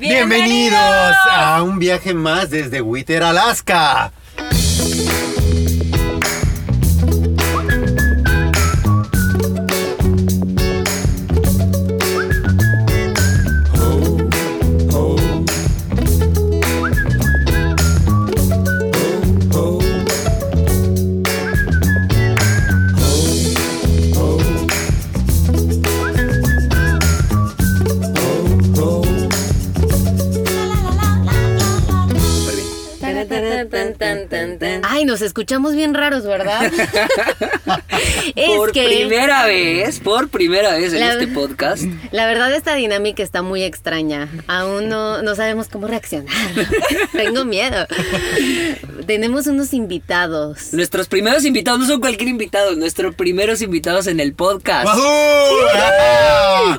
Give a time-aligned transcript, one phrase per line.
[0.00, 4.12] Bienvenidos a un viaje más desde Whittier, Alaska.
[34.98, 36.72] Ay, nos escuchamos bien raros, ¿verdad?
[38.34, 41.84] es por que primera vez, por primera vez en La- este podcast.
[42.10, 44.28] la verdad esta dinámica está muy extraña.
[44.48, 46.34] Aún no, no sabemos cómo reaccionar.
[47.12, 47.86] Tengo miedo.
[49.06, 50.72] Tenemos unos invitados.
[50.72, 54.84] Nuestros primeros invitados no son cualquier invitado, nuestros primeros invitados en el podcast.
[54.84, 56.76] ¡Wahoo!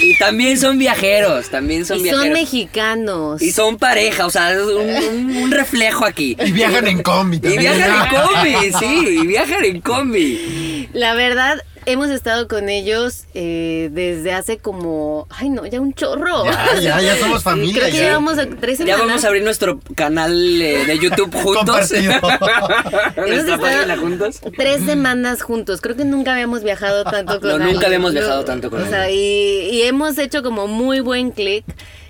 [0.00, 2.24] Y también son viajeros, también son y viajeros.
[2.26, 3.42] son mexicanos.
[3.42, 6.36] Y son pareja, o sea, es un, un- un reflejo aquí.
[6.44, 7.60] Y viajan en combi Y también.
[7.60, 10.88] viajan en combi, sí, y viajan en combi.
[10.92, 16.44] La verdad, hemos estado con ellos eh, desde hace como, ay no, ya un chorro.
[16.44, 17.74] Ya, ya, ya somos familia.
[17.80, 18.02] Creo que ya.
[18.04, 19.06] llevamos a- tres Ya semanas.
[19.06, 21.92] vamos a abrir nuestro canal eh, de YouTube juntos.
[23.16, 24.40] Nuestra página juntos.
[24.56, 25.80] Tres semanas juntos.
[25.80, 29.10] Creo que nunca habíamos viajado tanto con No, nunca habíamos viajado tanto con O sea,
[29.10, 31.64] y, y hemos hecho como muy buen click.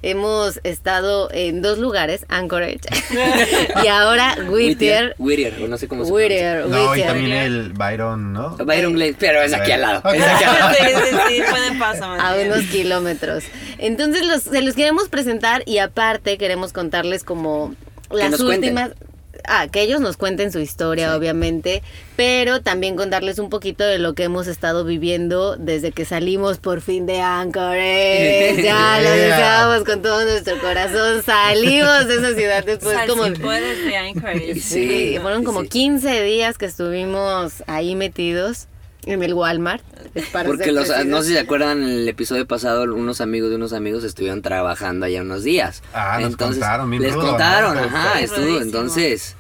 [0.09, 2.79] Hemos estado en dos lugares, Anchorage
[3.85, 5.17] y ahora Whittier.
[5.19, 7.07] Whittier, o no sé cómo se Whittier, No, y Whittier.
[7.09, 8.57] también el Byron, ¿no?
[8.57, 10.13] Byron Glade, pero es aquí al lado.
[10.13, 10.75] Es aquí al lado.
[10.79, 12.53] Sí, sí, sí, pueden pasar más a bien.
[12.53, 13.45] unos kilómetros.
[13.79, 17.75] Entonces los, se los queremos presentar y aparte queremos contarles como
[18.11, 18.77] las cuenten.
[19.49, 21.83] Ah, que ellos nos cuenten su historia, obviamente,
[22.17, 26.81] pero también contarles un poquito de lo que hemos estado viviendo desde que salimos por
[26.81, 28.63] fin de Anchorage.
[28.67, 31.23] Ya lo deseábamos con todo nuestro corazón.
[31.23, 33.25] Salimos de esa ciudad después Sal, como...
[33.25, 34.55] si puedes de Anchorage.
[34.55, 34.89] Sí.
[34.89, 35.69] Sí, fueron como sí.
[35.69, 38.69] 15 días que estuvimos ahí metidos
[39.07, 39.83] en el Walmart.
[40.33, 43.57] para Porque los, no sé si se acuerdan, en el episodio pasado, unos amigos de
[43.57, 45.83] unos amigos estuvieron trabajando allá unos días.
[45.95, 47.83] Ah, nos contaron, bien Les rudo, contaron, ¿no?
[47.83, 48.61] ajá, estuvo.
[48.61, 49.37] Entonces,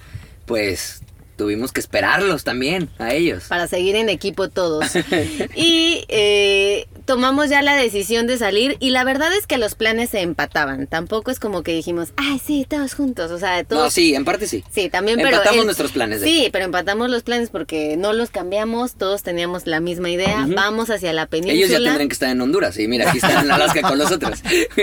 [0.46, 1.02] pues
[1.36, 3.44] tuvimos que esperarlos también, a ellos.
[3.48, 4.86] para seguir en equipo todos.
[5.54, 10.10] Y eh, tomamos ya la decisión de salir y la verdad es que los planes
[10.10, 10.86] se empataban.
[10.86, 13.30] Tampoco es como que dijimos, ay, sí, todos juntos.
[13.30, 13.84] O sea, todos...
[13.84, 14.64] No, sí, en parte sí.
[14.70, 15.36] Sí, también, pero...
[15.36, 19.66] Empatamos nuestros planes, de Sí, pero empatamos los planes porque no los cambiamos, todos teníamos
[19.66, 20.46] la misma idea.
[20.48, 21.54] Vamos hacia la península.
[21.54, 22.78] Ellos ya tendrán que estar en Honduras.
[22.78, 24.40] Y mira, aquí están en Alaska con los otros.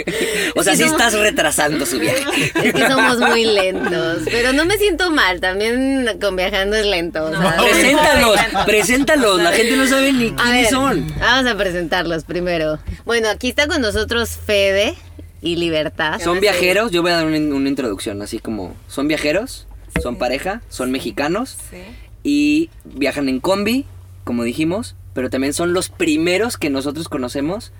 [0.55, 2.23] o sea, sí somos- estás retrasando su viaje.
[2.63, 7.23] Es que somos muy lentos, pero no me siento mal, también con viajando es lento.
[7.25, 7.63] o sea, No.
[7.63, 9.41] Preséntalos, preséntalos.
[9.41, 11.07] La gente no sabe ni quiénes ver, son.
[11.19, 12.79] vamos a presentarlos primero.
[13.05, 14.95] Bueno, aquí está con nosotros Fede
[15.41, 16.19] y Libertad.
[16.21, 19.67] Son viajeros, yo voy a dar una, una introducción, así como, son viajeros,
[20.01, 21.77] son pareja, son mexicanos Sí.
[22.23, 23.85] y viajan en combi,
[24.23, 27.71] como dijimos, pero también son los primeros que nosotros conocemos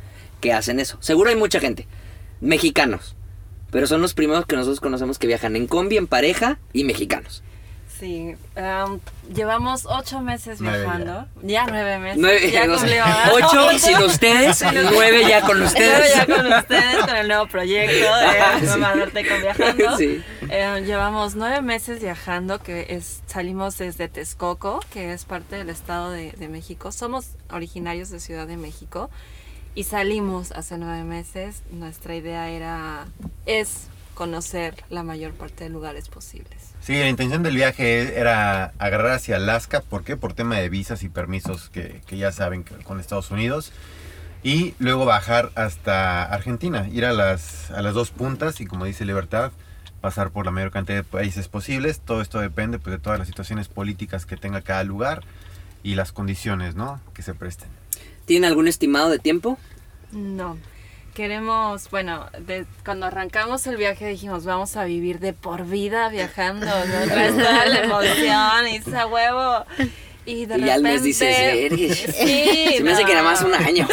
[0.41, 0.97] que hacen eso.
[0.99, 1.87] Seguro hay mucha gente,
[2.41, 3.15] mexicanos,
[3.71, 7.43] pero son los primeros que nosotros conocemos que viajan en combi, en pareja y mexicanos.
[7.99, 8.99] Sí, um,
[9.33, 11.27] llevamos ocho meses Nueve viajando.
[11.43, 12.17] Ya, nueve meses.
[12.19, 13.09] Nueve, ya cumplimos.
[13.33, 16.15] ocho sin ustedes, nueve ya con Nueve ustedes.
[16.15, 18.65] ya con ustedes, con el nuevo proyecto de sí.
[18.65, 19.97] Mamá Norteco Viajando.
[19.97, 20.23] Sí.
[20.49, 26.11] Eh, llevamos nueve meses viajando, que es salimos desde Texcoco, que es parte del Estado
[26.11, 26.91] de, de México.
[26.91, 29.09] Somos originarios de Ciudad de México
[29.75, 31.61] y salimos hace nueve meses.
[31.71, 33.05] Nuestra idea era,
[33.45, 36.72] es conocer la mayor parte de lugares posibles.
[36.83, 39.79] Sí, la intención del viaje era agarrar hacia Alaska.
[39.79, 40.17] ¿Por qué?
[40.17, 43.71] Por tema de visas y permisos que, que ya saben que con Estados Unidos.
[44.43, 49.05] Y luego bajar hasta Argentina, ir a las, a las dos puntas y como dice
[49.05, 49.53] Libertad,
[50.01, 52.01] pasar por la mayor cantidad de países posibles.
[52.01, 55.23] Todo esto depende pues, de todas las situaciones políticas que tenga cada lugar
[55.83, 56.99] y las condiciones ¿no?
[57.13, 57.69] que se presten.
[58.25, 59.57] ¿Tienen algún estimado de tiempo?
[60.11, 60.57] No.
[61.13, 66.65] Queremos, bueno, de- cuando arrancamos el viaje dijimos, vamos a vivir de por vida viajando,
[66.65, 67.05] ¿no?
[67.35, 69.63] La emoción y ese huevo.
[70.25, 71.97] Y de y ya al mes repente- dices, "Eres".
[72.17, 73.29] Sí, Se me hace que era no.
[73.29, 73.87] más un año.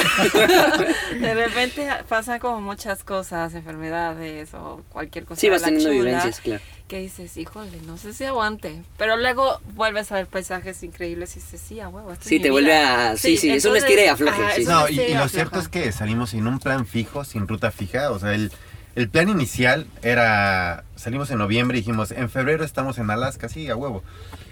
[1.21, 5.41] De repente pasan como muchas cosas, enfermedades o cualquier cosa.
[5.41, 6.63] Sí, vas teniendo chula, vivencias, claro.
[6.91, 8.83] Que dices, híjole, no sé si aguante.
[8.99, 12.13] Pero luego vuelves a ver paisajes increíbles y dices, sí, a huevo.
[12.21, 13.11] Sí, te vuelve vida".
[13.13, 14.69] a- sí, sí, es un estira y afloje, ajá, sí, sí.
[14.69, 18.11] No, y, y lo cierto es que salimos sin un plan fijo, sin ruta fija.
[18.11, 18.51] O sea, el,
[18.97, 23.71] el plan inicial era, salimos en noviembre y dijimos, en febrero estamos en Alaska, sí,
[23.71, 24.03] a huevo.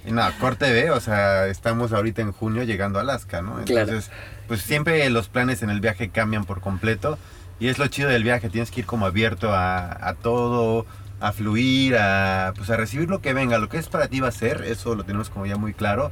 [0.06, 3.56] Y nada, corte B, o sea, estamos ahorita en junio llegando a Alaska, ¿no?
[3.64, 3.88] Claro.
[3.88, 4.12] Entonces,
[4.46, 7.18] pues siempre los planes en el viaje cambian por completo.
[7.58, 10.86] Y es lo chido del viaje, tienes que ir como abierto a, a todo,
[11.20, 13.58] a fluir, a, pues a recibir lo que venga.
[13.58, 16.10] Lo que es para ti va a ser, eso lo tenemos como ya muy claro.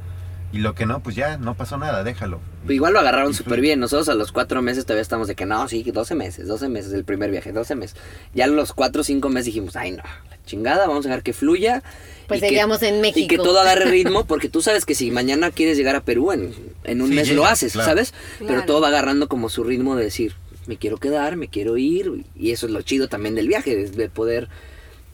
[0.53, 2.39] Y lo que no, pues ya, no pasó nada, déjalo.
[2.69, 3.81] Igual lo agarraron súper bien.
[3.81, 6.93] Nosotros a los cuatro meses todavía estamos de que no, sí, 12 meses, 12 meses
[6.93, 7.97] el primer viaje, 12 meses.
[8.33, 11.21] Ya a los cuatro o cinco meses dijimos, ay no, la chingada, vamos a dejar
[11.21, 11.83] que fluya.
[12.29, 13.19] Pues y que- seguíamos en México.
[13.25, 16.31] Y que todo agarre ritmo, porque tú sabes que si mañana quieres llegar a Perú,
[16.31, 16.53] en,
[16.85, 17.89] en un Sí, mes llega, lo haces, claro.
[17.89, 18.13] ¿sabes?
[18.39, 18.65] Pero Claro.
[18.65, 20.33] todo va agarrando como su ritmo de decir,
[20.65, 22.23] me quiero quedar, me quiero ir.
[22.37, 24.47] Y eso es lo chido también del viaje, de poder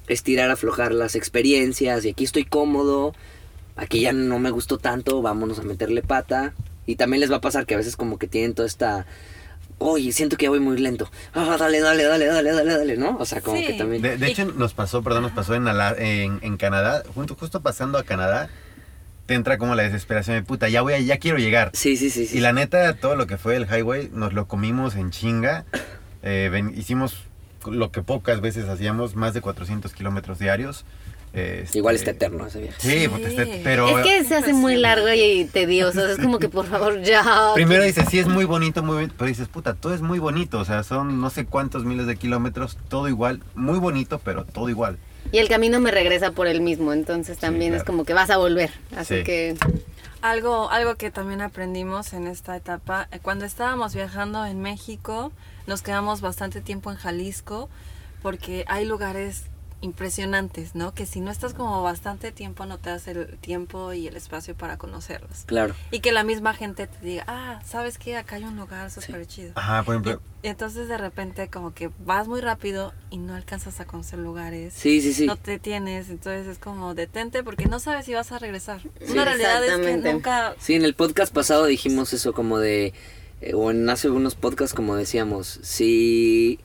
[0.07, 2.05] estirar, aflojar las experiencias.
[2.05, 3.13] Y aquí estoy cómodo,
[3.75, 6.53] aquí ya no me gustó tanto, vámonos a meterle pata.
[6.85, 9.05] Y también les va a pasar que a veces como que tienen toda esta...
[9.79, 11.09] Oye, siento que ya voy muy lento.
[11.33, 13.17] Ah, dale, dale, dale, dale, dale, dale, ¿no?
[13.17, 13.65] O sea, como Sí.
[13.67, 14.01] que también...
[14.01, 17.61] De, de hecho, nos pasó, perdón, nos pasó en, Ala- en, en Canadá, junto, justo
[17.61, 18.49] pasando a Canadá,
[19.25, 21.71] te entra como la desesperación de puta, ya voy a, ya quiero llegar.
[21.73, 22.27] Sí, sí, sí.
[22.27, 22.37] sí.
[22.37, 25.65] Y la neta, todo lo que fue el highway, nos lo comimos en chinga.
[26.21, 27.15] Eh, ven- hicimos
[27.65, 30.85] lo que pocas veces hacíamos, más de 400 kilómetros diarios.
[31.33, 32.77] Este, Igual está eterno ese viaje.
[32.79, 33.35] Sí, pues, Sí.
[33.41, 36.05] este- pero Es que se hace muy largo y tedioso.
[36.07, 37.23] Es como que por favor ya.
[37.55, 40.59] primero dices, sí es muy bonito, muy bonito, pero dices, puta, todo es muy bonito.
[40.59, 44.69] O sea, son no sé cuántos miles de kilómetros, todo igual, muy bonito, pero todo
[44.69, 44.99] igual.
[45.31, 46.93] Y el camino me regresa por el mismo.
[46.93, 47.85] Entonces también es claro.
[47.93, 48.69] como que vas a volver.
[48.95, 49.23] Así Sí.
[49.23, 49.55] que.
[50.21, 55.33] Algo, algo que también aprendimos en esta etapa, eh, cuando estábamos viajando en México,
[55.67, 57.69] nos quedamos bastante tiempo en Jalisco,
[58.21, 59.43] porque hay lugares
[59.83, 60.93] impresionantes, ¿no?
[60.93, 64.55] Que si no estás como bastante tiempo, no te das el tiempo y el espacio
[64.55, 65.43] para conocerlos.
[65.45, 65.75] Claro.
[65.91, 68.15] Y que la misma gente te diga, ah, ¿sabes qué?
[68.15, 69.51] Acá hay un lugar súper chido.
[69.55, 73.81] Ajá, por ejemplo, Y entonces de repente como que vas muy rápido y no alcanzas
[73.81, 74.73] a conocer lugares.
[74.73, 75.25] Sí, sí, sí.
[75.25, 78.79] No te tienes, entonces es como detente porque no sabes si vas a regresar.
[78.81, 80.13] Sí, Una realidad es que exactamente.
[80.13, 82.93] nunca Sí, en el podcast pasado dijimos eso como de,
[83.43, 86.59] eh, o en hace unos podcasts como decíamos, si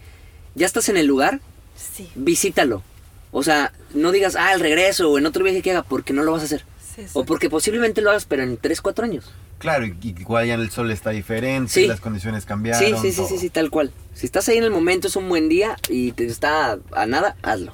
[0.55, 1.41] ya estás en el lugar,
[1.77, 2.83] Sí, visítalo.
[3.31, 6.23] O sea, no digas, ah, el regreso o en otro viaje que haga, porque no
[6.25, 6.65] lo vas a hacer.
[6.97, 7.03] sí.
[7.13, 9.31] O porque posiblemente lo hagas, pero en 3, 4 años.
[9.59, 11.87] claro, igual ya el sol está diferente, Sí.
[11.87, 12.83] las condiciones cambiaron.
[12.83, 13.93] Sí, sí, sí, sí, sí, tal cual.
[14.15, 17.37] Si estás ahí en el momento, es un buen día y te está a nada,
[17.43, 17.73] hazlo.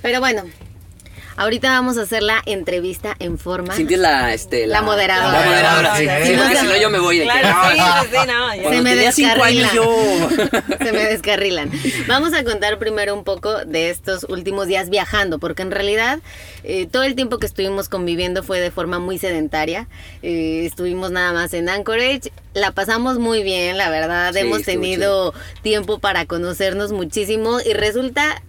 [0.00, 0.42] Pero bueno.
[1.42, 3.74] Ahorita vamos a hacer la entrevista en forma.
[3.74, 5.40] Sinties la, este, La moderadora.
[5.40, 6.04] La moderadora, sí.
[6.06, 8.54] Sí, Sí, porque no, si no, yo me voy de Claro, "Ah, sí, sí, no,
[8.54, 8.70] ya.
[8.70, 10.28] Se me cinco años yo...
[10.84, 11.72] Se me descarrilan.
[12.06, 16.20] Vamos a contar primero un poco de estos últimos días viajando, porque en realidad
[16.62, 19.88] eh, todo el tiempo que estuvimos conviviendo fue de forma muy sedentaria.
[20.22, 22.30] Eh, estuvimos nada más en Anchorage.
[22.54, 24.32] La pasamos muy bien, la verdad.
[24.32, 28.42] Sí, Hemos tenido tiempo para conocernos muchísimo y resulta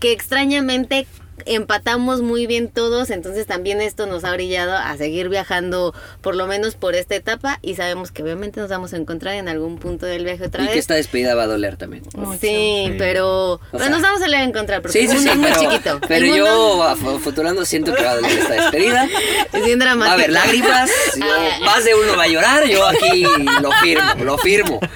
[0.00, 1.06] que extrañamente
[1.46, 6.46] empatamos muy bien todos, entonces también esto nos ha brillado a seguir viajando por lo
[6.46, 10.06] menos por esta etapa y sabemos que obviamente nos vamos a encontrar en algún punto
[10.06, 10.72] del viaje otra Y vez.
[10.74, 12.04] que esta despedida va a doler también.
[12.04, 12.94] Sí, Sí.
[12.98, 15.48] pero, pero sea, nos vamos a volver a encontrar porque Sí, sí, el sí, mundo
[15.48, 16.00] es pero, muy chiquito.
[16.06, 19.08] pero mundo yo futurando siento que va a doler esta despedida.
[19.52, 20.12] es bien Va a dramático.
[20.14, 23.24] haber lágrimas, yo- más de uno va a llorar, yo aquí
[23.62, 24.80] lo firmo, lo firmo.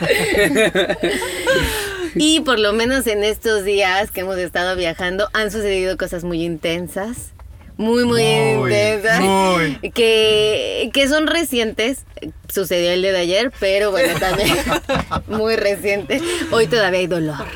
[2.19, 6.45] Y por lo menos en estos días que hemos estado viajando han sucedido cosas muy
[6.45, 7.33] intensas.
[7.79, 9.21] Muy, muy, Muy, intensas.
[9.21, 9.79] muy.
[9.95, 12.05] Que, que son recientes.
[12.53, 14.49] Sucedió el día de ayer, pero bueno, también
[15.29, 16.21] muy reciente.
[16.51, 17.47] Hoy todavía hay dolor.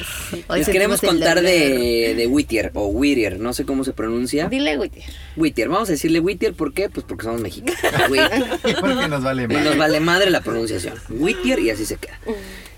[0.49, 4.49] Hoy Les queremos contar de, de Whittier o Whittier, no sé cómo se pronuncia.
[4.49, 5.05] Dile, Whittier.
[5.37, 6.89] Whittier, vamos a decirle Whittier, ¿por qué?
[6.89, 7.81] Pues porque somos mexicanos.
[8.11, 8.45] Whittier.
[8.81, 9.65] Porque nos vale más.
[9.65, 10.95] nos vale madre la pronunciación.
[11.11, 12.19] Whittier y así se queda.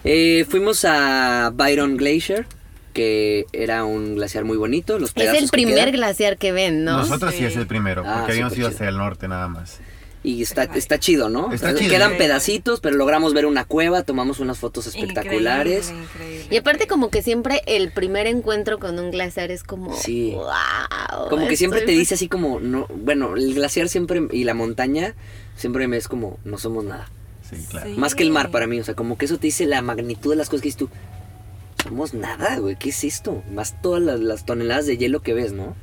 [0.05, 2.47] Eh, fuimos a Byron Glacier,
[2.95, 4.99] que era un glaciar muy bonito.
[4.99, 5.93] Los Es el que primer quedan.
[5.93, 6.97] glaciar que ven, ¿no?
[6.97, 7.41] Nosotros sí.
[7.41, 7.45] Sí.
[7.45, 9.81] es el primero, Ah, porque habíamos ido hacia el norte nada más.
[10.27, 11.53] Y está, está chido, ¿no?
[11.53, 11.91] Está O sea, chido.
[11.91, 12.17] Quedan Sí.
[12.17, 15.91] pedacitos, pero logramos ver una cueva, tomamos unas fotos espectaculares.
[15.91, 16.47] Increíble, increíble.
[16.51, 19.95] Y aparte como que siempre el primer encuentro con un glaciar es como...
[19.95, 20.31] Sí.
[20.35, 24.55] Wow, Como que siempre te dice así como, no, bueno, el glaciar siempre y la
[24.55, 25.15] montaña
[25.57, 27.11] siempre me es como, no somos nada.
[27.51, 27.91] Sí, claro.
[27.91, 27.97] Sí.
[27.99, 30.31] Más que el mar para mí, o sea, como que eso te dice la magnitud
[30.31, 30.89] de las cosas que dices tú.
[31.85, 33.43] Somos nada, güey, ¿qué es esto?
[33.53, 35.77] Más todas las, las toneladas de hielo que ves, ¿no?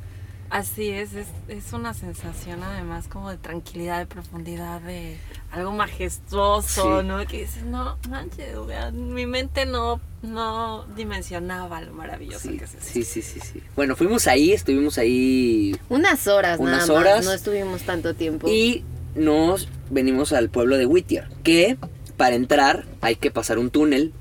[0.50, 5.16] Así es, es, es una sensación además como de tranquilidad, de profundidad, de
[5.50, 7.06] algo majestuoso, Sí.
[7.06, 7.26] ¿no?
[7.26, 12.64] Que dices, no, manches, o sea, mi mente no, no dimensionaba lo maravilloso Sí, que
[12.64, 12.84] es eso.
[12.86, 13.62] sí, sí, sí, sí.
[13.76, 17.16] Bueno, fuimos ahí, estuvimos ahí Unas horas Unas nada horas.
[17.18, 18.46] más, no estuvimos tanto tiempo.
[18.46, 21.78] y nos venimos al pueblo de Whittier, que
[22.18, 24.12] para entrar hay que pasar un túnel,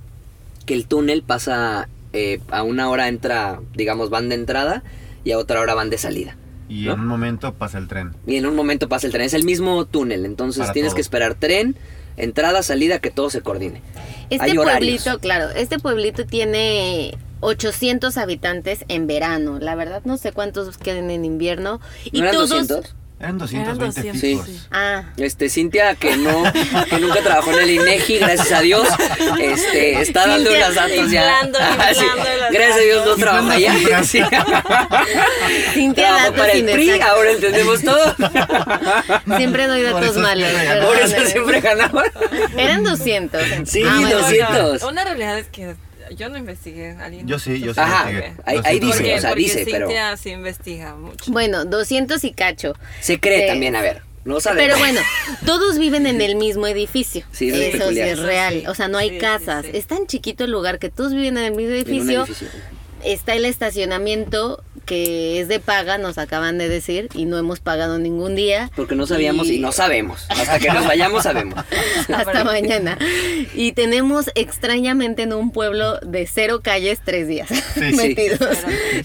[0.71, 4.83] que el túnel pasa eh, a una hora entra, digamos, van de entrada
[5.25, 6.37] y a otra hora van de salida.
[6.69, 6.93] Y ¿No?
[6.93, 8.15] en un momento pasa el tren.
[8.25, 10.95] Y en un momento pasa el tren, es el mismo túnel, entonces Para tienes todo.
[10.95, 11.75] que esperar tren
[12.15, 13.81] Entrada, salida, que todo se coordine.
[14.29, 15.03] Este Hay horarios.
[15.03, 19.59] pueblito, claro, este pueblito tiene 800 habitantes en verano.
[19.59, 21.81] La verdad no sé cuántos queden en invierno.
[22.05, 22.95] Y ¿No eran todos 200?
[23.21, 24.45] Eran 220 Eran 200, fijos.
[24.47, 24.67] sí.
[24.71, 26.43] Ah, Este, Cintia, que no,
[26.89, 28.87] que nunca trabajó en el INEGI, gracias a Dios,
[29.39, 31.21] este, está dando Cintia, unos datos ya.
[31.21, 31.99] inflando, Ah, sí.
[32.05, 34.03] inflando los Gracias a Dios no trabaja ya.
[34.03, 34.21] Sí.
[35.73, 38.15] Cintia datos para el PRI, ahora entendemos todo.
[39.37, 40.49] Siempre doy Por datos eso malos.
[40.85, 42.03] Por eso siempre ganaba.
[42.57, 43.41] Eran 200.
[43.65, 44.17] Sí, Ah, bueno.
[44.19, 44.83] 200.
[44.83, 45.75] Una realidad es que
[46.15, 46.91] yo no investigué.
[46.91, 47.27] ¿Alguien?
[47.27, 47.79] Yo sí, yo sí.
[47.79, 48.35] Ajá, investigué.
[48.45, 51.31] ahí- dice, o sea, porque dice, pero- Cintia sí investiga mucho.
[51.31, 52.73] Bueno, 200 y cacho.
[52.99, 53.47] Se cree Sí.
[53.47, 54.01] también, a ver.
[54.23, 54.67] No sabemos.
[54.67, 55.01] Pero bueno,
[55.45, 57.23] todos viven en el mismo edificio.
[57.31, 58.63] Sí, eso es eso es real.
[58.67, 59.65] O sea, no hay sí, casas.
[59.65, 59.71] sí.
[59.73, 62.23] Es tan chiquito el lugar que todos viven en el mismo En un edificio.
[62.25, 62.47] edificio.
[63.03, 67.99] Está el estacionamiento que es de paga, nos acaban de decir, y no hemos pagado
[67.99, 68.71] ningún día.
[68.75, 70.25] Porque no sabíamos y no sabemos.
[70.29, 71.63] Hasta que nos vayamos sabemos.
[72.13, 72.97] Hasta mañana.
[73.53, 77.79] Y tenemos extrañamente en un pueblo de cero calles tres días sí.
[77.95, 78.57] metidos.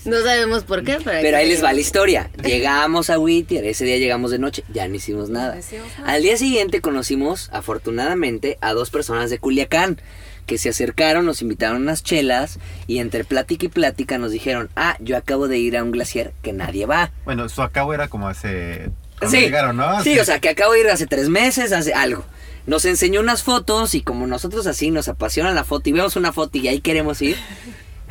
[0.05, 2.31] No sabemos por qué, pero, Pero ahí les va la historia.
[2.43, 5.55] Llegamos a Whittier, ese día llegamos de noche, ya no hicimos nada.
[5.55, 6.13] No hicimos nada.
[6.13, 10.01] Al día siguiente conocimos, afortunadamente, a dos personas de Culiacán
[10.47, 14.97] que se acercaron, nos invitaron unas chelas y entre plática y plática nos dijeron, ah,
[15.01, 17.11] yo acabo de ir a un glaciar que nadie va.
[17.25, 18.91] Bueno, su acabo era como hace.
[19.29, 20.03] Sí, llegaron, ¿no?
[20.03, 22.25] sí, o sea, que acabo de ir hace tres meses, hace algo.
[22.67, 26.33] Nos enseñó unas fotos y como nosotros así nos apasiona la foto y vemos una
[26.33, 27.37] foto y ahí queremos ir,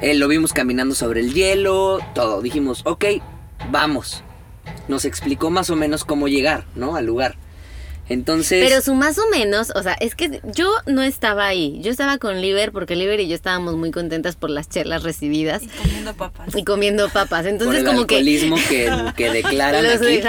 [0.02, 2.42] eh, lo vimos caminando sobre el hielo, todo.
[2.42, 3.06] Dijimos, ok,
[3.70, 4.24] vamos.
[4.88, 6.96] Nos explicó más o menos cómo llegar, ¿no?
[6.96, 7.36] Al lugar.
[8.08, 8.64] Entonces...
[8.68, 11.80] Pero su más o menos, o sea, es que yo no estaba ahí.
[11.82, 15.64] Yo estaba con Liber porque Liber y yo estábamos muy contentas por las chelas recibidas
[15.64, 16.56] Y comiendo papas.
[16.56, 17.42] y comiendo papas.
[17.42, 20.22] por Entonces el como que alcoholismo que, que declaran los aquí.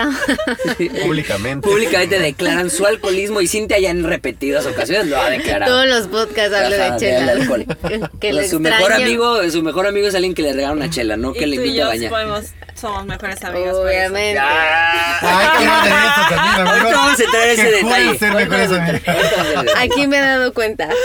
[1.05, 1.69] Públicamente.
[1.69, 5.73] Públicamente declaran su alcoholismo y Cintia ya en repetidas ocasiones lo ha declarado.
[5.73, 7.21] Todos los podcasts hablo Ajá, de chelas.
[7.27, 7.67] del alcohol.
[8.21, 11.17] que le su mejor amigo, su mejor amigo es alguien que le regala una chela,
[11.17, 12.11] no Y que le invite a bañar.
[12.11, 12.45] podemos,
[12.77, 13.83] somos mejores eso.
[13.83, 14.39] Obviamente.
[14.41, 15.49] Ay,
[16.29, 18.19] qué vamos a entrar ese detalle.
[18.19, 19.03] ser mejores amigos.
[19.77, 20.89] Aquí me he dado cuenta.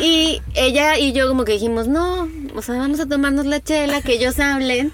[0.00, 4.02] Y ella y yo como que dijimos, no, o sea, vamos a tomarnos la chela,
[4.02, 4.92] que ellos hablen.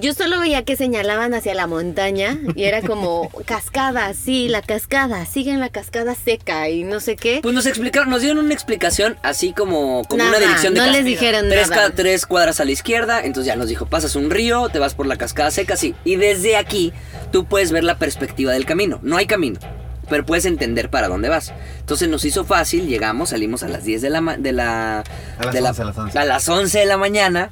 [0.00, 5.24] Yo solo veía que señalaban hacia la montaña y era como cascada, sí, la cascada,
[5.26, 7.38] siguen la cascada seca y no sé qué.
[7.40, 10.86] Pues nos explicaron, nos dieron una explicación así como, como Nada, una dirección de no
[10.86, 11.90] les dijeron tres, nada.
[11.90, 15.06] tres cuadras a la izquierda, entonces ya nos dijo, pasas un río, te vas por
[15.06, 15.94] la cascada seca, sí.
[16.04, 16.92] Y desde aquí
[17.32, 18.98] tú puedes ver la perspectiva del camino.
[19.02, 19.58] No hay camino,
[20.08, 21.52] pero puedes entender para dónde vas.
[21.80, 24.20] Entonces nos hizo fácil, llegamos, salimos a las 10 de la...
[24.20, 25.00] ma- De la
[25.38, 26.18] A las de la- 11, a las 11.
[26.18, 27.50] a las 11 de la mañana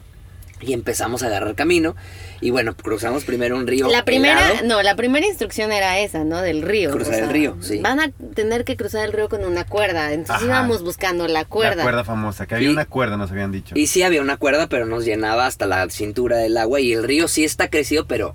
[0.60, 1.94] y empezamos a agarrar camino.
[2.40, 3.88] Y bueno, cruzamos primero un río.
[3.88, 4.66] La primera, helado.
[4.66, 6.40] no, la primera instrucción era esa, ¿no?
[6.42, 6.90] Del río.
[6.90, 7.78] Cruzar el río, sí.
[7.78, 10.12] Van a tener que cruzar el río con una cuerda.
[10.12, 10.44] Entonces Ajá.
[10.46, 11.76] íbamos buscando la cuerda.
[11.76, 13.74] La cuerda famosa, que había Y- una cuerda, nos habían dicho.
[13.76, 16.80] Y sí había una cuerda, pero nos llenaba hasta la cintura del agua.
[16.80, 18.34] Y el río sí está crecido, pero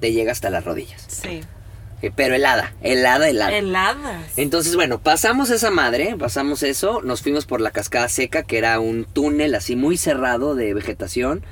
[0.00, 1.04] te llega hasta las rodillas.
[1.08, 1.40] Sí.
[2.00, 3.56] Eh, Pero helada, helada, helada.
[3.56, 4.32] Heladas.
[4.36, 8.78] Entonces, bueno, pasamos esa madre, pasamos eso, nos fuimos por la cascada seca, que era
[8.78, 11.42] un túnel así muy cerrado de vegetación.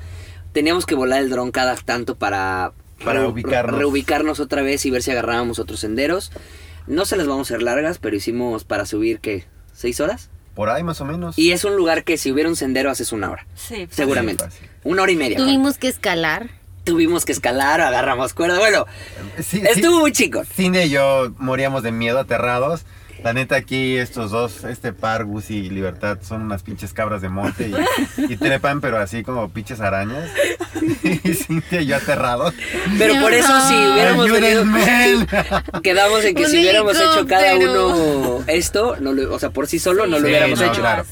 [0.53, 2.71] Teníamos que volar el dron cada tanto para,
[3.03, 3.77] Para re- ubicarnos.
[3.77, 6.31] reubicarnos otra vez y ver si agarrábamos otros senderos.
[6.87, 9.43] No se las vamos a hacer largas, pero hicimos para subir, ¿qué?
[9.73, 10.29] ¿Seis horas?
[10.55, 11.37] Por ahí más o menos.
[11.37, 13.45] Y es un lugar que si hubiera un sendero haces una hora.
[13.53, 13.87] Sí.
[13.91, 14.45] Seguramente.
[14.83, 15.37] Una hora y media.
[15.37, 16.49] Tuvimos que escalar.
[16.87, 18.57] Tuvimos que escalar, agarramos cuerda.
[18.59, 18.85] Bueno,
[19.37, 19.63] Sí, sí.
[19.67, 20.43] estuvo muy chico.
[20.55, 22.85] Cindy y yo moríamos de miedo, aterrados.
[23.23, 27.29] La neta aquí estos dos, este par, Gus y Libertad, son unas pinches cabras de
[27.29, 27.67] monte
[28.17, 30.29] y, y trepan, pero así como pinches arañas.
[31.23, 32.53] Y Cintia y yo aterrados.
[32.97, 34.63] Pero por eso si hubiéramos venido...
[35.83, 39.67] Quedamos en que Un si hubiéramos hecho cada uno esto, no lo- o sea, por
[39.67, 40.79] sí solo no lo Sí, hubiéramos no, hecho.
[40.81, 41.05] claro.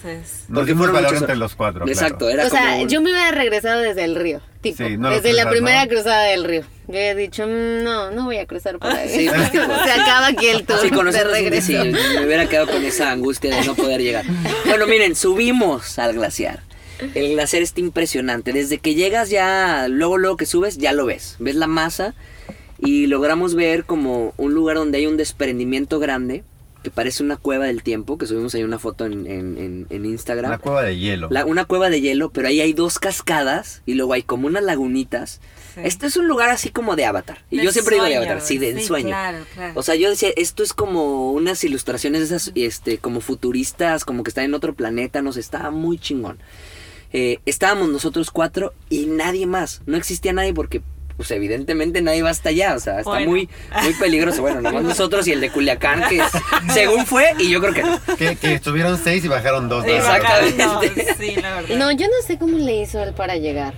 [0.50, 1.88] Nos dimos valor entre los cuatro.
[1.88, 2.34] Exacto, claro.
[2.34, 2.88] era o sea, como...
[2.88, 4.42] yo me hubiera regresado desde el río,
[4.72, 5.90] tipo, Sí, no lo desde la primera ¿no?
[5.90, 6.64] cruzada del río.
[6.88, 9.10] Yo he dicho, "Mm, no, no voy a cruzar por ahí.
[9.10, 11.68] Sí, pues, tipo- Se acaba aquí el tour Sí, de a Cindy, regreso.
[11.68, 11.78] sí,
[12.18, 14.26] me hubiera quedado con esa angustia de no poder llegar.
[14.66, 16.60] Bueno, miren, subimos al glaciar.
[17.14, 18.54] El glaciar está impresionante.
[18.54, 21.36] Desde que llegas ya, luego, luego que subes, ya lo ves.
[21.40, 22.14] Ves la masa
[22.80, 26.44] y logramos ver como un lugar donde hay un desprendimiento grande
[26.86, 30.06] que parece una cueva del tiempo, que subimos ahí una foto en, en- en- en
[30.06, 30.52] Instagram.
[30.52, 31.28] Una cueva de hielo.
[31.32, 34.64] La- una cueva de hielo, pero ahí hay dos cascadas y luego hay como unas
[34.64, 35.42] lagunitas.
[35.74, 35.82] Sí.
[35.84, 37.44] Este es un lugar así como de Avatar.
[37.52, 39.08] Y De yo siempre digo de sueño, Avatar, sí, de sí, ensueño.
[39.10, 39.74] claro, claro.
[39.76, 44.24] O sea, yo decía, esto es como unas ilustraciones de esas, este, como futuristas, como
[44.24, 46.38] que están en otro planeta, no sé, estaba muy chingón.
[47.12, 50.82] Eh, estábamos nosotros cuatro y nadie más, no existía nadie porque
[51.18, 53.32] pues evidentemente nadie va hasta allá, o sea, está Bueno.
[53.32, 53.50] muy,
[53.84, 54.42] muy peligroso.
[54.42, 57.84] Bueno, nomás nosotros y el de Culiacán, que es- según fue, y yo creo que
[57.84, 58.00] no.
[58.18, 59.86] Que, que estuvieron seis y bajaron dos.
[59.86, 59.92] Sí.
[59.92, 60.66] Exactamente.
[60.66, 60.82] no,
[61.18, 61.76] sí, la verdad.
[61.78, 63.74] No, yo no sé cómo le hizo él para llegar.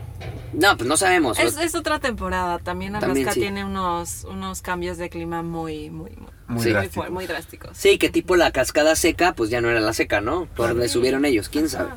[0.54, 1.38] No, pues no sabemos.
[1.38, 2.58] Es, es otra temporada.
[2.60, 3.40] También Alaska También sí.
[3.42, 7.00] tiene unos, unos cambios de clima muy, muy, muy, Muy Sí.
[7.12, 7.72] muy drásticos.
[7.78, 10.48] Sí, que tipo la cascada seca, pues ya no era la seca, ¿no?
[10.56, 11.90] Por donde subieron ellos, quién sabe.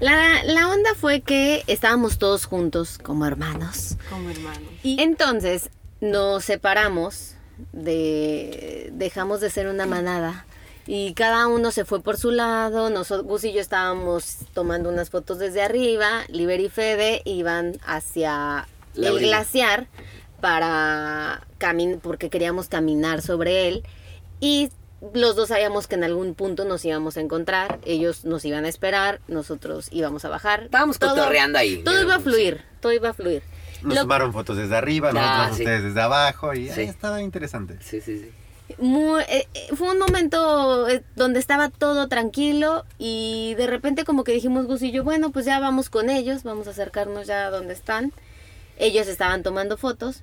[0.00, 3.96] La, la onda fue que estábamos todos juntos como hermanos.
[4.10, 4.62] Como hermanos.
[4.82, 7.34] Y entonces nos separamos,
[7.72, 10.44] de, dejamos de ser una manada.
[10.86, 12.90] Y cada uno se fue por su lado.
[12.90, 16.24] Nosotros, Gus y yo estábamos tomando unas fotos desde arriba.
[16.28, 19.28] Liber y Fede iban hacia La el orilla.
[19.28, 19.88] glaciar
[20.40, 23.82] para caminar, porque queríamos caminar sobre él.
[24.38, 24.70] Y
[25.14, 27.78] los dos sabíamos que en algún punto nos íbamos a encontrar.
[27.84, 30.64] Ellos nos iban a esperar, nosotros íbamos a bajar.
[30.64, 31.82] Estábamos Todo- cotorreando ahí.
[31.84, 33.42] Todo iba a fluir, todo iba a fluir.
[33.82, 35.62] Nos Lo- tomaron fotos desde arriba, Ah, nosotros sí.
[35.64, 36.80] ustedes desde abajo y Sí.
[36.80, 37.76] ahí estaba interesante.
[37.82, 38.30] Sí, sí, sí.
[38.78, 44.24] Muy- eh, eh, fue un momento eh, donde estaba todo tranquilo y de repente como
[44.24, 47.46] que dijimos Gus y yo, bueno, pues ya vamos con ellos, vamos a acercarnos ya
[47.46, 48.12] a donde están.
[48.78, 50.22] Ellos estaban tomando fotos.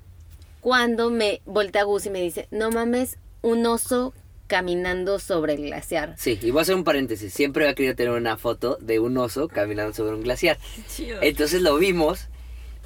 [0.59, 4.13] Cuando me voltea Gus y me dice, no mames, un oso
[4.53, 6.13] caminando sobre el glaciar.
[6.15, 7.33] Sí, y voy a hacer un paréntesis.
[7.33, 10.59] Siempre había querido tener una foto de un oso caminando sobre un glaciar.
[10.95, 11.17] Chido.
[11.23, 12.27] Entonces lo vimos.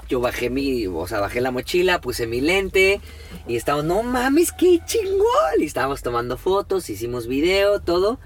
[0.07, 3.01] Yo bajé mi, o sea, bajé la mochila, puse mi lente
[3.49, 5.59] y estábamos, no mames, qué chingón.
[5.59, 8.17] Y estábamos tomando fotos, hicimos video, todo.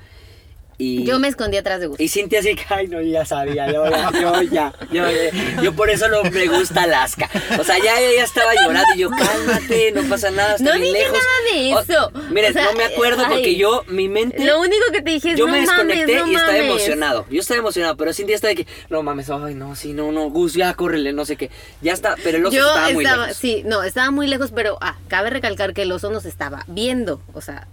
[0.84, 2.00] Y Yo me escondí atrás de Gus.
[2.00, 5.62] Y Cintia así que, ay, no, ya sabía, yo ya, yo ya, yo, ya.
[5.62, 7.30] yo por eso no me gusta Alaska.
[7.60, 10.94] O sea, ya ella estaba llorando y yo, cálmate, no pasa nada, está No bien
[10.94, 11.20] dije lejos.
[11.20, 12.12] nada de O- eso.
[12.32, 15.32] miren, O sea, no me acuerdo porque yo, mi mente, Lo único que te dije
[15.34, 16.66] es yo no me desconecté mames, no y estaba mames".
[16.70, 17.26] emocionado.
[17.30, 20.30] Yo estaba emocionado, pero Cintia estaba de que, no mames, ay, no, sí, no, no,
[20.32, 21.52] Gus, ya córrele, no sé qué.
[21.82, 23.38] Ya está, pero el oso Yo estaba muy estaba, lejos.
[23.38, 27.22] sí, no, estaba muy lejos, pero ah, cabe recalcar que el oso nos estaba viendo,
[27.34, 27.68] o sea,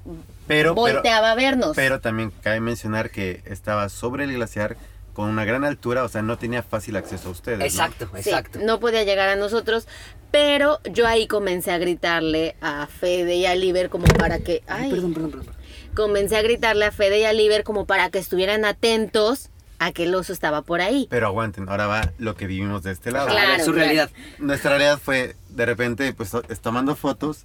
[0.49, 1.77] Pero, pero, volteaba a vernos.
[1.77, 4.77] pero también cabe mencionar que estaba sobre el glaciar
[5.13, 7.59] con una gran altura, o sea, no tenía fácil acceso a ustedes.
[7.59, 7.65] ¿no?
[7.65, 8.61] Exacto, Sí, exacto.
[8.63, 9.87] no podía llegar a nosotros,
[10.31, 14.85] pero yo ahí comencé a gritarle a Fede y a Liber como para que, Ay,
[14.85, 15.55] ay, perdón, perdón, perdón.
[15.95, 20.05] comencé a gritarle a Fede y a Liber como para que estuvieran atentos a que
[20.05, 21.07] el oso estaba por ahí.
[21.11, 23.29] Pero aguanten, ahora va lo que vivimos de este lado.
[23.29, 23.79] Claro, su claro.
[23.79, 24.11] realidad.
[24.39, 27.45] Nuestra realidad fue, de repente, pues to- es tomando fotos,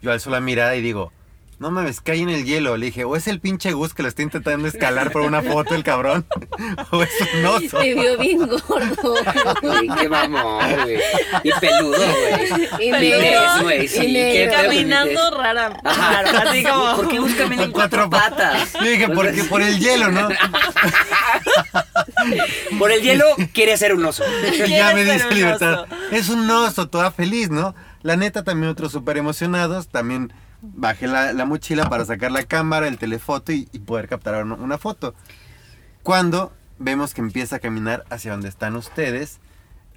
[0.00, 1.12] yo alzo la mirada y digo,
[1.58, 2.76] no mames, cae en el hielo.
[2.76, 5.76] Le dije, o es el pinche Gus que lo está intentando escalar por una foto,
[5.76, 6.26] el cabrón,
[6.90, 7.78] o es un oso.
[7.78, 9.14] Me vio bien gordo.
[10.00, 10.98] Qué mamón, güey.
[11.44, 12.68] Y peludo, güey.
[12.80, 14.50] Y Y negro, güey, sí, y qué.
[14.52, 15.72] Caminando rara.
[15.84, 16.20] Ajá.
[16.48, 16.96] así como.
[16.96, 18.72] ¿Por qué Gus camina en Con cuatro patas?
[18.74, 19.44] Yo dije, ¿por qué?
[19.44, 20.28] Por el hielo, ¿no?
[22.78, 24.24] Por el hielo quiere ser un oso.
[24.52, 25.86] Y ya ¿Quieres me ser dice un Libertad, oso?
[26.10, 27.74] es un oso, toda feliz, ¿no?
[28.02, 32.86] La neta, también otros súper emocionados, también bajé la, la mochila para sacar la cámara,
[32.88, 35.14] el telefoto y, y poder captar una, foto.
[36.02, 39.38] Cuando vemos que empieza a caminar hacia donde están ustedes,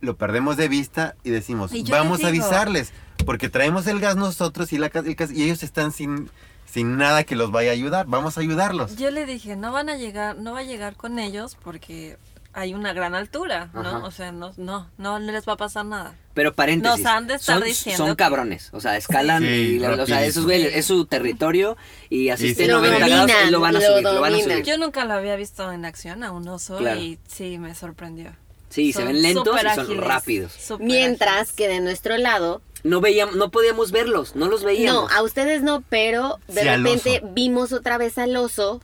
[0.01, 2.93] lo perdemos de vista y decimos, Y vamos a avisarles,
[3.25, 6.29] porque traemos el gas nosotros y, la, ca- el gas- y ellos están sin,
[6.65, 8.95] sin nada que los vaya a ayudar, vamos a ayudarlos.
[8.97, 12.17] Yo le dije, no van a llegar, no va a llegar con ellos porque
[12.55, 13.81] hay una gran altura, ¿no?
[13.81, 13.97] Ajá.
[14.05, 16.15] O sea, no, no, no les va a pasar nada.
[16.33, 16.99] Pero paréntesis.
[17.03, 18.69] Nos han de estar son, diciendo son cabrones.
[18.73, 21.77] O sea, escalan Sí, y la- o sea, esos güeyes, es su territorio
[22.09, 24.39] y así estén sí, lo 90 grados, lo van a lo subir, lo van a
[24.39, 24.63] subir.
[24.63, 26.99] Yo nunca lo había visto en acción a un oso Claro.
[26.99, 28.31] y sí, me sorprendió.
[28.69, 30.53] Sí, se ven lentos y son ágiles, rápidos.
[30.79, 31.53] Mientras ágiles.
[31.53, 35.11] que de nuestro lado, No veíamos, no podíamos verlos, no los no, veíamos.
[35.11, 38.81] a ustedes no, pero de Sí, repente vimos otra vez al oso,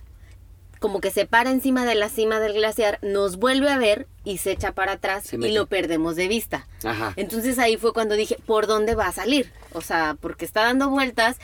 [0.81, 4.39] como que se para encima de la cima del glaciar, nos vuelve a ver y
[4.39, 5.53] se echa para atrás Se y mete.
[5.53, 6.67] lo perdemos de vista.
[6.83, 7.13] Ajá.
[7.17, 9.51] Entonces ahí fue cuando dije, ¿por dónde va a salir?
[9.73, 11.37] O sea, porque está dando vueltas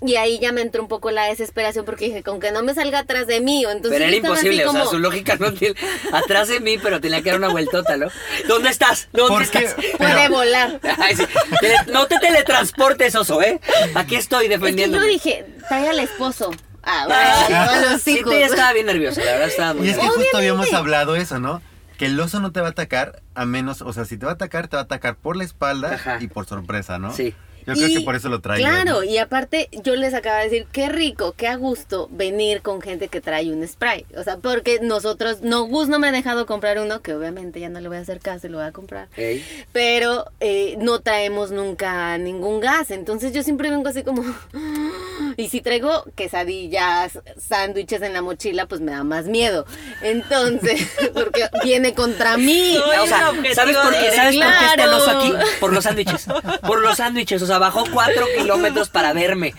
[0.00, 2.72] y ahí ya me entró un poco la desesperación porque dije, con que no me
[2.74, 3.64] salga atrás de mí.
[3.66, 5.74] o Entonces pero era imposible, o sea, su lógica no tiene.
[6.12, 8.08] Atrás de mí, pero tenía que dar una vueltota, ¿no?
[8.48, 9.08] ¿Dónde estás?
[9.12, 9.66] ¿Dónde ¿Por qué?
[9.66, 9.74] estás?
[9.98, 10.80] Puede Pero- volar.
[10.98, 11.24] Ay, sí.
[11.60, 13.60] Tele- No te teletransportes, oso, ¿eh?
[13.94, 14.96] Aquí estoy Es que defendiendo.
[14.98, 16.50] yo dije, trae al esposo.
[16.90, 17.04] Ah,
[17.76, 18.32] bueno, los Sí, hijos.
[18.34, 21.60] estaba bien nerviosa, la verdad estaba muy Y es que justo habíamos hablado eso, ¿no?
[21.98, 24.32] Que el oso no te va a atacar a menos, o sea, si te va
[24.32, 26.18] a atacar, te va a atacar por la espalda Ajá.
[26.20, 27.12] y por sorpresa, ¿no?
[27.12, 27.34] Sí.
[27.68, 28.66] Yo creo Y, que por eso lo traigo.
[28.68, 29.04] Claro, ¿no?
[29.04, 33.08] y aparte yo les acabo de decir, qué rico, qué a gusto venir con gente
[33.08, 34.06] que trae un spray.
[34.16, 37.68] O sea, porque nosotros, no, Gus no me ha dejado comprar uno, que obviamente ya
[37.68, 39.08] no le voy a hacer caso y lo voy a comprar.
[39.16, 39.44] Ey.
[39.72, 42.90] Pero eh, no traemos nunca ningún gas.
[42.90, 44.22] Entonces yo siempre vengo así como...
[45.36, 49.66] Y si traigo quesadillas, sándwiches en la mochila, pues me da más miedo.
[50.02, 50.80] Entonces,
[51.14, 52.74] porque viene contra mí.
[52.74, 54.96] Soy o sea, ¿sabes por qué, ¿sabes por qué está el Claro.
[54.96, 55.32] oso aquí?
[55.60, 56.26] Por los sándwiches.
[56.66, 57.40] Por los sándwiches.
[57.42, 59.54] O sea, bajó cuatro kilómetros para verme.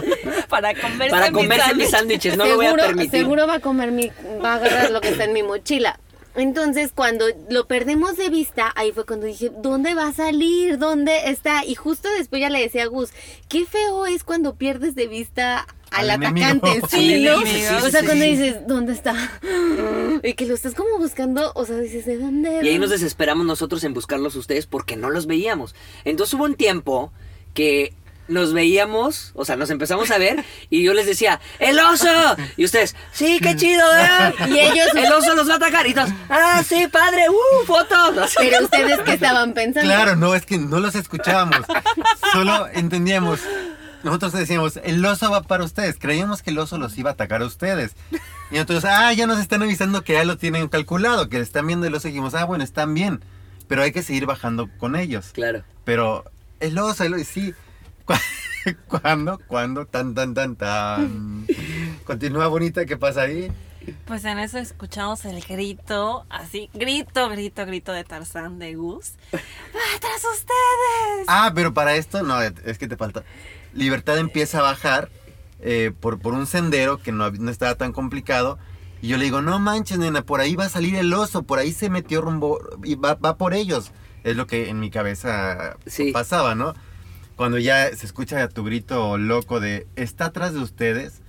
[0.48, 2.36] Para comerse, Para mis comerse mis sándwiches.
[2.36, 3.20] No lo voy a seguro, permitir.
[3.20, 4.10] seguro va a comer mi,
[4.44, 5.98] va a agarrar lo que está en mi mochila.
[6.36, 10.78] Entonces, cuando lo perdemos de vista, ahí fue cuando dije, ¿dónde va a salir?
[10.78, 11.64] ¿Dónde está?
[11.64, 13.10] Y justo después ya le decía a Gus,
[13.48, 16.46] qué feo es cuando pierdes de vista al, Al enemigo.
[16.46, 17.34] atacante, Al sí, ¿no?
[17.34, 18.30] enemigo, sí, o sea, sí, cuando sí.
[18.32, 19.14] dices, ¿dónde está?
[20.24, 22.60] Y que lo estás como buscando, o sea, dices, ¿de dónde?
[22.64, 25.76] Y ahí nos desesperamos nosotros en buscarlos ustedes porque no los veíamos.
[26.04, 27.12] Entonces hubo un tiempo
[27.54, 27.94] que
[28.26, 32.08] nos veíamos, o sea, nos empezamos a ver y yo les decía, ¡el oso!
[32.56, 33.84] Y ustedes, ¡sí, qué chido!
[33.98, 34.34] ¿eh?
[34.48, 35.86] Y ellos- ¡El oso los va a atacar!
[35.86, 37.28] Y todos, ¡ah, sí, padre!
[37.28, 38.32] ¡uh, fotos!
[38.38, 39.88] Pero ustedes que estaban pensando.
[39.90, 41.66] Claro, no, es que no los escuchábamos.
[42.32, 43.40] Solo entendíamos.
[44.02, 45.96] Nosotros decíamos, el oso va para ustedes.
[45.98, 47.92] Creíamos que el oso los iba a atacar a ustedes.
[48.50, 51.86] Y nosotros, ah, ya nos están avisando que ya lo tienen calculado, que están viendo
[51.86, 52.08] el oso.
[52.08, 53.24] Y dijimos, ah, bueno, están bien.
[53.66, 55.30] Pero hay que seguir bajando con ellos.
[55.32, 55.62] Claro.
[55.84, 56.24] Pero
[56.60, 57.54] el oso, el oso, sí.
[58.04, 58.14] Cu-
[58.88, 59.40] ¿Cuándo?
[59.46, 59.86] ¿Cuándo?
[59.86, 61.46] Tan, tan, tan, tan.
[62.04, 63.50] Continúa bonita, ¿qué pasa ahí?
[64.06, 69.12] Pues en eso escuchamos el grito, así, grito, grito, grito de Tarzán de Gus.
[69.34, 71.26] ¡Ah, ¡Tras ustedes!
[71.26, 73.24] Ah, pero para esto, no, es que te falta.
[73.74, 75.10] Libertad empieza a bajar
[75.60, 78.58] eh, por, por un sendero que no, no estaba tan complicado.
[79.02, 81.58] Y yo le digo, no manches, nena, por ahí va a salir el oso, por
[81.58, 83.92] ahí se metió rumbo y va, va por ellos.
[84.24, 86.10] Es lo que en mi cabeza Sí.
[86.12, 86.74] pasaba, ¿no?
[87.36, 91.20] Cuando ya se escucha tu grito loco de, está atrás de ustedes.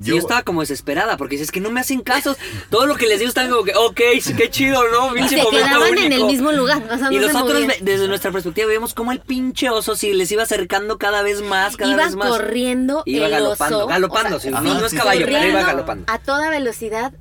[0.00, 2.36] Sí, Yo, estaba como desesperada porque dices que no me hacen caso.
[2.68, 5.12] Todo lo que les digo están como que, ok, sí, qué chido, ¿no?
[5.14, 6.82] Y Pinche se quedaban en el mismo lugar.
[6.90, 10.32] O sea, no Y nosotros, desde nuestra perspectiva, vemos cómo el pinche oso, si les
[10.32, 12.28] iba acercando cada vez más, cada iba vez más.
[12.28, 15.30] corriendo Iba el galopando, oso, galopando, o sea, sí, no, no, no es caballo, pero
[15.30, 16.04] iba corriendo galopando.
[16.12, 17.12] a toda velocidad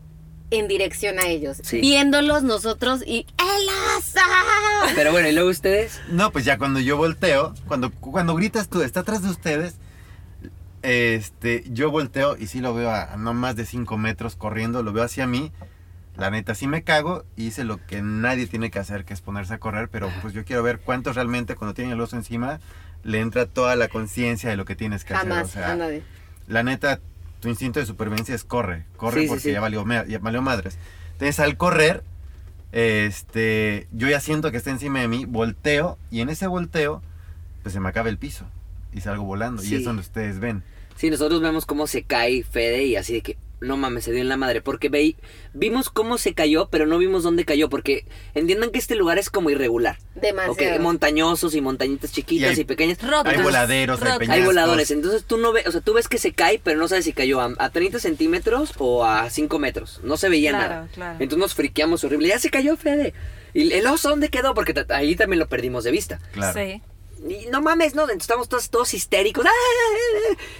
[0.57, 1.79] en dirección a ellos, Sí.
[1.81, 4.19] viéndolos nosotros y ¡El oso!
[4.95, 8.81] Pero bueno, y luego ustedes, No, pues ya cuando yo volteo, cuando, cuando gritas tú,
[8.81, 9.75] está atrás de ustedes,
[10.81, 14.83] este, yo volteo y sí lo veo a, a no más de 5 metros corriendo,
[14.83, 15.51] lo veo hacia mí.
[16.15, 19.21] La neta, sí me cago y hice lo que nadie tiene que hacer, que es
[19.21, 22.59] ponerse a correr, pero pues yo quiero ver cuántos realmente cuando tienen el oso encima
[23.03, 25.61] le entra toda la conciencia de lo que tienes que Jamás, hacer.
[25.63, 26.03] O sea, a nadie.
[26.47, 26.99] la neta,
[27.43, 29.51] tu instinto de supervivencia es corre, corre Sí, porque sí.
[29.51, 30.77] Ya, valió, ya valió madres.
[31.11, 32.01] Entonces al correr,
[32.71, 37.03] este, yo ya siento que está encima de mí, volteo y en ese volteo,
[37.61, 38.45] pues se me acaba el piso
[38.93, 40.63] y salgo volando y es donde ustedes ven.
[40.95, 44.21] sí, nosotros vemos cómo se cae Fede y así de que, no mames, se dio
[44.21, 44.61] en la madre.
[44.61, 45.15] Porque veí,
[45.53, 47.69] vimos cómo se cayó, pero no vimos dónde cayó.
[47.69, 49.97] Porque entiendan que este lugar es como irregular.
[50.15, 50.75] Demasiado.
[50.75, 52.97] Ok, montañosos y montañitas chiquitas Y y, hay- pequeñas.
[53.25, 54.19] Hay voladeros, hay Rocas.
[54.19, 54.39] peñascos.
[54.41, 56.87] Hay voladores, entonces tú no ves, o sea, tú ves que se cae, pero no
[56.87, 59.99] sabes si cayó a, a 30 centímetros o a 5 metros.
[60.03, 60.87] No se veía Claro, nada.
[60.93, 61.17] claro.
[61.19, 62.27] Entonces nos friqueamos horrible.
[62.27, 63.13] Ya se cayó, Fede.
[63.53, 64.53] ¿Y el oso dónde quedó?
[64.53, 66.19] Porque ahí también lo perdimos de vista.
[66.33, 66.59] Claro.
[66.59, 66.81] Sí.
[67.27, 69.45] Y no mames, no, entonces estamos todos, todos histéricos.
[69.45, 69.49] ¡Ah!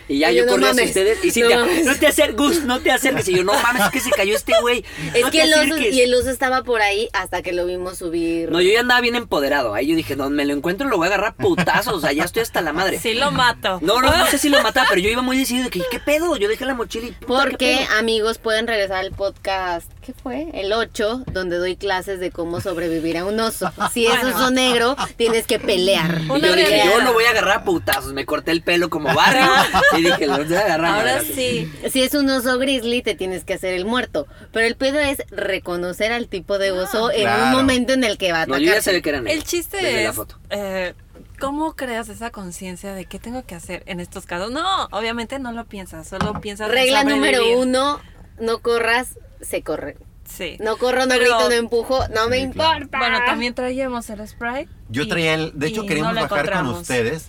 [0.08, 1.26] Y ya Y yo yo, no corrí hacia mames, ustedes.
[1.26, 3.28] Y Cintia, no, te acerques, no te acerques.
[3.28, 4.86] Y yo, no mames, es que se cayó este güey.
[5.14, 5.94] Es no que el oso, acerques".
[5.94, 8.52] y el oso estaba por ahí hasta que lo vimos subir.
[8.52, 9.74] No, yo ya andaba bien empoderado.
[9.74, 11.94] Ahí yo dije, no, me lo encuentro, lo voy a agarrar putazos.
[11.96, 13.00] O sea, ya estoy hasta la madre.
[13.00, 13.80] Sí lo mato.
[13.82, 16.00] No, no, no sé si lo mataba, pero yo iba muy decidido de que, ¿qué
[16.00, 16.36] pedo?
[16.38, 17.12] Yo dejé la mochila y...
[17.12, 17.98] puta, ¿qué Porque, pedo?
[18.00, 20.50] amigos, pueden regresar al podcast, ¿qué fue?
[20.54, 23.72] El 8, donde doy clases de cómo sobrevivir a un oso.
[23.94, 24.36] Si es Bueno.
[24.36, 26.22] oso negro, tienes que pelear.
[26.22, 28.14] Yo dije, yo lo voy a agarrar a putazos.
[28.14, 29.50] Me corté el pelo como barrio.
[29.98, 30.96] y dije, lo voy a agarrar.
[31.00, 31.72] Ahora sí.
[31.90, 34.28] Si es un oso grizzly, te tienes que hacer el muerto.
[34.52, 38.32] Pero el pedo es reconocer al tipo de oso en un momento en el que
[38.32, 38.68] va a No, atacar.
[38.68, 40.38] yo ya sabía que eran El chiste desde la es, foto.
[40.50, 40.94] eh,
[41.40, 44.52] ¿cómo creas esa conciencia de qué tengo que hacer en estos casos?
[44.52, 48.00] No, obviamente no lo piensas, solo piensas en Regla número uno,
[48.40, 49.98] no corras, se corre.
[50.28, 50.58] Sí.
[50.62, 52.78] No corro, no Pero- grito, no empujo, no me claro.
[52.80, 52.98] importa.
[52.98, 54.68] Bueno, también traíamos el spray.
[54.90, 55.52] Yo y- traía el.
[55.60, 57.28] De hecho, queríamos no bajar con ustedes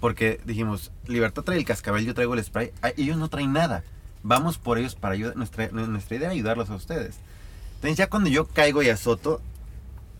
[0.00, 2.70] porque dijimos: Libertad trae el cascabel, yo traigo el spray.
[2.82, 3.82] Ah, ellos no traen nada.
[4.22, 5.36] Vamos por ellos para ayudar.
[5.36, 7.16] Nuestra, nuestra idea era ayudarlos a ustedes.
[7.76, 9.40] Entonces, ya cuando yo caigo y azoto,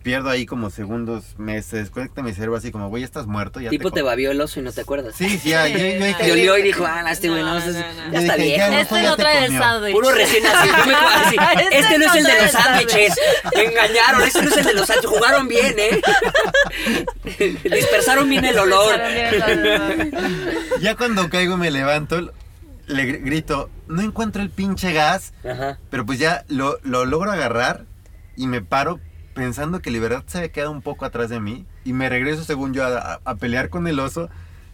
[0.07, 3.59] pierdo ahí como segundos, me se desconecta mi cerebro así como, güey, ya estás muerto.
[3.61, 4.07] Ya Tipo te co-".
[4.07, 5.17] babió el oso y no te acuerdas.
[5.17, 7.59] Sí, sí, ya, yo, yo dije, Te olió y dijo, ah, este güey no, No,
[7.59, 8.13] este es- no, no.
[8.13, 8.59] ya está dije, viejo.
[8.61, 8.79] ya no.
[8.79, 9.93] Este no te trae el sándwich.
[9.93, 10.77] Puro recién nacido.
[10.79, 13.15] Yo me así, Este Este no es el de los sándwiches.
[13.57, 14.23] Me engañaron.
[14.23, 15.11] Este no es el de los sándwiches.
[15.11, 16.01] Jugaron bien, ¿eh?
[17.65, 19.01] Dispersaron bien el olor.
[20.81, 22.21] Ya cuando caigo y me levanto,
[22.87, 25.33] le gr- grito, no encuentro el pinche gas.
[25.45, 25.79] Ajá.
[25.91, 27.85] Pero pues ya lo, lo logro agarrar
[28.37, 29.01] y me paro
[29.37, 32.75] pensando que Libertad se había quedado un poco atrás de mí y me regreso según
[32.75, 34.29] yo a, a- a pelear con el oso.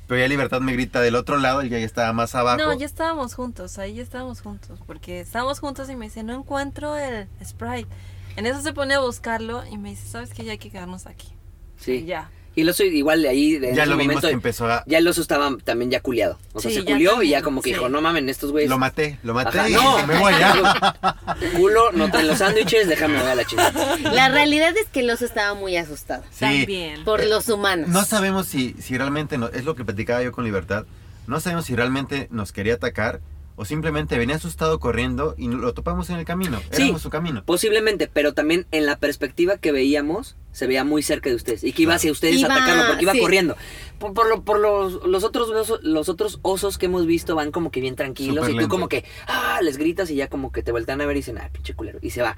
[0.06, 2.58] Pero ya Libertad me grita del otro lado, él ya estaba más abajo.
[2.58, 6.34] No, ya estábamos juntos, ahí ya estábamos juntos, porque estábamos juntos y me dice, no
[6.34, 7.88] encuentro el Sprite.
[8.36, 10.44] En eso se pone a buscarlo y me dice, ¿sabes qué?
[10.44, 11.28] Ya hay que quedarnos aquí.
[11.76, 11.92] Sí.
[11.92, 12.30] Y ya.
[12.54, 14.66] Y el oso igual de ahí, de en ya ese lo vimos momento, que empezó
[14.66, 14.84] a...
[14.86, 16.38] ya el oso estaba también ya culiado.
[16.52, 17.74] O sea, Sí, se ya culió y ya como que sí.
[17.74, 18.68] dijo, no mamen, estos güeyes.
[18.68, 20.06] Lo maté, lo maté Ajá, y no.
[20.06, 21.16] me voy ya.
[21.56, 23.96] Culo, no traen los sándwiches, déjame ver a la chingada.
[24.12, 26.22] La realidad es que el oso estaba muy asustado.
[26.30, 26.40] Sí.
[26.40, 27.04] También.
[27.04, 27.88] Por los humanos.
[27.88, 30.84] No sabemos si, si realmente, no- es lo que platicaba yo con Libertad,
[31.26, 33.20] no sabemos si realmente nos quería atacar
[33.56, 36.60] o simplemente venía asustado corriendo y lo topamos en el camino.
[36.70, 36.82] Sí.
[36.84, 37.44] Éramos su camino.
[37.44, 41.64] Posiblemente, pero también en la perspectiva que veíamos, se veía muy cerca de ustedes.
[41.64, 43.20] Y que iba hacia ustedes Iba, a atacarlo, porque iba sí.
[43.20, 43.56] corriendo.
[43.98, 47.50] Por, por lo- por los, los otros osos, los otros osos que hemos visto van
[47.52, 48.46] como que bien tranquilos.
[48.48, 48.68] Y tú lento.
[48.68, 51.38] como que, ah, les gritas y ya como que te voltean a ver y dicen,
[51.38, 51.98] ah, pinche culero.
[52.02, 52.36] Y se va.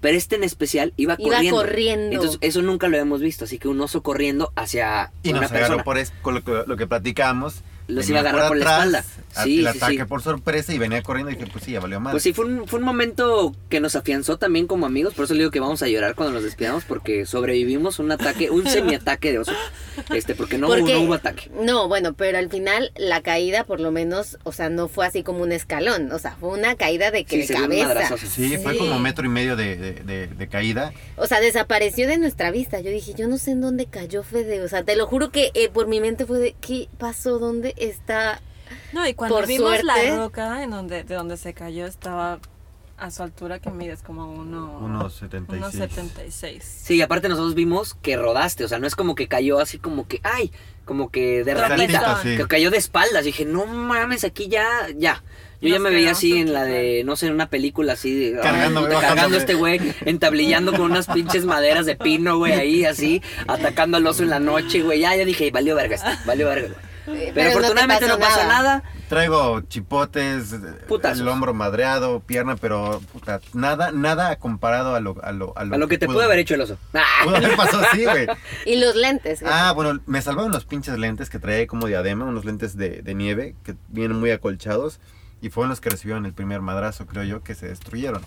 [0.00, 1.56] Pero este en especial iba, Iba corriendo.
[1.60, 2.14] corriendo.
[2.14, 3.44] Entonces, eso nunca lo habíamos visto.
[3.46, 5.66] Así que un oso corriendo hacia Y una nos persona.
[5.66, 7.62] agarró por es- con lo que, lo que platicamos.
[7.88, 8.98] Los venía iba a agarrar por la espalda.
[9.34, 10.04] a- Sí, el sí, ataque sí.
[10.04, 12.12] por sorpresa y venía corriendo y dije, pues sí, ya valió mal.
[12.12, 15.34] Pues sí, fue un, fue un momento que nos afianzó también como amigos, por eso
[15.34, 19.32] le digo que vamos a llorar cuando nos despidamos, porque sobrevivimos un ataque, un semiataque
[19.32, 19.52] de oso,
[20.14, 21.50] este, porque no, Porque- no hubo ataque.
[21.60, 25.22] No, bueno, pero al final la caída por lo menos, o sea, no fue así
[25.22, 27.88] como un escalón, o sea, fue una caída de que Sí, de se dio un
[27.88, 28.16] cabeza.
[28.16, 30.92] Sí, fue como metro y medio de, de- de- de caída.
[31.16, 32.80] O sea, desapareció de nuestra vista.
[32.80, 34.62] Yo dije, yo no sé en dónde cayó Fede.
[34.62, 37.38] O sea, te lo juro que eh, por mi mente fue de, ¿qué pasó?
[37.38, 38.40] ¿Dónde está?
[38.92, 42.38] No, y cuando Por vimos suerte- la roca en donde, de donde se cayó, estaba
[42.98, 45.58] a su altura que mides como uno, Unos 76.
[45.62, 46.64] unos 76.
[46.64, 49.78] Sí, y aparte nosotros vimos que rodaste, o sea, no es como que cayó así
[49.78, 50.50] como que, ay,
[50.86, 52.36] como que de ratita, Sí.
[52.38, 53.24] que cayó de espaldas.
[53.24, 55.22] Dije, no mames, aquí ya, ya.
[55.60, 58.42] Yo ya me veía así en la de, no sé, en una película así ay,
[58.42, 63.22] Cargando, cargando a este güey, entablillando con unas pinches maderas de pino, güey, ahí así,
[63.46, 65.00] atacando al oso en la noche, güey.
[65.00, 66.74] Ya, ya dije, valió verga esto, valió verga,
[67.08, 68.82] Eh, Pero, afortunadamente no pasó nada.
[69.08, 70.54] Traigo chipotes,
[70.88, 71.20] Putazos.
[71.20, 75.86] el hombro madreado, pierna, pero puta, nada, nada comparado a lo, a lo, A lo
[75.88, 76.78] que te pudo- haber hecho el oso.
[76.94, 77.04] Ah.
[77.24, 78.26] Pudo haber pasado, sí, güey.
[78.66, 79.40] Y los lentes.
[79.40, 79.52] güey.
[79.54, 83.14] Ah, bueno, me salvaron los pinches lentes que traía como diadema, unos lentes de, de
[83.14, 84.98] nieve que vienen muy acolchados
[85.40, 88.22] y fueron los que recibieron el primer madrazo, creo yo, que se destruyeron.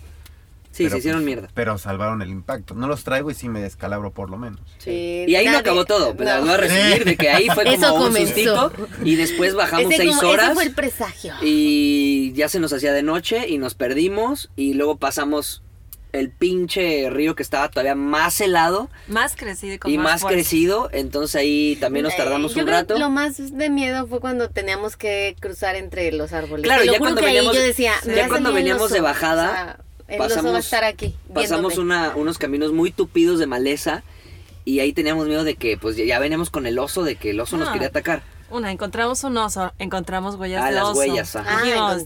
[0.79, 1.49] Sí, Pero, se hicieron pues, mierda.
[1.53, 2.73] Pero salvaron el impacto.
[2.73, 4.61] No los traigo y sí me descalabro por lo menos.
[4.77, 6.41] Sí, Y ahí no acabó todo, pero no.
[6.43, 8.71] voy a resumir de que ahí fue como Eso un sustito
[9.03, 11.33] y después bajamos Ese seis como- horas Ese fue el presagio.
[11.41, 15.63] y ya se nos hacía de noche y nos perdimos y luego pasamos
[16.11, 20.89] el pinche río que estaba todavía más helado Más crecido y con y más, crecido,
[20.91, 22.93] entonces ahí también nos tardamos Eh, yo un creo rato.
[22.95, 26.63] que Lo más de miedo fue cuando teníamos que cruzar entre los árboles.
[26.63, 30.29] Claro, ya cuando veníamos- ya cuando veníamos de bajada, O sea, el oso va a
[30.29, 31.15] pasamos- estar aquí.
[31.33, 34.03] Pasamos una, unos caminos muy tupidos de maleza
[34.65, 37.39] y ahí teníamos miedo de que pues ya- veníamos con el oso, de que el
[37.39, 38.21] oso nos quería atacar.
[38.49, 40.99] Una, encontramos un oso, encontramos huellas Ah, de las oso.
[40.99, 41.59] huellas, ajá.
[41.59, 42.03] Ah, Dijimos,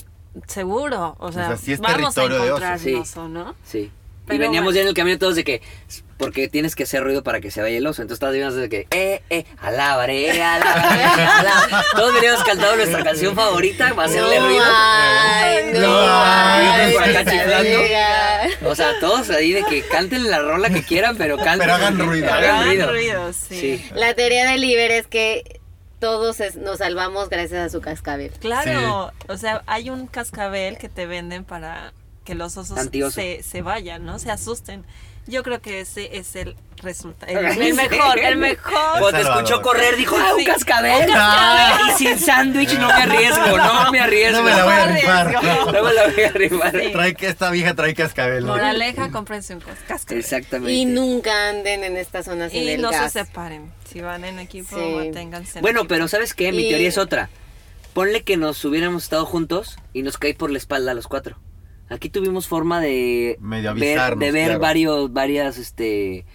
[0.48, 2.84] seguro, o sea, sea, sí es vamos a territorio de encontrar oso.
[2.84, 2.94] Sí.
[2.96, 3.56] un oso, ¿no?
[3.64, 3.92] Sí.
[4.30, 4.76] Y veníamos bueno.
[4.76, 5.62] ya en el camino todos de que,
[6.18, 8.02] porque tienes que hacer ruido para que se vaya el oso.
[8.02, 11.86] Entonces todos veníamos de que, eh, eh, alabaré, alabaré, alabaré.
[11.96, 14.64] Todos veníamos cantando nuestra canción favorita para hacerle no ruido.
[14.66, 16.94] Hay, no, No hay, hay.
[16.94, 18.70] Por acá chiflando.
[18.70, 21.60] O sea, todos ahí de que canten la rola que quieran, pero canten.
[21.60, 22.32] Pero hagan ruido.
[22.32, 22.92] Hagan Hagan ruido.
[22.92, 23.60] ruido, sí.
[23.60, 23.86] Sí.
[23.94, 25.60] La teoría del Iber es que
[26.00, 28.32] todos es- nos salvamos gracias a su cascabel.
[28.40, 32.80] Claro, o sea, hay un cascabel que te venden para que los osos
[33.14, 34.20] se, se vayan, ¿no?
[34.20, 34.86] Se asusten.
[35.26, 37.32] Yo creo que ese es el resultado.
[37.32, 38.74] El, el mejor, el mejor.
[39.00, 40.46] Cuando te escuchó correr, dijo, ¡ah, un Sí.
[40.46, 41.06] cascabel!
[41.08, 41.88] cascabel.
[41.88, 44.38] Y sin sándwich no me arriesgo, no me arriesgo.
[44.40, 45.34] No me la voy a no rifar.
[45.74, 46.72] No me la voy a.
[46.72, 46.92] Sí.
[46.92, 48.46] Trae que esta vieja trae cascabel.
[48.46, 48.52] ¿no?
[48.52, 50.20] Moraleja, cómprense un cas- cascabel.
[50.20, 50.74] Exactamente.
[50.74, 53.14] Y nunca anden en esta zona sin Y el no gas.
[53.14, 53.72] se separen.
[53.90, 54.94] Si van en equipo, Sí.
[54.94, 55.88] manténganse en Bueno, equipo.
[55.96, 56.52] pero ¿sabes qué?
[56.52, 57.30] Mi Y- teoría es otra.
[57.94, 61.38] Ponle que nos hubiéramos estado juntos y nos caí por la espalda a los cuatro.
[61.94, 64.60] Aquí tuvimos forma de Medio ver, avisarnos, de ver claro.
[64.60, 66.26] varios, varias, este,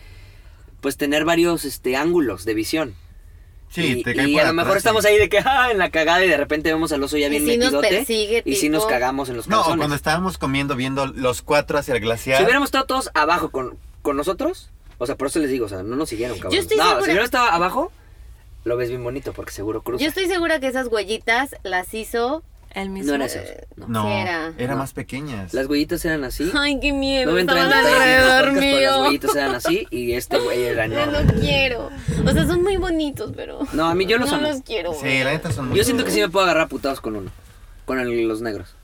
[0.81, 2.95] pues tener varios, este, ángulos de visión.
[3.71, 5.09] Sí, y, te cae y a lo mejor atrás, estamos sí.
[5.11, 7.31] ahí de que, ah, en la cagada y de repente vemos al oso ya Y
[7.31, 7.89] bien sí nos metidote.
[7.89, 9.77] persigue, y sí nos cagamos en los No, calzones.
[9.79, 12.39] cuando estábamos comiendo, viendo los cuatro hacia el glaciar.
[12.39, 15.69] Si hubiéramos estado todos abajo con, con nosotros, o sea, por eso les digo, o
[15.69, 16.55] sea, no nos siguieron, cabrón.
[16.55, 17.93] Yo estoy no, segura- si hubiera estado abajo,
[18.65, 20.03] lo ves bien bonito porque seguro cruza.
[20.03, 22.43] Yo estoy segura que esas huellitas las hizo.
[22.81, 23.09] El mismo.
[23.11, 23.39] No era eso.
[23.77, 23.87] No.
[24.05, 25.53] No, era, más pequeñas.
[25.55, 26.51] Las huellitas eran así.
[26.55, 27.27] Ay, qué miedo.
[27.31, 29.03] No me estaban alrededor pero las mío.
[29.03, 31.25] huellitas eran así y este güey era Yo enorme.
[31.33, 31.91] no quiero.
[32.25, 33.61] O sea, son muy bonitos, pero.
[33.73, 34.49] No, a mí yo los no amo.
[34.49, 34.93] los quiero.
[34.95, 37.31] Sí, la neta son muy Yo siento que sí me puedo agarrar putados con uno.
[37.85, 38.75] Con el- los negros.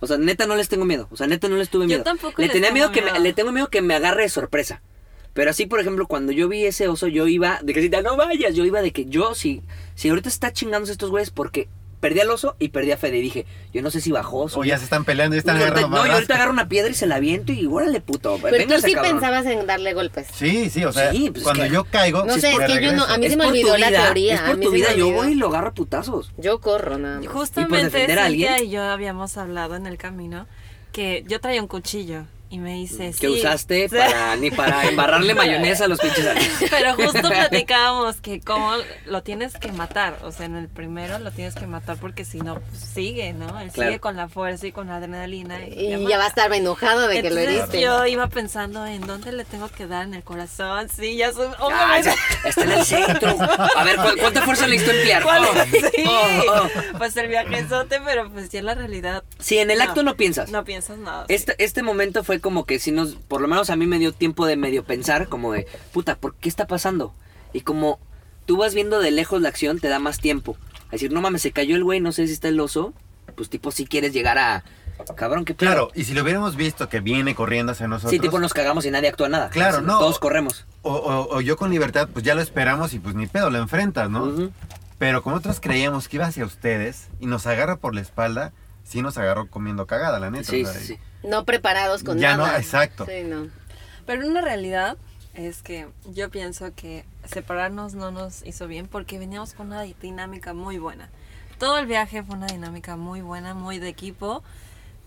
[0.00, 1.08] O sea, neta no les tengo miedo.
[1.10, 2.02] O sea, neta no les tuve Yo miedo.
[2.04, 4.28] tampoco le les tenía tengo miedo que me, le tengo miedo que me agarre de
[4.28, 4.80] sorpresa.
[5.34, 8.16] Pero así, por ejemplo, cuando yo vi ese oso, yo iba de que si no
[8.16, 9.62] vayas, yo iba de que yo, si,
[9.94, 11.68] si ahorita está chingándose estos güeyes porque
[12.00, 13.18] perdí al oso y perdí a Fede.
[13.18, 15.64] Y dije, yo no sé si bajó O ya se están peleando y están no,
[15.64, 18.38] agarrando no, yo ahorita agarro una piedra y se la aviento y órale, puto.
[18.42, 19.12] Pero tú sí cabrón.
[19.12, 20.26] pensabas en darle golpes.
[20.32, 22.82] Sí, sí, o sea, Sí, pues es cuando que- yo caigo, No sé, es que
[22.84, 24.70] yo no- a mí Es se me olvidó la teoría, Es a por mí tu
[24.72, 26.32] se me vida, yo voy y lo agarro a putazos.
[26.36, 27.28] Yo corro nada más.
[27.28, 28.68] Justamente defender a Cintia alguien?
[28.68, 30.46] y yo habíamos hablado en el camino
[30.92, 33.28] que yo traía un cuchillo y me dice Que sí.
[33.28, 33.96] usaste Sí.
[33.96, 36.64] para, ni para embarrarle mayonesa a los pinches aliens.
[36.70, 38.72] Pero justo platicábamos que cómo
[39.06, 42.38] lo tienes que matar, o sea, en el primero lo tienes que matar porque si
[42.40, 43.60] no, pues, sigue, ¿no?
[43.60, 43.90] Él Claro.
[43.90, 45.64] sigue con la fuerza y con la adrenalina.
[45.66, 47.80] Y ya va a estar enojado de que lo heriste.
[47.80, 51.48] yo iba pensando en dónde le tengo que dar en el corazón, sí, ya soy...
[51.58, 52.10] Ah, obviamente-
[52.42, 53.36] ya, está en el centro.
[53.76, 55.22] A ver, ¿cu- ¿cuánta fuerza necesito emplear?
[55.22, 55.54] ¿Cuál Oh?
[55.70, 56.98] Sí, oh, oh.
[56.98, 60.50] pues el viajezote, pero pues ya en la realidad Sí, en el acto no piensas.
[60.50, 61.24] no piensas nada.
[61.28, 61.34] sí.
[61.34, 64.12] Este, este momento fue como que si nos, por lo menos a mí me dio
[64.12, 67.14] tiempo de medio pensar, como de, puta, ¿por qué está pasando?
[67.52, 67.98] Y como
[68.46, 70.56] tú vas viendo de lejos la acción, te da más tiempo.
[70.88, 72.94] A decir, no mames, se cayó el güey, no sé si está el oso.
[73.36, 74.64] Pues tipo, si quieres llegar a...
[75.16, 75.70] Cabrón, qué pedo.
[75.70, 78.84] Claro, y si lo hubiéramos visto que viene corriendo hacia nosotros, Sí, tipo nos cagamos
[78.84, 79.48] y nadie actúa nada.
[79.50, 79.98] Claro, Así, no.
[80.00, 80.66] Todos corremos.
[80.82, 83.58] o, o- o yo con libertad, pues ya lo esperamos y pues ni pedo, lo
[83.58, 84.50] enfrentas, ¿no?
[84.98, 88.52] Pero como nosotros creíamos que iba hacia ustedes y nos agarra por la espalda,
[88.88, 90.50] sí nos agarró comiendo cagada, la neta.
[90.50, 90.98] Sí, o sea, sí, sí.
[91.22, 92.52] No preparados con Ya nada.
[92.52, 93.04] no, exacto.
[93.06, 93.48] Sí, no.
[94.06, 94.96] Pero una realidad
[95.34, 100.54] es que yo pienso que separarnos no nos hizo bien porque veníamos con una dinámica
[100.54, 101.10] muy buena.
[101.58, 104.42] Todo el viaje fue una dinámica muy buena, muy de equipo.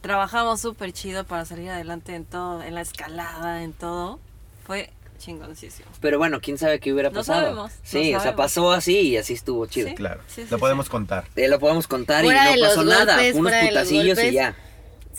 [0.01, 4.19] Trabajamos súper chido para salir adelante en todo, en la escalada, en todo.
[4.65, 5.89] Fue chingoncísimo.
[6.01, 7.55] Pero bueno, quién sabe qué hubiera No pasado.
[7.55, 9.89] no sí, o sea, pasó así y así estuvo chido.
[9.89, 9.95] Sí.
[9.95, 10.59] Claro, Sí, sí, lo sí.
[10.61, 11.25] podemos contar.
[11.33, 13.17] Te lo podemos contar Fuera y no pasó nada.
[13.33, 14.55] Unos putacillos y ya.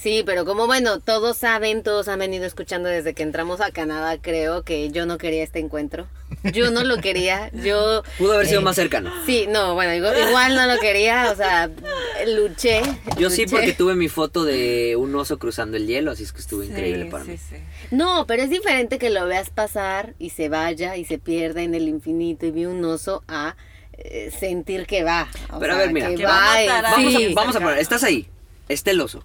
[0.03, 4.19] Sí, pero como bueno, todos saben, todos han venido escuchando desde que entramos a Canadá,
[4.21, 6.09] creo que yo no quería este encuentro.
[6.53, 8.03] Yo no lo quería, yo...
[8.19, 9.13] Pudo haber sido eh, más cercano.
[9.27, 11.71] Sí, no, bueno, igual, igual no lo quería, o sea,
[12.27, 12.83] luché.
[13.19, 16.41] Yo sí porque tuve mi foto de un oso cruzando el hielo, así es que
[16.41, 17.37] estuvo Sí, increíble para sí, mí.
[17.39, 17.57] sí.
[17.91, 21.75] No, pero es diferente que lo veas pasar y se vaya y se pierda en
[21.75, 23.55] el infinito y vi un oso a
[23.93, 25.29] eh, sentir que va.
[25.53, 27.25] o Pero a ver, mira, que va a y- matar a Vamos, sí.
[27.31, 28.27] a, vamos a poner, estás ahí,
[28.69, 29.23] está el oso.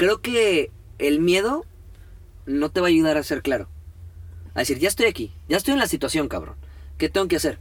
[0.00, 1.66] Creo que el miedo
[2.46, 3.68] no te va a ayudar a ser claro.
[4.54, 6.54] A decir, ya estoy aquí, ya estoy en la situación, cabrón.
[6.96, 7.58] ¿Qué tengo que hacer?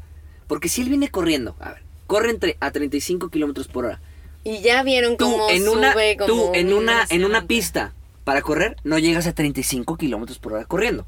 [0.47, 3.99] Porque si él viene corriendo, a ver, corre entre, a 35 kilómetros por hora.
[4.45, 7.91] Y ya vieron Tú cómo en sube una, como tú en una, en una pista
[8.23, 11.05] para correr, no llegas a 35 kilómetros por hora corriendo.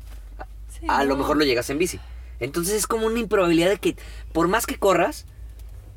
[0.78, 2.02] Sí, a lo mejor lo llegas en bici.
[2.41, 3.96] Entonces es como una improbabilidad de que
[4.34, 5.28] por más que corras,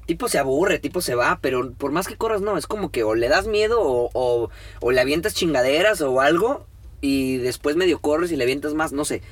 [0.06, 3.02] tipo se aburre, tipo se va, pero por más que corras no, es como que
[3.04, 6.66] o le das miedo o, o, o le avientas chingaderas o algo
[7.00, 9.22] y después medio corres y le avientas más, no sé.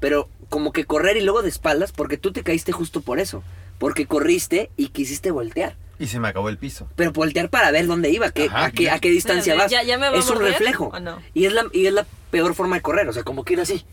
[0.00, 3.42] Pero como que correr y luego de espaldas, porque tú te caíste justo por eso,
[3.78, 5.76] porque corriste y quisiste voltear.
[5.98, 6.88] Y se me acabó el piso.
[6.96, 9.70] Pero voltear para ver dónde iba, qué, Ajá, a, qué, a qué distancia vas.
[9.70, 10.86] ¿ya- ya me va a es un reflejo.
[10.92, 11.22] o no?
[11.32, 13.60] Y es la, y es la peor forma de correr, o sea, como que ir
[13.60, 13.84] así.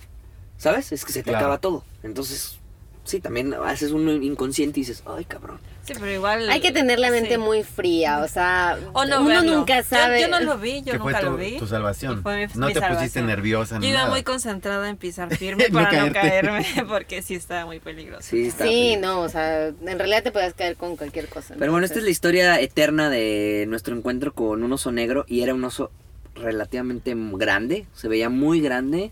[0.58, 0.92] ¿Sabes?
[0.92, 1.38] Es que se te Claro.
[1.46, 1.86] acaba todo.
[2.04, 2.58] Entonces,
[3.04, 5.60] sí, también haces un inconsciente y dices, ay, cabrón.
[5.94, 6.50] Sí, pero igual.
[6.50, 7.38] Hay que tener la mente sí.
[7.38, 9.58] muy fría, o sea, O no uno verlo.
[9.58, 10.22] nunca Yo- sabe.
[10.22, 11.58] Yo, no lo vi, yo fue nunca tu, lo vi.
[11.58, 12.22] tu salvación.
[12.24, 14.10] Fue mi- no mi te pusiste nerviosa Yo ni iba nada.
[14.12, 16.20] muy concentrada en pisar firme No para no caerte.
[16.20, 18.24] caerme, porque sí estaba muy peligroso.
[18.24, 18.66] Sí, está.
[18.66, 21.56] Sí, no, o sea, en realidad te puedes caer con cualquier cosa.
[21.58, 25.42] Pero bueno, esta es la historia eterna de nuestro encuentro con un oso negro y
[25.42, 25.92] era un oso
[26.36, 29.12] relativamente grande, se veía muy grande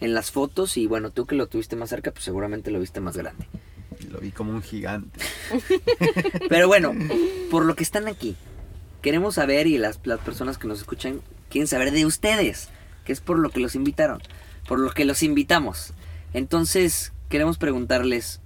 [0.00, 3.00] en las fotos y bueno, tú que lo tuviste más cerca, pues seguramente lo viste
[3.00, 3.46] más grande.
[4.10, 5.20] Lo vi como un gigante.
[6.48, 6.92] Pero bueno,
[7.50, 8.36] por lo que están aquí,
[9.02, 12.68] queremos saber y las, las personas que nos escuchan quieren saber de ustedes,
[13.04, 14.20] que es por lo que los invitaron,
[14.66, 15.92] por lo que los invitamos.
[16.32, 18.40] Entonces, queremos preguntarles,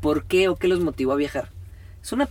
[0.00, 1.50] ¿por qué o qué los motivó a viajar?
[2.02, 2.28] Es una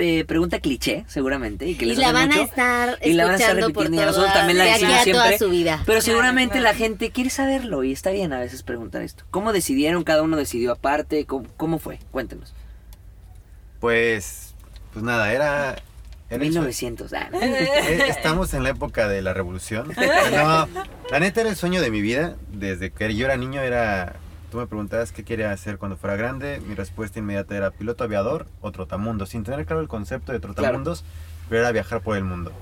[0.00, 3.34] eh, pregunta cliché, seguramente, y que Y la van a mucho, estar y la van
[3.34, 5.02] a estar escuchando por repitiendo y a toda, nosotros también la de aquí a toda
[5.28, 5.38] siempre.
[5.38, 5.82] su vida.
[5.86, 6.64] Pero seguramente claro.
[6.72, 9.24] la gente quiere saberlo y está bien a veces preguntar esto.
[9.30, 10.02] ¿Cómo decidieron?
[10.04, 11.24] ¿Cada uno decidió aparte?
[11.26, 11.98] ¿Cómo, cómo fue?
[12.10, 12.54] Cuéntenos.
[13.80, 14.54] Pues,
[14.92, 15.76] pues nada, era...
[16.28, 17.12] sueño- 1900.
[17.14, 19.92] ah, Eh, Estamos en la época de la revolución.
[20.32, 20.68] No,
[21.10, 22.36] la neta era el sueño de mi vida.
[22.52, 24.14] Desde que yo era niño era...
[24.50, 26.60] Tú me preguntabas qué quería hacer cuando fuera grande.
[26.66, 29.30] Mi respuesta inmediata era piloto aviador o trotamundos.
[29.30, 31.04] Sin tener claro el concepto de trotamundos,
[31.48, 32.52] pero era viajar por el mundo.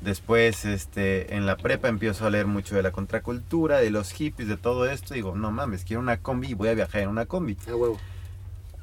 [0.00, 4.48] Después, este, en la prepa empiezo a leer mucho de la contracultura, de los hippies,
[4.48, 5.12] de todo esto.
[5.12, 7.58] Digo, no mames, quiero una combi y voy a viajar en una combi.
[7.68, 7.98] a huevo.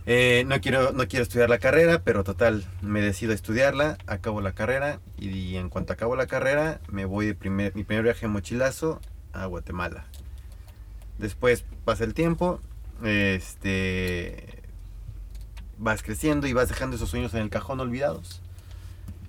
[0.05, 4.39] Eh, no, quiero, no quiero estudiar la carrera, pero total, me decido a estudiarla, acabo
[4.39, 8.25] la carrera y, en cuanto acabo la carrera me voy de primer, mi primer viaje
[8.25, 9.01] en mochilazo
[9.33, 10.05] a Guatemala.
[11.17, 12.61] Después pasa el tiempo
[13.03, 14.61] este,
[15.77, 18.41] vas creciendo y vas dejando esos sueños en el cajón olvidados.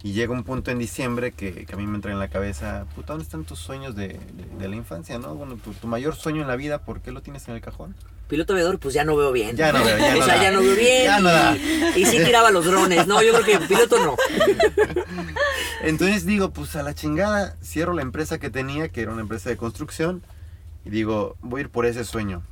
[0.02, 2.86] Y llega un punto en diciembre que, que a mí me entra en la cabeza,
[2.94, 4.18] puta, ¿dónde están tus sueños de, de-
[4.58, 5.34] de la infancia, no?
[5.34, 7.96] Bueno, tu, tu mayor sueño en la vida, ¿por qué lo tienes en el cajón?
[8.28, 9.56] Piloto aviador, pues ya no veo bien.
[9.56, 10.42] Ya no veo, ya o no sea, da.
[10.44, 11.04] ya no veo bien.
[11.04, 12.00] Ya no y-.
[12.02, 13.08] Y, sí tiraba los drones.
[13.08, 14.16] No, yo creo que piloto no.
[15.82, 19.48] Entonces digo, pues a la chingada, cierro la empresa que tenía, que era una empresa
[19.50, 20.22] de construcción,
[20.88, 22.42] y digo, voy a ir por ese sueño.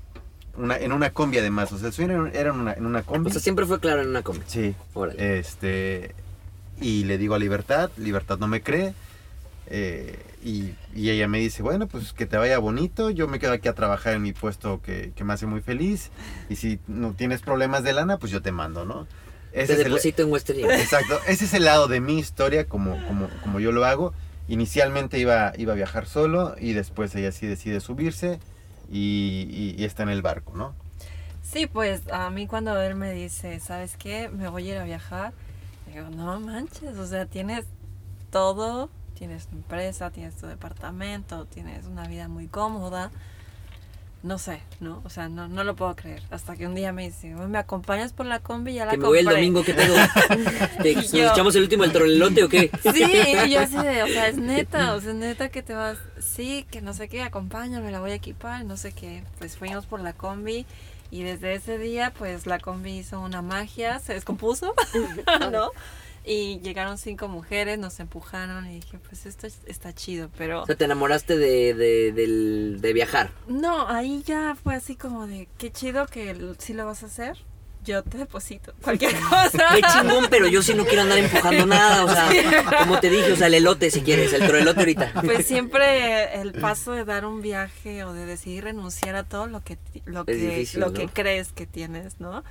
[0.56, 3.28] Una, en una combi además, o sea, el sueño era en una, en una combi.
[3.28, 4.42] O sea, siempre fue claro en una combi.
[4.46, 4.74] Sí.
[4.94, 5.38] Órale.
[5.38, 6.14] Este.
[6.80, 8.94] Y le digo a Libertad, Libertad no me cree.
[9.68, 13.52] eh, y, y ella me dice, bueno, pues que te vaya bonito, yo me quedo
[13.52, 16.10] aquí a trabajar en mi puesto que, que me hace muy feliz.
[16.48, 19.06] Y si no tienes problemas de lana, pues yo te mando, ¿no?
[19.52, 20.60] Te Ese es el- deposito en Western.
[20.70, 24.14] Exacto, ese es el lado de mi historia como, como, como yo lo hago.
[24.48, 28.38] Inicialmente iba, iba a viajar solo y después ella sí decide subirse
[28.90, 30.74] y, está en el barco, ¿no?
[31.42, 34.28] Sí, pues a mí cuando él me dice, ¿sabes qué?
[34.28, 35.32] Me voy a ir a viajar.
[35.92, 37.66] Digo, no manches, o sea, tienes
[38.30, 43.10] todo, tienes tu empresa, tienes tu departamento, tienes una vida muy cómoda.
[44.22, 45.02] No sé, ¿no?
[45.04, 46.20] O sea, no, no lo puedo creer.
[46.30, 48.74] Hasta que un día me dice, "Oye, ¿me acompañas por la combi?
[48.74, 49.40] Ya la Que me voy el compré".
[49.42, 49.94] domingo, ¿qué pedo?
[50.82, 52.70] ¿Te, ¿Nos yo- echamos el último del trolelote o qué?
[52.92, 53.04] Sí,
[53.46, 55.98] y yo así de, o sea, es neta, o sea, es neta que te vas,
[56.18, 59.22] sí, que no sé qué, acompáñame, la voy a equipar, no sé qué.
[59.38, 60.66] Pues fuimos por la combi
[61.12, 64.74] y desde ese día, pues la combi hizo una magia, se descompuso,
[65.52, 65.70] ¿no?
[66.28, 70.62] Y llegaron cinco mujeres, nos empujaron y dije, pues esto es- está chido, pero...
[70.62, 73.30] O sea, te enamoraste de, de, del- de viajar.
[73.46, 77.36] No, ahí ya fue así como de, qué chido que sí lo vas a hacer,
[77.84, 79.68] yo te deposito cualquier cosa.
[79.72, 82.04] Qué chingón, pero yo sí no quiero andar empujando nada.
[82.04, 82.28] O sea,
[82.80, 85.12] como te dije, o sea, el elote si quieres, el trolelote ahorita.
[85.24, 89.62] Pues siempre el paso de dar un viaje o de decidir renunciar a todo lo
[89.62, 90.94] que ti- lo Es que difícil, lo ¿no?
[90.94, 92.42] que crees que tienes, ¿no?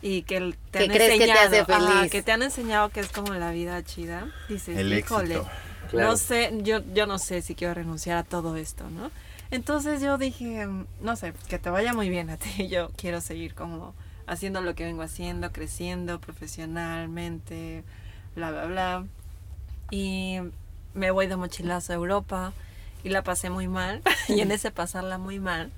[0.00, 3.08] Y que te han crees que te enseñado, ajá, que te han enseñado que es
[3.08, 4.28] como la vida chida.
[4.48, 5.50] Dices, El híjole, éxito.
[5.90, 6.10] Claro.
[6.10, 9.10] no sé, yo yo no sé si quiero renunciar a todo esto, ¿no?
[9.50, 12.68] Entonces yo dije, mm, no sé, que te vaya muy bien a ti.
[12.68, 13.94] Yo quiero seguir como
[14.26, 17.84] haciendo lo que vengo haciendo, creciendo profesionalmente,
[18.36, 19.06] bla, bla, bla.
[19.90, 20.38] Y
[20.94, 22.52] me voy de mochilazo a Europa
[23.02, 24.02] y la pasé muy mal.
[24.28, 25.72] y en ese pasarla muy mal,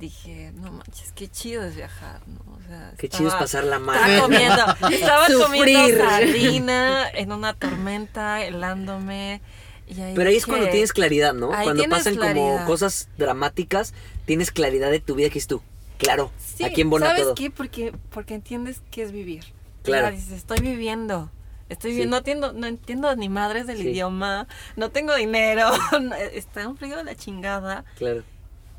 [0.00, 2.40] dije, no manches, qué chido es viajar, ¿no?
[2.54, 4.20] O sea, Qué chido es estaba- pasarla Estaba mal.
[4.20, 9.40] comiendo, estaba comiendo sardina en una tormenta, helándome.
[9.86, 11.52] Y ahí Pero ahí es cuando tienes claridad, ¿no?
[11.52, 13.92] Ahí Cuando pasan como cosas dramáticas,
[14.24, 15.62] tienes claridad de tu vida que es tú.
[15.98, 17.34] Claro, Sí, aquí en Bona ¿sabes todo.
[17.34, 17.50] qué?
[17.50, 19.44] Porque, porque entiendes qué es vivir.
[19.82, 20.10] Claro.
[20.10, 21.30] Dices, estoy viviendo.
[21.68, 21.96] Estoy Sí.
[21.96, 23.88] viviendo, no entiendo, no entiendo ni madres del Sí.
[23.90, 24.46] idioma,
[24.76, 25.70] no tengo dinero,
[26.32, 28.22] está un frío de la chingada, Claro.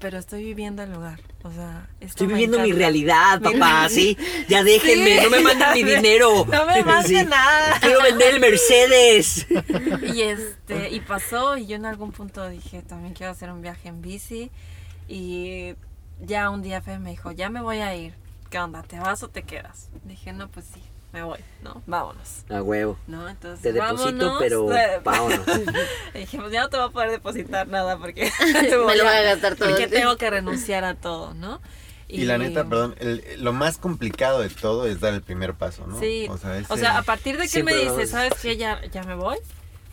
[0.02, 1.20] Pero estoy viviendo el lugar.
[1.44, 4.18] O sea, esto Estoy viviendo mi realidad, papá, sí.
[4.50, 6.46] Ya déjenme, Sí, no me manden mi dinero.
[6.52, 7.30] No me manden Sí.
[7.30, 7.80] nada.
[7.80, 9.48] Quiero vender el Mercedes.
[10.14, 13.88] Y este, y pasó, y yo en algún punto dije, también quiero hacer un viaje
[13.90, 14.52] en bici.
[15.08, 15.74] Y
[16.20, 18.14] ya un día Fe me dijo, ya me voy a ir.
[18.50, 18.84] ¿Qué onda?
[18.84, 19.90] ¿Te vas o te quedas?
[20.04, 20.82] Dije, no, pues sí,
[21.14, 21.82] me voy, ¿no?
[21.88, 22.44] Vámonos.
[22.50, 22.98] A huevo.
[23.08, 23.28] ¿No?
[23.28, 24.38] Entonces, Te deposito, vámonos.
[24.40, 24.68] pero
[25.04, 25.46] vámonos.
[26.14, 29.22] Dije, pues ya no te voy a poder depositar nada porque Me lo voy a
[29.22, 29.70] gastar todo.
[29.70, 31.62] Porque tengo que renunciar a todo, ¿no?
[32.08, 35.88] Y, la neta, perdón, el- lo más complicado de todo es dar el primer paso,
[35.88, 35.98] ¿no?
[35.98, 38.06] Sí, O sea, o a partir de que él me dice.
[38.06, 38.58] ¿sabes qué?
[38.58, 39.38] Ya, ya me voy.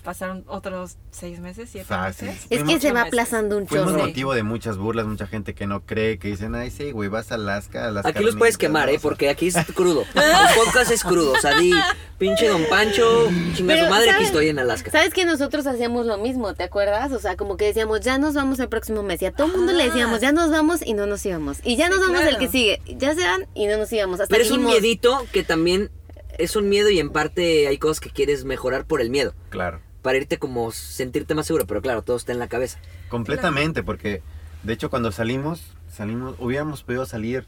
[0.08, 2.28] Pasaron otros seis meses, siete Fácil.
[2.28, 2.44] meses.
[2.48, 3.08] Es que Fuimos- se va meses.
[3.08, 4.00] aplazando un Fuimos chorro.
[4.04, 4.08] Sí.
[4.08, 7.30] motivo de muchas burlas, mucha gente que no cree, que dicen, ay, sí, güey, vas
[7.30, 8.88] a Alaska, a las Aquí los puedes quemar.
[8.88, 8.98] ¿eh?
[9.02, 10.04] Porque aquí es crudo.
[10.14, 11.32] El podcast es crudo.
[11.32, 11.74] O sea, di,
[12.16, 14.90] pinche Don Pancho, chinga su madre, aquí estoy en Alaska.
[14.90, 16.54] ¿Sabes que nosotros hacíamos lo mismo?
[16.54, 17.12] ¿Te acuerdas?
[17.12, 19.20] O sea, como que decíamos, ya nos vamos el próximo mes.
[19.20, 21.58] Y a todo el mundo le decíamos, ya nos vamos y no nos íbamos.
[21.64, 22.38] Y ya Sí, nos vamos el claro.
[22.38, 22.80] que sigue.
[22.96, 24.20] Ya se van y no nos íbamos.
[24.20, 25.90] Hasta Pero es un miedito que también
[26.38, 29.34] es un miedo y en parte hay cosas que quieres mejorar por el miedo.
[29.50, 31.66] Claro, Para irte como sentirte más seguro.
[31.66, 32.78] Pero claro, todo está en la cabeza.
[33.08, 34.22] completamente, porque
[34.62, 37.46] de hecho cuando salimos, salimos, hubiéramos podido salir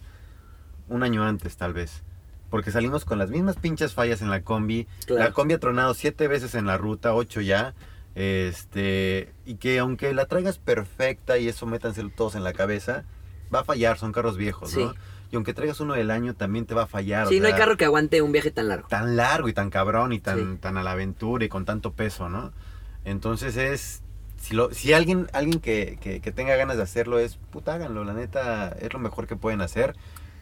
[0.89, 2.03] un año antes tal vez.
[2.51, 4.89] Porque salimos con las mismas pinches fallas en la combi.
[5.07, 5.25] Claro.
[5.25, 7.75] La combi ha tronado siete veces en la ruta, ocho ya.
[8.17, 13.05] Este, y que aunque la traigas perfecta y eso métanse todos en la cabeza,
[13.55, 14.95] va a fallar, son carros viejos, ¿no?
[15.33, 17.27] Y aunque traigas uno del año, también te va a fallar.
[17.27, 18.89] o Sí, no hay sea, carro que aguante un viaje tan largo.
[18.89, 20.59] tan largo y tan cabrón y tan, Sí.
[20.61, 22.53] tan a la aventura y con tanto peso, ¿no?
[23.05, 24.03] Entonces es,
[24.41, 28.05] si, lo, si alguien, alguien que, que- que tenga ganas de hacerlo es, puta, háganlo,
[28.05, 29.95] la neta es lo mejor que pueden hacer.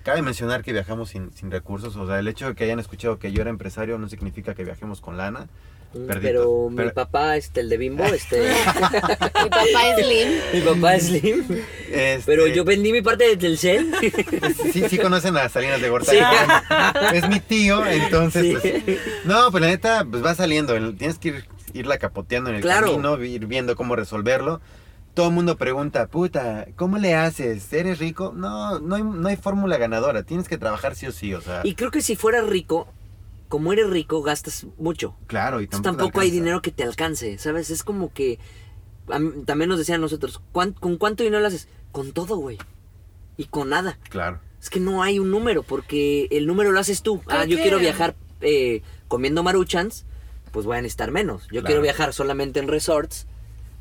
[0.04, 1.94] cabe mencionar que viajamos sin, sin recursos.
[1.96, 4.64] O sea, el hecho de que hayan escuchado que yo era empresario no significa que
[4.64, 5.48] viajemos con lana.
[5.92, 6.20] Perdito.
[6.20, 8.40] Pero mi Pero- papá, este, el de Bimbo, este...
[8.42, 10.28] Mi papá es Slim.
[10.54, 11.44] mi papá es Slim.
[11.90, 13.90] Este, Pero yo vendí mi parte de Telcel.
[14.72, 16.18] Sí, sí conocen a Salinas de Gortari.
[16.18, 16.24] Sí.
[17.14, 18.82] Es mi tío, entonces, Sí.
[18.84, 20.74] pues, no, pues la neta, pues va saliendo.
[20.94, 22.88] Tienes que ir, irla capoteando en el Claro.
[22.88, 24.60] camino, ir viendo cómo resolverlo.
[25.14, 27.72] Todo el mundo pregunta, puta, ¿cómo le haces?
[27.72, 28.32] ¿Eres rico?
[28.36, 30.22] No, no hay, no hay fórmula ganadora.
[30.22, 32.86] Tienes que trabajar sí o sí, o sea, Y creo que si fueras rico,
[33.48, 35.16] como eres rico, gastas mucho.
[35.26, 37.70] claro, y Entonces, tampoco, tampoco hay dinero que te alcance, ¿sabes?
[37.70, 38.38] Es como que...
[39.18, 41.68] mí- también nos decían nosotros, ¿cuán- ¿con cuánto dinero lo haces?
[41.92, 42.58] Con todo, güey.
[43.36, 43.98] Y con nada.
[44.10, 47.20] Claro, Es que no hay un número, porque el número lo haces tú.
[47.20, 50.04] Creo Ah, yo que- quiero viajar eh, comiendo maruchans,
[50.52, 51.42] pues voy a necesitar menos.
[51.44, 51.66] Yo Claro.
[51.66, 53.26] quiero viajar solamente en resorts,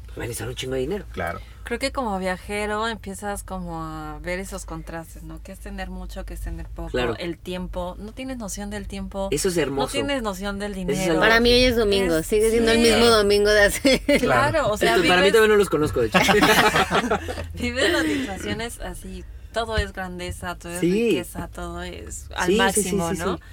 [0.05, 1.05] pues voy a necesitar un chingo de dinero.
[1.11, 1.39] claro.
[1.67, 5.43] Creo que como viajero empiezas como a ver esos contrastes, ¿no?
[5.43, 7.17] Que es tener mucho, que es tener poco, Claro.
[7.19, 9.87] el tiempo, no tienes noción del tiempo, Eso es hermoso.
[9.87, 11.11] no tienes noción del es dinero.
[11.15, 14.01] algo- Para mí hoy es domingo, Es- sigue siendo el mismo domingo de hace...
[14.21, 16.19] Claro, o sea, Esto- para mí también no los conozco, de hecho.
[17.55, 20.91] Vives las situaciones así, todo es grandeza, todo es Sí.
[21.09, 22.57] riqueza, todo es al Sí, sí, sí,
[22.95, 23.35] máximo, sí, ¿no?
[23.37, 23.43] sí.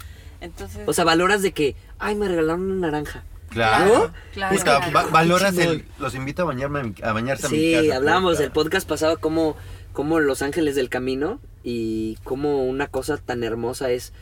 [0.40, 3.24] Entonces, o sea, valoras de que, ay, me regalaron una naranja.
[3.54, 4.10] Claro.
[4.32, 4.92] claro, Puta, claro.
[4.92, 7.96] va- valoras el, los invito a bañarme a, mi- a bañarse a mi Sí, casa.
[7.96, 8.42] hablábamos puta.
[8.42, 9.56] del podcast pasado como,
[9.92, 14.12] como Los Ángeles del Camino y como una cosa tan hermosa es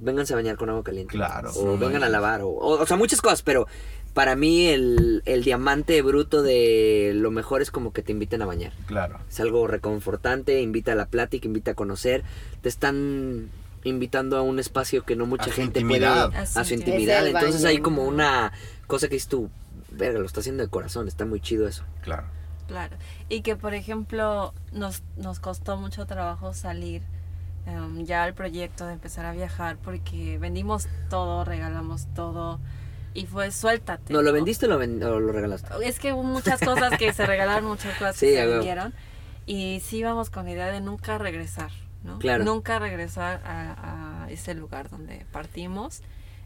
[0.00, 1.12] vénganse a bañar con agua caliente.
[1.14, 1.50] Claro.
[1.50, 1.78] O Sí.
[1.80, 2.42] vengan a lavar.
[2.42, 3.66] O, o, o sea, muchas cosas, pero
[4.12, 8.46] para mí el, el diamante bruto de lo mejor es como que te inviten a
[8.46, 8.72] bañar.
[8.86, 9.18] Claro.
[9.28, 12.24] Es algo reconfortante, invita a la plática, invita a conocer.
[12.62, 13.48] Te están
[13.88, 16.26] invitando a un espacio que no mucha A su gente intimidad.
[16.28, 17.26] puede A a su intimidad.
[17.26, 18.52] Entonces hay como una
[18.86, 19.50] cosa que dices tú,
[19.90, 21.84] verga, lo está haciendo de corazón, está muy chido eso.
[22.02, 22.24] Claro.
[22.68, 22.96] Claro.
[23.28, 27.02] Y que, por ejemplo, nos, nos costó mucho trabajo salir
[27.66, 32.58] em, ya al proyecto de empezar a viajar porque vendimos todo, regalamos todo
[33.14, 34.12] y fue suéltate.
[34.12, 34.34] ¿No lo ¿no?
[34.34, 35.68] vendiste o lo, ven- o lo regalaste?
[35.84, 38.92] Es que hubo muchas cosas que se regalaron, muchas cosas Sí, que se vendieron
[39.46, 41.70] y sí íbamos con la idea de nunca regresar,
[42.06, 42.18] ¿no?
[42.18, 42.44] Claro.
[42.44, 46.00] Nunca regresar a, a ese lugar donde partimos.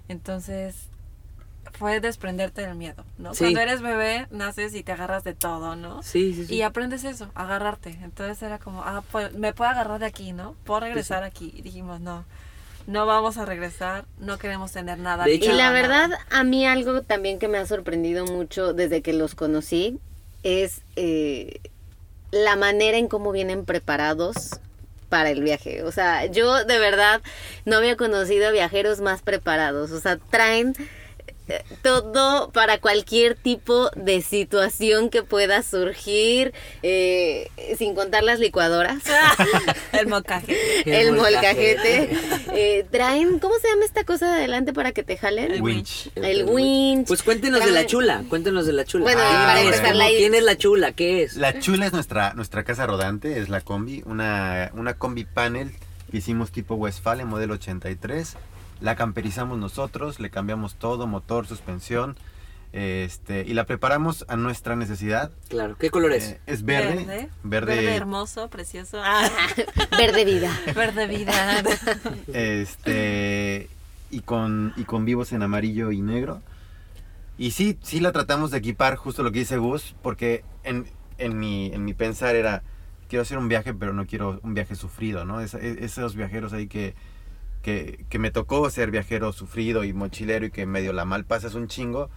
[0.09, 0.89] Entonces
[1.79, 3.33] fue desprenderte del miedo, ¿no?
[3.35, 3.45] Sí.
[3.45, 6.03] Cuando eres bebé, naces y te agarras de todo, ¿no?
[6.03, 6.55] Sí, sí, sí.
[6.57, 7.91] Y aprendes eso, agarrarte.
[8.03, 10.57] Entonces era como, ah, pues, me puedo agarrar de aquí, ¿no?
[10.65, 11.53] Puedo regresar aquí.
[11.55, 12.25] Y dijimos, no,
[12.89, 15.25] no vamos a regresar, no queremos tener nada.
[15.25, 19.01] De hecho- Y la verdad, a mí algo también que me ha sorprendido mucho desde
[19.03, 20.01] que los conocí
[20.43, 21.61] es eh,
[22.33, 24.59] la manera en cómo vienen preparados
[25.11, 25.83] para el viaje.
[25.83, 27.21] O sea, yo de verdad
[27.67, 29.91] no había conocido a viajeros más preparados.
[29.91, 30.75] O sea, traen
[31.83, 37.49] todo para cualquier tipo de situación que pueda surgir, eh,
[37.79, 39.03] sin contar las licuadoras.
[39.93, 40.57] El mocaje.
[40.87, 42.09] El molcajete.
[42.09, 42.41] molcajete.
[42.53, 45.53] Eh, traen, ¿cómo se llama esta cosa de adelante para que te jalen?
[45.53, 46.11] El Winch.
[46.17, 47.07] El winch.
[47.07, 49.05] Pues cuéntenos de la chula, cuéntenos de la chula.
[49.05, 49.67] Bueno, ¿Quién para es?
[49.67, 50.93] empezar, ¿Cómo- la- ¿Quién es la chula?
[50.93, 51.37] ¿Qué es?
[51.37, 55.71] La chula es nuestra, nuestra casa rodante, es la combi, una, una combi panel
[56.11, 58.37] que hicimos tipo Westfalia, modelo 83.
[58.81, 62.17] La camperizamos nosotros, le cambiamos todo, motor, suspensión,
[62.73, 65.33] este, y la preparamos a nuestra necesidad.
[65.49, 66.31] Claro, ¿qué color es?
[66.31, 67.29] Eh, es verde, Verde.
[67.43, 69.01] verde, Verde hermoso, precioso.
[69.03, 69.29] Ah,
[69.99, 70.51] Verde vida.
[70.75, 71.63] verde vida.
[72.33, 73.69] este,
[74.11, 76.41] y con, y con vivos en amarillo y negro.
[77.39, 80.87] Y sí, sí la tratamos de equipar, justo lo que dice Gus, porque en,
[81.19, 82.63] en, mi, en mi pensar era,
[83.09, 85.41] quiero hacer un viaje, pero no quiero un viaje sufrido, ¿no?
[85.41, 86.95] Es- es- esos viajeros ahí que,
[87.63, 91.55] que, que me tocó ser viajero sufrido y mochilero y que medio la mal pasas
[91.55, 92.11] un chingo.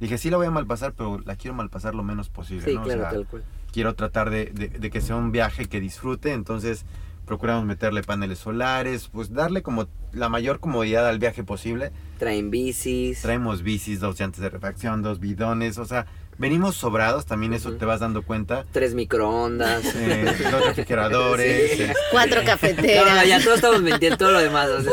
[0.00, 2.82] Dije, sí la voy a malpasar, pero la quiero malpasar lo menos posible, Sí, ¿no?
[2.82, 3.44] O claro, sea, tal cual.
[3.72, 6.84] quiero tratar de, de- de que sea un viaje que disfrute, entonces
[7.26, 11.92] procuramos meterle paneles solares, pues darle como la mayor comodidad al viaje posible.
[12.18, 13.20] Traen bicis.
[13.22, 16.06] Traemos bicis, dos llantas de refacción, dos bidones, o sea,
[16.38, 18.64] venimos sobrados, también eso te vas dando cuenta.
[18.72, 19.84] Tres microondas.
[19.94, 21.82] Eh, dos refrigeradores, Sí.
[21.82, 23.14] eh, Cuatro cafeteras.
[23.16, 24.68] no, ya todos estamos mintiendo todo lo demás.
[24.70, 24.92] o sea,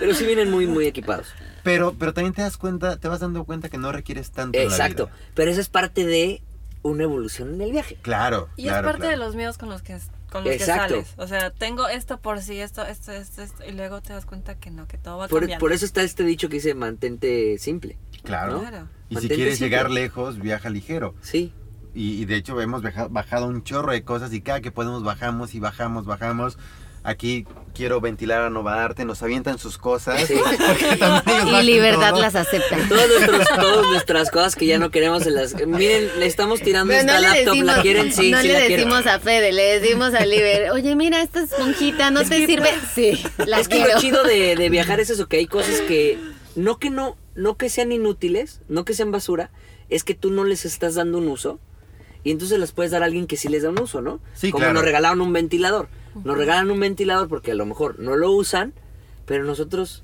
[0.00, 1.28] pero sí vienen muy, muy equipados.
[1.62, 4.58] pero, pero también te das cuenta, te vas dando cuenta que no requieres tanto.
[4.58, 5.06] en la Exacto.
[5.06, 5.16] vida.
[5.34, 6.42] Pero esa es parte de
[6.82, 7.96] una evolución en el viaje.
[8.02, 8.48] Claro.
[8.56, 9.18] Y claro, es parte claro.
[9.18, 9.98] de los miedos con los que
[10.30, 10.94] con los Exacto.
[10.96, 11.14] que sales.
[11.18, 14.56] O sea, tengo esto por sí, esto, esto, esto, esto, y luego te das cuenta
[14.56, 15.60] que no, que todo va Por, cambiando.
[15.60, 17.96] por eso está este dicho que dice mantente simple.
[18.26, 18.60] Claro.
[18.60, 18.88] Claro.
[19.08, 19.68] Y si quieres simple.
[19.70, 21.14] llegar lejos, viaja ligero.
[21.22, 21.52] Sí.
[21.94, 25.02] Y, y de hecho hemos baja- bajado un chorro de cosas y cada que podemos
[25.04, 26.58] bajamos y bajamos, bajamos.
[27.04, 30.20] aquí quiero ventilar a Nova Arte, nos avientan sus cosas.
[30.26, 30.34] Sí.
[31.60, 32.20] Y libertad todo.
[32.22, 32.76] las acepta.
[32.88, 35.54] Todos nuestros, todas nuestras cosas que ya no queremos en las...
[35.66, 38.12] Miren, le estamos tirando Pero esta no laptop, decimos, ¿la quieren?
[38.12, 38.76] Sí, no sí le la quiero.
[38.84, 42.70] decimos a Fede, le decimos a Liber, oye, mira, esta esponjita, ¿no te sirve?
[42.94, 46.18] Sí, la Es que lo chido de, de viajar es eso, que hay cosas que
[46.56, 49.50] no que no, no que sean inútiles, no que sean basura,
[49.88, 51.60] es que tú no les estás dando un uso
[52.24, 54.20] y entonces las puedes dar a alguien que sí les da un uso, ¿no?
[54.34, 54.74] Sí, Como claro.
[54.74, 55.88] nos regalaron un ventilador.
[56.24, 58.72] Nos regalan un ventilador porque a lo mejor no lo usan,
[59.26, 60.02] pero nosotros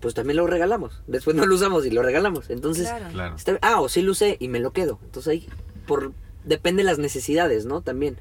[0.00, 1.00] pues también lo regalamos.
[1.06, 2.50] Después no lo usamos y lo regalamos.
[2.50, 3.06] Entonces, Claro.
[3.12, 3.36] Claro.
[3.36, 4.98] está- ah, o sí lo usé y me lo quedo.
[5.04, 5.48] Entonces ahí
[5.86, 6.12] por
[6.44, 7.80] depende de las necesidades, ¿no?
[7.80, 8.18] También.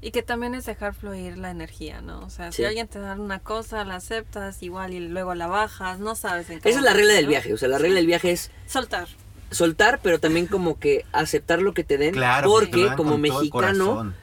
[0.00, 2.20] Y que también es dejar fluir la energía, ¿no?
[2.20, 2.58] O sea, Sí.
[2.58, 6.48] si alguien te da una cosa, la aceptas igual y luego la bajas, no sabes
[6.50, 7.30] en qué Esa es la regla del ¿no?
[7.30, 9.08] viaje, o sea, la regla del viaje es Soltar.
[9.50, 12.14] soltar, pero también como que aceptar lo que te den.
[12.14, 14.14] Claro, porque dan como mexicano,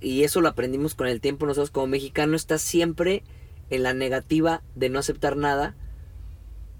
[0.00, 3.24] y eso lo aprendimos con el tiempo nosotros, como mexicano estás siempre
[3.70, 5.74] en la negativa de no aceptar nada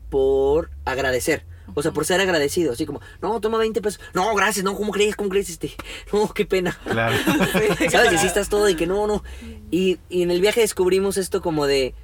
[0.08, 1.44] por agradecer.
[1.74, 4.00] O sea, por ser agradecido, así como, no, toma 20 pesos.
[4.14, 5.16] No, gracias, no, ¿cómo crees?
[5.16, 5.50] ¿Cómo crees?
[5.50, 5.72] Este?
[6.12, 6.78] No, qué pena.
[6.88, 7.16] Claro.
[7.90, 8.12] ¿Sabes?
[8.12, 9.22] Y así estás todo y que no, no.
[9.70, 11.94] Y, y en el viaje descubrimos esto como de,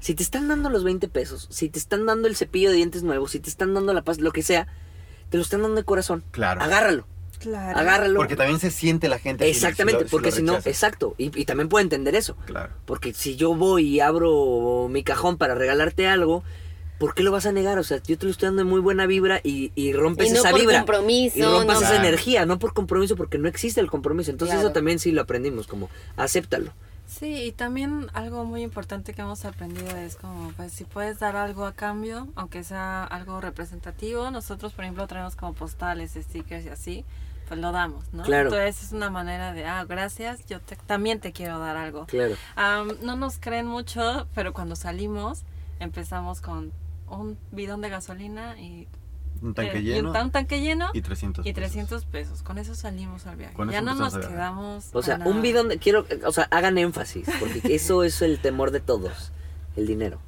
[0.00, 3.02] si te están dando los 20 pesos, si te están dando el cepillo de dientes
[3.02, 4.66] nuevo, si te están dando la paz, lo que sea,
[5.30, 6.24] te lo están dando de corazón.
[6.30, 6.60] Claro.
[6.62, 7.06] Agárralo,
[7.38, 7.76] Claro.
[7.78, 8.16] agárralo.
[8.20, 9.44] Porque también se siente la gente.
[9.44, 11.14] si- Exactamente, si lo- porque lo si no, exacto.
[11.18, 12.36] Y, y también puedo entender eso.
[12.46, 12.72] Claro.
[12.84, 16.44] Porque si yo voy y abro mi cajón para regalarte algo,
[17.02, 17.80] ¿por qué lo vas a negar?
[17.80, 20.34] O sea, yo te lo estoy dando de muy buena vibra y, y rompes Y
[20.34, 20.76] no esa por vibra.
[20.78, 22.04] compromiso, y rompas no- esa Claro.
[22.06, 24.30] energía, no por compromiso, porque no existe el compromiso.
[24.30, 24.68] Entonces Claro.
[24.68, 26.72] eso también sí lo aprendimos, como acéptalo.
[27.08, 31.34] Sí, y también algo muy importante que hemos aprendido es como, pues si puedes dar
[31.36, 36.68] algo a cambio, aunque sea algo representativo, nosotros por ejemplo traemos como postales, stickers y
[36.68, 37.04] así,
[37.48, 38.22] pues lo damos, ¿no?
[38.22, 38.48] Claro.
[38.48, 42.06] Entonces es una manera de, ah, gracias, yo te- también te quiero dar algo.
[42.06, 42.36] Claro.
[42.54, 45.42] Am, no nos creen mucho, pero cuando salimos
[45.80, 46.72] empezamos con
[47.16, 48.88] un bidón de gasolina y,
[49.42, 51.70] Un tanque eh, y lleno un, un tanque lleno y 300 y pesos.
[51.72, 52.42] 300 pesos.
[52.42, 53.54] Con eso salimos al viaje.
[53.54, 54.90] Con ya no nos quedamos.
[54.92, 58.70] O sea, un bidón de, quiero, o sea, hagan énfasis, porque eso es el temor
[58.70, 59.32] de todos,
[59.76, 60.20] el dinero.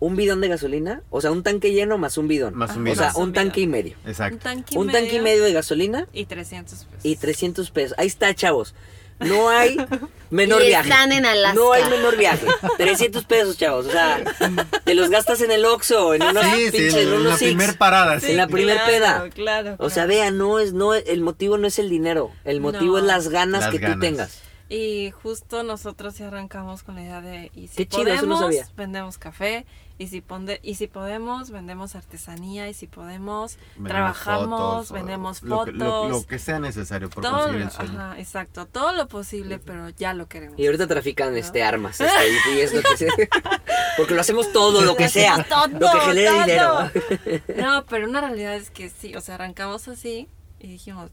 [0.00, 2.54] Un bidón de gasolina, o sea, un tanque lleno más un bidón.
[2.54, 2.96] Más un O bidón.
[2.98, 3.96] sea, Más un un tanque y medio.
[4.06, 4.34] Exacto.
[4.36, 7.04] Un tanque y Un tanque y medio de gasolina Y 300 pesos.
[7.04, 7.98] y 300 pesos.
[7.98, 8.74] Ahí está, chavos.
[9.20, 9.76] No hay
[10.30, 10.88] menor Y viaje.
[10.88, 11.54] están en Alaska.
[11.58, 12.46] No hay menor viaje.
[12.76, 13.86] 300 pesos, chavos.
[13.86, 14.22] O sea,
[14.84, 17.38] te los gastas en el Oxxo, en unos Sí, sí, pinches, en, en la unos
[17.38, 17.48] Six.
[17.50, 18.20] primer parada.
[18.20, 18.30] sí.
[18.30, 19.30] en la primer claro, peda.
[19.30, 19.76] Claro.
[19.78, 22.30] O sea, vean, no es, no, el motivo no es el dinero.
[22.44, 22.98] El motivo No.
[22.98, 24.40] es las ganas Las que tú tengas.
[24.70, 27.50] Y justo nosotros sí arrancamos con la idea de.
[27.54, 28.68] Y si Qué chido, eso no podemos, sabía.
[28.76, 29.64] vendemos café.
[30.00, 32.68] Y si, ponde- y si podemos, vendemos artesanía.
[32.68, 35.76] Y si podemos, Vendemos trabajamos, fotos, vendemos lo que- fotos.
[35.86, 38.00] Lo, lo que sea necesario por todo, conseguir el sueño.
[38.00, 38.66] ajá, exacto.
[38.66, 40.56] Todo lo posible, pero ya lo queremos.
[40.56, 42.00] Y ahorita trafican este armas.
[42.00, 43.08] este, y es lo que se-
[43.96, 45.44] Porque lo hacemos todo, lo que sea.
[45.48, 46.88] Todo, lo que genere todo.
[46.90, 47.42] dinero.
[47.56, 50.28] No, pero una realidad es que sí, o sea, arrancamos así
[50.60, 51.10] y dijimos,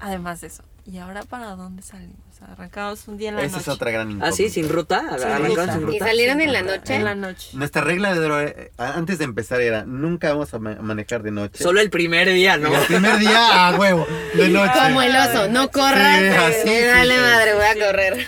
[0.00, 2.16] además de eso, ¿y ahora para dónde salimos?
[2.36, 3.62] O sea, arrancamos un día en la Esa noche.
[3.70, 4.36] es otra gran Ah, incógnita.
[4.36, 5.00] sí, sin ruta.
[5.00, 5.72] Sin Arrancaron ruta.
[5.72, 6.98] sin ¿Y salieron en la En noche?
[6.98, 7.48] la noche.
[7.54, 11.30] Nuestra regla de oro, eh, antes de empezar era nunca vamos a ma- manejar de
[11.30, 11.62] noche.
[11.64, 12.76] Solo el primer día, ¿no?
[12.76, 14.72] El primer día a huevo, de noche.
[14.82, 17.20] Como el oso, no corras, Sí, eh, así, sí, sí.
[17.20, 18.26] madre, voy a correr.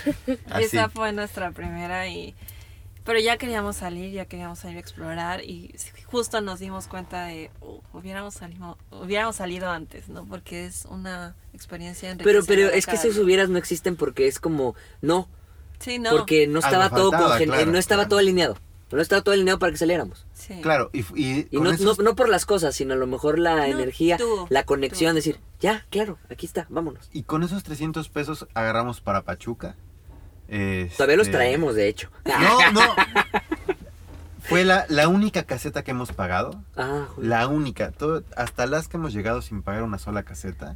[0.49, 0.63] Así.
[0.63, 2.33] Esa fue nuestra primera y...
[3.09, 5.73] Pero ya queríamos salir, ya queríamos salir a explorar y
[6.05, 10.25] justo nos dimos cuenta de, "Uh, hubiéramos, salido, hubiéramos salido antes, ¿no?
[10.25, 13.21] Porque es una experiencia Pero, pero es que día.
[13.23, 15.27] hubieras no existen porque es como, no,
[15.79, 16.11] Sí, no.
[16.11, 18.09] porque no Algo estaba todo faltaba, claro, no estaba claro.
[18.09, 18.57] todo alineado.
[18.91, 20.27] No estaba todo alineado para que saliéramos.
[20.35, 20.61] Sí.
[20.61, 23.55] Claro, y, y no, esos- no, no por las cosas, sino a lo mejor la
[23.55, 25.15] No, energía, tú, la conexión, tú.
[25.15, 27.09] decir, ya, claro, aquí está, vámonos.
[27.11, 29.75] y con esos 300 pesos agarramos para Pachuca.
[30.49, 32.09] Todavía los Este, traemos, de hecho.
[32.25, 32.81] No, no.
[34.41, 36.63] Fue la, la única caseta que hemos pagado.
[36.75, 37.29] Ah, joder.
[37.29, 37.91] La única.
[37.91, 40.75] Todo, hasta Alaska hemos llegado sin pagar una sola caseta.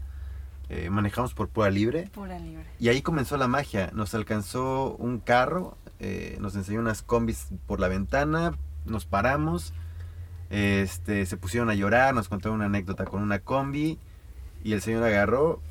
[0.69, 2.09] Eh, manejamos por pura libre.
[2.13, 2.65] Pura libre.
[2.79, 3.89] Y ahí comenzó la magia.
[3.93, 8.53] Nos alcanzó un carro, eh, nos enseñó unas combis por la ventana,
[8.85, 9.73] nos paramos,
[10.49, 13.97] este, se pusieron a llorar, nos contaron una anécdota con una combi
[14.63, 15.61] y el señor agarró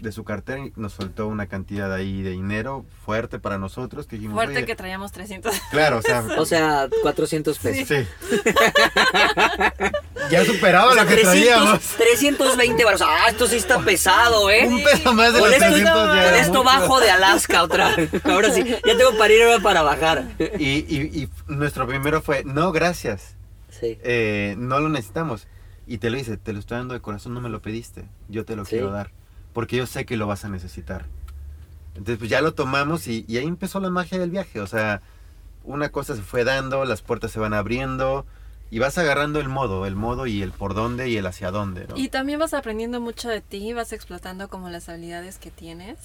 [0.00, 4.16] de su cartera y nos soltó una cantidad ahí de dinero fuerte para nosotros que
[4.16, 5.54] dijimos, Fuerte "Oye, que traíamos 300.
[5.70, 7.88] claro, o sea, O sea, 400 pesos.
[7.88, 8.06] sí.
[10.30, 11.80] ya superaba O sea, lo que 300, traíamos.
[11.96, 13.02] 320 baros.
[13.04, 14.66] Ah, esto sí está pesado, ¿eh?
[14.66, 17.94] Un peso más de Con los esto, 300 ya con esto bajo de Alaska otra
[17.96, 18.10] vez.
[18.24, 20.24] Ahora sí, ya tengo para ir ahora para bajar.
[20.58, 23.34] Y, y- y nuestro primero fue, no, gracias.
[23.70, 23.96] Sí.
[24.02, 25.46] eh, no lo necesitamos.
[25.86, 28.44] Y te lo dice, te lo estoy dando de corazón, no me lo pediste, yo
[28.44, 28.70] te lo Sí.
[28.72, 29.12] quiero dar,
[29.58, 31.06] porque yo sé que lo vas a necesitar.
[31.96, 34.60] Entonces, pues ya lo tomamos y, y ahí empezó la magia del viaje.
[34.60, 35.02] O sea,
[35.64, 38.24] una cosa se fue dando, las puertas se van abriendo
[38.70, 41.88] y vas agarrando el modo, el modo y el por dónde y el hacia dónde,
[41.88, 41.96] ¿no?
[41.96, 45.98] Y también vas aprendiendo mucho de ti, vas explotando como las habilidades que tienes.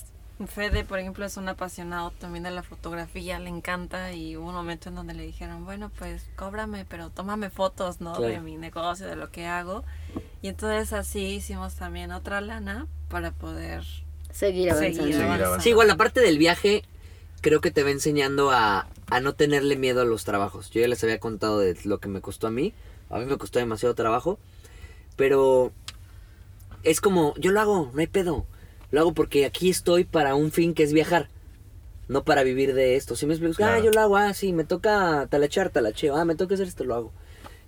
[0.47, 4.55] Fede, por ejemplo, es un apasionado también de la fotografía, le encanta y hubo un
[4.55, 8.13] momento en donde le dijeron, bueno, pues cóbrame, pero tómame fotos, ¿no?
[8.13, 8.33] Claro.
[8.33, 9.83] De mi negocio, de lo que hago.
[10.41, 13.83] Y entonces así hicimos también otra lana para poder...
[14.31, 15.03] Seguir avanzando.
[15.03, 15.59] Seguir avanzando.
[15.59, 16.83] Sí, igual la parte del viaje
[17.41, 20.69] creo que te va enseñando a, a no tenerle miedo a los trabajos.
[20.71, 22.73] Yo ya les había contado de lo que me costó a mí.
[23.09, 24.39] A mí me costó demasiado trabajo.
[25.15, 25.71] Pero
[26.83, 28.45] es como, yo lo hago, no hay pedo.
[28.93, 31.27] Lo hago porque aquí estoy para un fin que es viajar.
[32.07, 33.15] No para vivir de esto.
[33.15, 33.83] Si me explico, ah, Claro.
[33.83, 36.93] yo lo hago, ah, sí, me toca talachar, talacheo, ah, me toca hacer esto, lo
[36.93, 37.11] hago.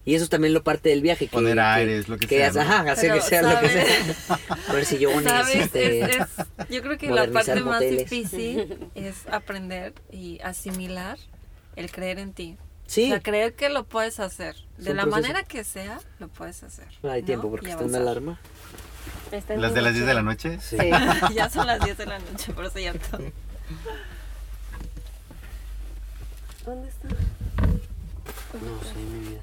[0.05, 1.25] Y eso también lo parte del viaje.
[1.25, 2.65] Que, Poner que- aires, lo que sea, hace- ¿no?
[2.65, 4.15] Ajá, hacer que Pero, sea lo que ¿sabes?
[4.27, 4.39] sea.
[4.69, 5.55] A ver si yo ¿Sabes?
[5.55, 8.07] este, Es- es- yo creo que la parte más moteles.
[8.07, 11.17] difícil es aprender y asimilar
[11.75, 12.55] el creer en ti.
[12.85, 13.05] Sí.
[13.05, 14.55] O sea, creer que lo puedes hacer.
[14.77, 15.21] Es De la proceso.
[15.23, 16.85] manera que sea, lo puedes hacer.
[17.01, 17.25] No hay ¿no?
[17.25, 18.39] tiempo porque Y está una alarma.
[19.31, 20.59] Las de las 10 de la noche.
[20.61, 20.77] Sí.
[20.79, 20.89] Sí.
[21.35, 23.21] ya son las 10 de la noche, por eso ya todo.
[26.65, 27.07] ¿Dónde está?
[27.09, 29.41] No sé, mi vida.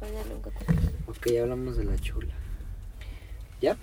[0.00, 0.66] Ya lo encontré.
[1.06, 2.32] Ok, ya hablamos de la chula.
[3.60, 3.76] ¿Ya?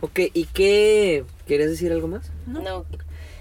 [0.00, 1.24] Ok, ¿y qué?
[1.46, 2.30] ¿Querías decir algo más?
[2.46, 2.84] No.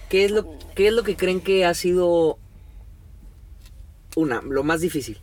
[0.10, 2.38] ¿Qué es lo, qué es lo que creen que ha sido
[4.16, 5.20] una, lo más difícil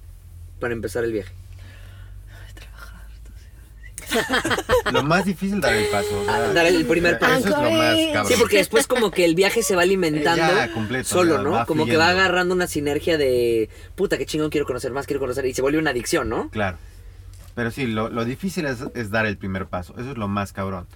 [0.61, 1.33] para empezar el viaje?
[4.93, 6.21] Lo más difícil dar el paso.
[6.21, 7.37] o sea, Dar el primer Eso paso.
[7.39, 8.27] es lo más cabrón.
[8.27, 11.65] Sí, porque después como que el viaje se va alimentando Ya, completo, solo, ¿no?
[11.67, 15.47] como que va agarrando una sinergia de puta, qué chingón quiero conocer más, quiero conocer
[15.47, 16.49] y se vuelve una adicción, ¿no?
[16.51, 16.79] Claro.
[17.55, 19.95] Pero sí, lo, lo difícil es, es dar el primer paso.
[19.99, 20.87] Eso es lo más cabrón.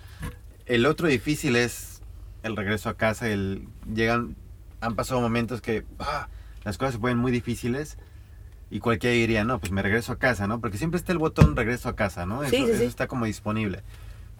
[0.64, 2.00] El otro difícil es
[2.42, 3.28] el regreso a casa.
[3.28, 4.36] El, llegan,
[4.80, 6.28] han pasado momentos que ah,
[6.64, 7.98] las cosas se ponen muy difíciles
[8.70, 10.60] y cualquiera diría, no, pues me regreso a casa, ¿no?
[10.60, 12.42] Porque siempre está el botón regreso a casa, ¿no?
[12.42, 12.84] Eso, Sí, sí, eso sí.
[12.84, 13.82] está como disponible.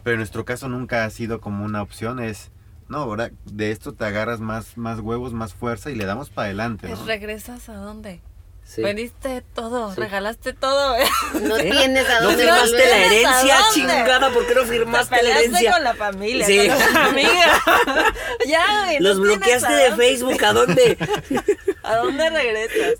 [0.02, 2.18] Pero en nuestro caso nunca ha sido como una opción.
[2.20, 2.50] Es,
[2.88, 6.46] no, ahora de esto te agarras más, más huevos, más fuerza y le damos para
[6.46, 7.04] adelante, ¿no?
[7.06, 8.20] ¿Regresas a dónde?
[8.66, 8.82] Sí.
[8.82, 10.00] Vendiste todo, Sí.
[10.00, 10.96] regalaste todo.
[11.40, 11.70] No ¿Eh?
[11.70, 12.88] tienes a No dónde firmaste volver.
[12.88, 15.72] la ¿Tienes a herencia, chingada, ¿por qué no Te firmaste la peleaste herencia?
[15.72, 16.56] con la familia, Sí.
[16.58, 17.32] con los amigos.
[18.46, 20.98] ya, güey, no Los bloqueaste de dónde- Facebook, ¿a dónde?
[21.84, 22.94] ¿A dónde regresas?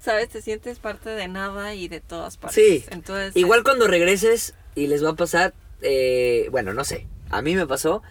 [0.00, 2.54] Sabes, te sientes parte de nada y de todas partes.
[2.64, 2.84] Sí.
[2.90, 5.52] Entonces, Igual cuando regreses y les va a pasar,
[5.82, 8.02] eh, bueno, no sé, a mí me pasó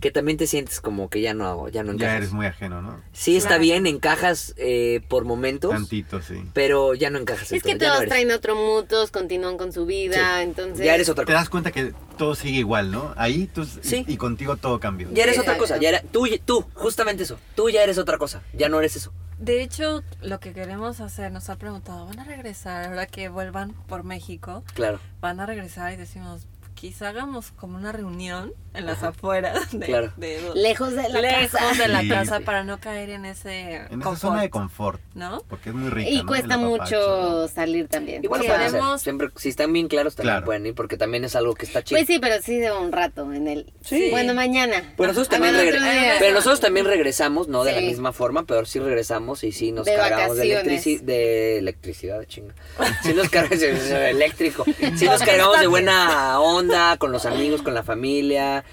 [0.00, 2.12] que también te sientes como que ya no, ya no encajas.
[2.12, 3.00] Ya eres muy ajeno, ¿no?
[3.12, 3.62] Sí está Claro.
[3.62, 6.42] bien, encajas eh, por momentos, Tantito, sí.
[6.52, 7.50] pero ya no encajas.
[7.52, 8.08] Es que no todos eres.
[8.10, 10.42] traen otro mood, todos continúan con su vida, Sí.
[10.44, 10.84] entonces...
[10.84, 11.38] Ya eres otra Te cosa.
[11.40, 13.14] das cuenta que todo sigue igual, ¿no?
[13.16, 14.04] Ahí tú Sí.
[14.06, 15.08] y contigo todo cambió.
[15.12, 18.18] Ya eres Sí, otra cosa, ya era, tú, tú, justamente eso, tú ya eres otra
[18.18, 19.12] cosa, ya no eres eso.
[19.38, 23.72] De hecho, lo que queremos hacer, nos ha preguntado, ¿van a regresar ahora que vuelvan
[23.86, 24.62] por México?
[24.74, 29.86] Claro, Van a regresar y decimos, quizá hagamos como una reunión en las afueras de,
[29.86, 30.12] Claro.
[30.18, 31.82] de- Lejos de la lejos casa.
[31.82, 32.08] de la Sí.
[32.10, 35.42] casa para no caer en ese En esa zona de confort, ¿no?
[35.48, 36.26] porque es muy rica, Y ¿no?
[36.26, 38.22] cuesta mucho salir también.
[38.22, 40.44] igual lo Sí, pueden hacer, queremos- siempre, si están bien claros también Claro.
[40.46, 41.98] pueden ir, porque también es algo que está chido.
[41.98, 43.72] Pues sí, pero sí de un rato en el...
[43.82, 44.10] Sí.
[44.10, 44.92] Bueno, mañana.
[44.96, 48.66] Pero nosotros también, bueno, regre- pero nosotros también regresamos, no de la misma forma, pero
[48.66, 52.54] sí regresamos y sí nos De cargamos de, electrici- de electricidad, chinga.
[53.02, 54.64] Sí nos cargamos de, de eléctrico.
[54.96, 56.65] Sí nos cargamos de buena onda,
[56.98, 58.64] con los amigos, con la familia.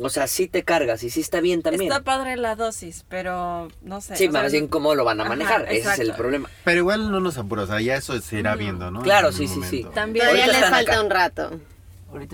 [0.00, 1.90] O sea, sí te cargas y sí está bien también.
[1.90, 4.14] Está padre la dosis, pero no sé.
[4.16, 6.48] Sí, o sea, más bien cómo lo van a Ajá, manejar, ese es el problema.
[6.64, 9.02] Pero igual no nos apuras, o sea, ya eso se irá viendo, ¿no?
[9.02, 9.84] Claro, sí, sí, sí.
[9.94, 11.02] También- Todavía les falta acá.
[11.02, 11.60] un rato.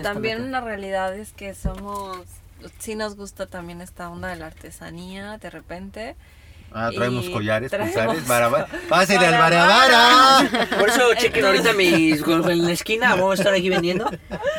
[0.01, 2.19] También una realidad es que somos,
[2.77, 6.15] sí nos gusta también esta onda de la artesanía de repente.
[6.77, 8.67] Ah, traemos Y collares, pulsares, barabara.
[8.89, 10.67] ¡Pásale al Barabara.
[10.77, 14.09] Por eso chequen ahorita mis en la esquina, vamos a estar aquí vendiendo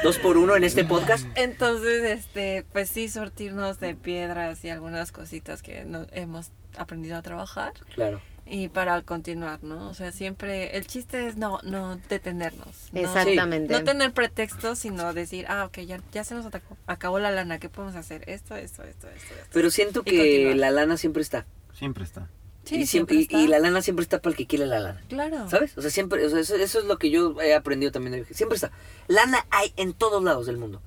[0.03, 1.27] dos por uno en este podcast.
[1.35, 7.23] Entonces, este, pues sí, sortirnos de piedras y algunas cositas que no, hemos aprendido a
[7.23, 8.21] trabajar Claro.
[8.47, 9.89] y para continuar, ¿no?
[9.91, 12.89] O sea, siempre el chiste es no no detenernos.
[12.93, 13.73] No, Exactamente.
[13.73, 17.59] No tener pretextos, sino decir, ah, ok, ya, ya se nos atacó- acabó la lana,
[17.59, 18.23] ¿qué podemos hacer?
[18.29, 19.47] Esto, esto, esto, esto, esto.
[19.53, 21.45] Pero siento que la lana siempre está.
[21.77, 22.29] Siempre está.
[22.65, 23.39] Sí, y, siempre siempre, y- está.
[23.39, 25.01] y la lana siempre está para el que quiere la lana.
[25.09, 25.49] Claro.
[25.49, 25.77] ¿Sabes?
[25.79, 28.25] O sea, siempre, o sea, eso, eso es lo que yo he aprendido también.
[28.33, 28.73] Siempre está.
[29.07, 30.81] Lana hay en todos lados del mundo.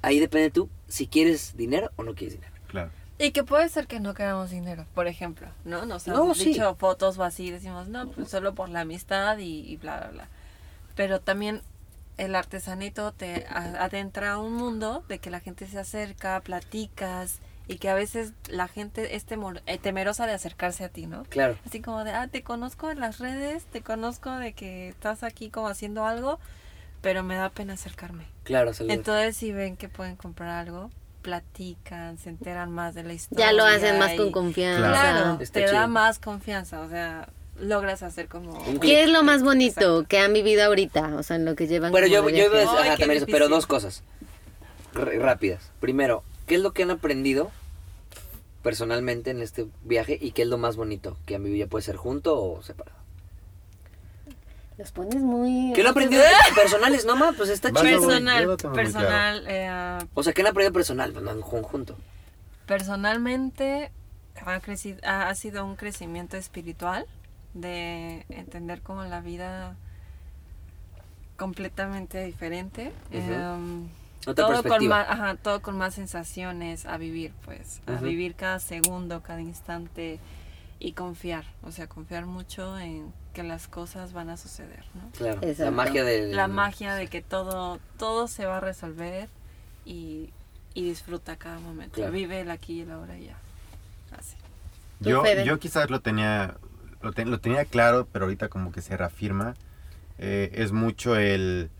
[0.00, 2.52] Ahí depende tú si quieres dinero o no quieres dinero.
[2.68, 2.90] Claro.
[3.18, 5.84] Y que puede ser que no queramos dinero, por ejemplo, ¿no?
[5.86, 6.46] Nos han No, sí.
[6.46, 10.08] dicho fotos o así, decimos, no, pues solo por la amistad y, y bla, bla,
[10.08, 10.28] bla.
[10.96, 11.60] Pero también
[12.16, 17.38] el artesanito te a- adentra a un mundo de que la gente se acerca, platicas
[17.68, 21.22] y que a veces la gente es temor- eh, temerosa de acercarse a ti, ¿no?
[21.24, 21.56] Claro.
[21.66, 25.48] Así como de, ah, te conozco en las redes, te conozco de que estás aquí
[25.50, 26.38] como haciendo algo,
[27.00, 28.26] pero me da pena acercarme.
[28.44, 28.90] Claro, salud.
[28.90, 30.90] Entonces si ven que pueden comprar algo,
[31.22, 33.46] platican, se enteran más de la historia.
[33.46, 34.88] Ya lo hacen más y- con confianza.
[34.88, 35.78] Claro, Está te chido.
[35.80, 37.28] da más confianza, o sea,
[37.60, 38.52] logras hacer como...
[38.64, 40.04] Un ¿Qué es lo más bonito Exacto.
[40.08, 41.14] que han vivido ahorita?
[41.16, 41.92] O sea, en lo que llevan.
[41.92, 42.56] Bueno, yo, yo iba a viaje.
[42.56, 44.02] decir, Ay, ajá, qué también eso, pero dos cosas
[44.96, 45.70] r- rápidas.
[45.80, 47.50] Primero, ¿qué es lo que han aprendido
[48.62, 51.66] personalmente en este viaje y qué es lo más bonito que han vivido?
[51.66, 52.96] Ya puede ser junto o separado.
[54.78, 55.72] Los pones muy.
[55.74, 56.22] ¿Qué lo han aprendido
[56.54, 57.04] personales?
[57.04, 58.00] No, ma, pues está chido.
[58.00, 61.12] Personal, personal, eh, O sea, ¿qué han aprendido personal?
[61.12, 61.96] Pues no en conjunto.
[62.66, 63.92] personalmente
[64.44, 67.06] ha, crecido, ha, ha sido un crecimiento espiritual
[67.54, 69.76] de entender como la vida
[71.36, 72.92] completamente diferente.
[73.10, 73.88] Em,
[74.26, 78.60] Otra todo con más, ajá, todo con más sensaciones a vivir, pues, a vivir cada
[78.60, 80.20] segundo, cada instante
[80.78, 85.10] y confiar, o sea, confiar mucho en que las cosas van a suceder, ¿no?
[85.16, 85.40] Claro.
[85.58, 86.32] La magia de...
[86.32, 89.28] La magia de que todo, todo se va a resolver
[89.84, 90.30] y,
[90.74, 91.96] y disfruta cada momento.
[91.96, 92.12] Claro.
[92.12, 93.36] Vive el aquí y el ahora y ya.
[94.18, 94.36] Así.
[95.02, 95.44] ¿Tú, Yo, Fede?
[95.44, 96.56] yo quizás lo tenía,
[97.00, 99.54] lo, ten- lo tenía claro, pero ahorita como que se reafirma.
[100.18, 101.70] Eh, es mucho el...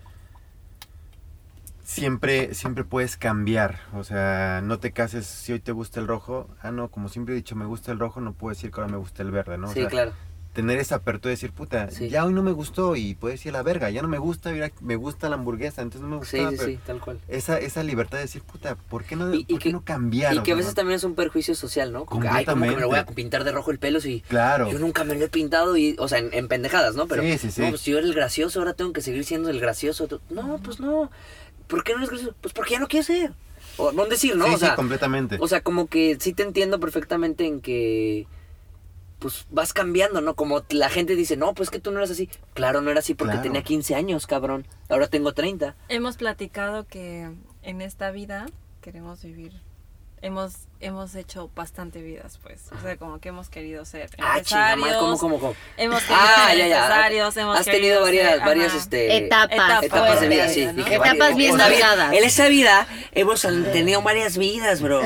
[1.92, 6.48] Siempre, siempre puedes cambiar, o sea, no te cases si hoy te gusta el rojo,
[6.62, 8.90] ah no, como siempre he dicho, me gusta el rojo, no puedo decir que ahora
[8.90, 9.68] me gusta el verde, ¿no?
[9.68, 10.12] O Sí, sea, claro.
[10.54, 12.08] tener esa apertura de decir, puta, Sí.
[12.08, 14.52] ya hoy no me gustó y puedes decir a la verga, ya no me gusta,
[14.52, 16.30] mira, me gusta la hamburguesa, entonces no me gusta.
[16.38, 17.20] Sí, sí, pero sí, tal cual.
[17.28, 19.82] Esa, esa libertad de decir, puta, ¿por qué no, Y- y por qué que- no
[19.84, 20.34] cambiar?
[20.34, 20.76] Y que a veces ¿no?
[20.76, 22.06] también es un perjuicio social, ¿no?
[22.06, 24.22] Como que, ay, ¿cómo que me lo voy a pintar de rojo el pelo si
[24.22, 24.70] Claro.
[24.70, 25.76] yo nunca me lo he pintado?
[25.76, 27.06] y O sea, en, en pendejadas, ¿no?
[27.06, 27.60] Pero, Sí, sí, sí.
[27.60, 30.08] no, pues si yo era el gracioso, ahora tengo que seguir siendo el gracioso.
[30.30, 31.10] No, pues no.
[31.72, 32.34] ¿Por qué no eres gracioso?
[32.42, 33.32] Pues porque ya no quiero ser.
[33.78, 34.44] O no decir, ¿no?
[34.46, 35.38] Sí, o sea, sí, completamente.
[35.40, 38.26] O sea, como que sí te entiendo perfectamente en que
[39.18, 40.34] pues vas cambiando, ¿no?
[40.34, 42.28] Como la gente dice, no, pues que tú no eras así.
[42.52, 43.42] Claro, no era así porque Claro.
[43.44, 44.66] tenía 15 años, cabrón.
[44.90, 45.74] Ahora tengo 30.
[45.88, 47.30] Hemos platicado que
[47.62, 48.46] en esta vida
[48.82, 49.52] queremos vivir.
[50.22, 52.62] Hemos, hemos hecho bastante vidas, pues.
[52.70, 54.96] O sea, como que hemos querido ser Ah, empresarios.
[54.96, 55.54] ¿cómo, cómo, cómo?
[55.76, 56.78] Hemos querido Ah, ser ya, ya.
[56.82, 59.16] empresarios, hemos Has tenido varias, ser- varias, este...
[59.16, 59.82] Etapas.
[59.82, 60.62] Etapas de vida, sí.
[60.62, 60.84] fuertes, ¿no?
[60.84, 62.12] dije, Etapas varias- bien marcadas.
[62.12, 65.00] En esa vida hemos tenido varias vidas, bro.
[65.00, 65.04] o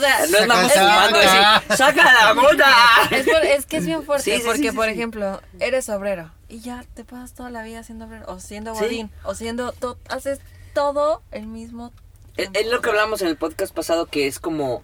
[0.00, 1.56] sea, No es mamá Saca, fumando saca.
[1.56, 2.74] así, ¡saca la mota!
[3.12, 4.90] Es, por- es que es bien fuerte, Sí, sí, porque sí, sí, por sí.
[4.90, 8.80] ejemplo, eres obrero y ya te pasas toda la vida siendo obrero, o siendo Sí.
[8.84, 10.40] godín, o siendo, to- haces
[10.74, 11.92] todo el mismo
[12.36, 14.82] Es, es lo que hablamos en el podcast pasado, que es como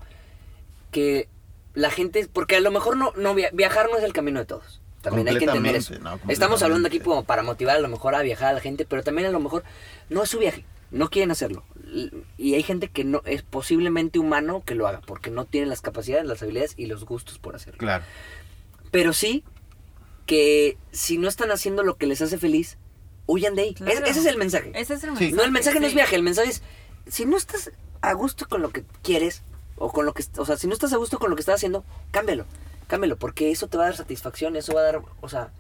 [0.90, 1.28] que
[1.74, 4.46] la gente, porque a lo mejor no, no via- viajar no es el camino de
[4.46, 4.80] todos.
[5.00, 5.94] También hay que entender eso.
[5.94, 8.60] Completamente, no, Estamos hablando aquí como para motivar a lo mejor a viajar a la
[8.60, 9.64] gente, pero también a lo mejor
[10.10, 11.64] no es su viaje, no quieren hacerlo.
[12.38, 15.80] Y hay gente que no es posiblemente humano que lo haga, porque no tiene las
[15.80, 17.78] capacidades, las habilidades y los gustos por hacerlo.
[17.78, 18.04] Claro.
[18.92, 19.42] Pero sí
[20.26, 22.78] que si no están haciendo lo que les hace feliz,
[23.26, 23.74] huyan de ahí.
[23.74, 23.92] Claro.
[24.04, 24.70] Es- ese es el mensaje.
[24.74, 25.24] Ese es el Sí.
[25.24, 25.32] mensaje.
[25.32, 26.62] No, el mensaje no es viaje, el mensaje es,
[27.06, 29.42] si no estás a gusto con lo que quieres,
[29.76, 31.56] o con lo que, o sea, si no estás a gusto con lo que estás
[31.56, 32.44] haciendo, cámbialo,
[32.88, 35.50] cámbialo, porque eso te va a dar satisfacción, eso va a dar, o sea,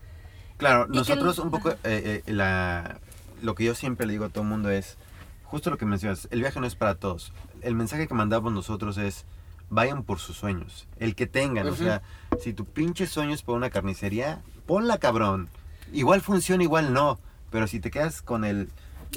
[0.58, 2.98] Claro, nosotros el- un poco, eh, eh, la,
[3.42, 4.96] lo que yo siempre le digo a todo el mundo es,
[5.44, 7.32] justo lo que mencionas, el viaje no es para todos.
[7.62, 9.24] El mensaje que mandamos nosotros es,
[9.70, 12.02] vayan por sus sueños, el que tengan, o sea,
[12.40, 15.48] si tu pinche sueño es por una carnicería, ponla cabrón.
[15.92, 17.18] Igual funciona, igual no,
[17.50, 18.68] pero si te quedas con el,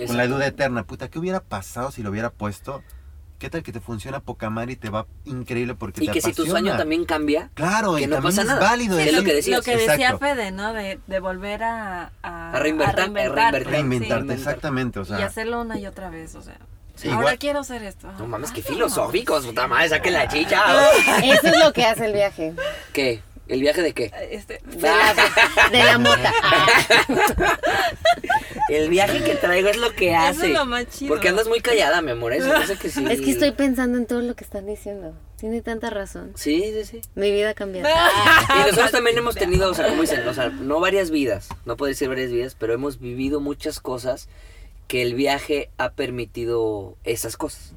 [0.07, 2.83] con la duda eterna, puta, ¿qué hubiera pasado si lo hubiera puesto?
[3.39, 6.21] ¿Qué tal que te funciona poca madre y te va increíble porque y te que
[6.21, 8.61] si tu sueño también cambia, Claro, que y no pasa es nada.
[8.61, 8.97] válido.
[8.97, 9.57] Sí, es lo que decías.
[9.57, 10.19] Lo que decía Exacto.
[10.19, 10.71] Fede, ¿no?
[10.73, 13.59] De, de volver a, a, A reinventar- a reinventarte.
[13.65, 14.39] Reinventarte, sí.
[14.39, 15.25] exactamente, o y sea...
[15.25, 16.57] hacerlo una y otra vez, o sea.
[16.95, 18.09] Sí, ahora igual- quiero hacer esto.
[18.17, 20.63] no mames, qué filosóficos, puta madre, saque la chicha.
[21.23, 22.53] Eso es lo que hace el viaje.
[22.93, 23.21] ¿Qué?
[23.47, 24.11] ¿El viaje de qué?
[24.31, 25.13] Este, De la,
[25.71, 26.33] de la mota.
[28.69, 30.47] El viaje que traigo es lo que Eso hace.
[30.47, 31.09] es lo más chido.
[31.09, 33.05] Porque andas muy callada, mi amor, eso parece que sí.
[33.09, 35.13] Es que estoy pensando en todo lo que están diciendo.
[35.37, 36.31] Tiene tanta razón.
[36.35, 37.01] Sí, sí, sí.
[37.13, 37.87] Mi vida ha cambiado.
[37.89, 41.77] Y nosotros también hemos tenido, o sea, como dicen, o sea, no varias vidas, no
[41.77, 44.27] puede decir varias vidas, pero hemos vivido muchas cosas
[44.87, 47.73] que el viaje ha permitido esas cosas.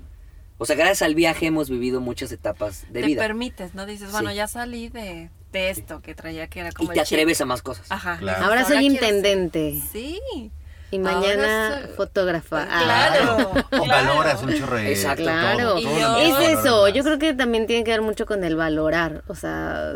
[0.57, 3.23] O sea, gracias al viaje hemos vivido muchas etapas de te vida.
[3.23, 3.85] permites, ¿no?
[3.87, 4.37] Dices, bueno, Sí.
[4.37, 7.17] ya salí de, de esto que traía que era Y como te el chip.
[7.17, 7.87] atreves a más cosas.
[7.91, 8.19] Ajá.
[8.19, 8.45] Claro.
[8.45, 9.81] Ahora soy intendente.
[9.81, 10.51] ser- Sí.
[10.91, 12.67] Y mañana soy- fotógrafa.
[12.71, 13.51] Ah, Claro.
[13.79, 14.09] O claro.
[14.09, 15.23] valoras un chorro de Exacto.
[15.25, 15.59] Claro.
[15.59, 16.93] todo, Y todo yo- lo Es eso, más.
[16.95, 19.93] yo creo que también tiene que ver mucho con el valorar, o sea,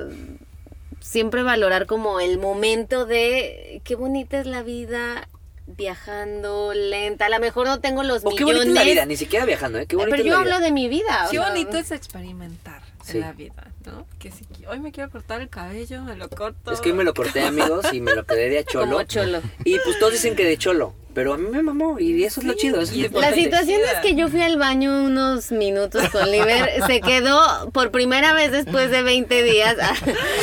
[1.01, 5.29] siempre valorar como el momento de qué bonita es la vida
[5.67, 7.27] viajando lenta.
[7.27, 8.63] A lo mejor no tengo los O qué millones.
[8.65, 9.87] bonita es la vida, ni siquiera viajando, ¿eh?
[9.87, 10.55] Qué bonita pero es yo la vida.
[10.57, 11.25] hablo de mi vida.
[11.27, 13.19] o Qué sea, bonito es experimentar Sí.
[13.19, 14.07] en la vida, ¿no?
[14.19, 16.73] Que si hoy me quiero cortar el cabello, me lo corto.
[16.73, 18.93] Es que hoy me lo corté, amigos, y me lo quedé de a cholo.
[18.93, 19.41] Como cholo.
[19.65, 22.47] Y pues todos dicen que de cholo, pero a mí me mamó, y eso es
[22.47, 26.31] lo chido, eso es La situación es que yo fui al baño unos minutos con
[26.31, 26.83] Liber.
[26.87, 29.77] Se quedó por primera vez después de 20 días.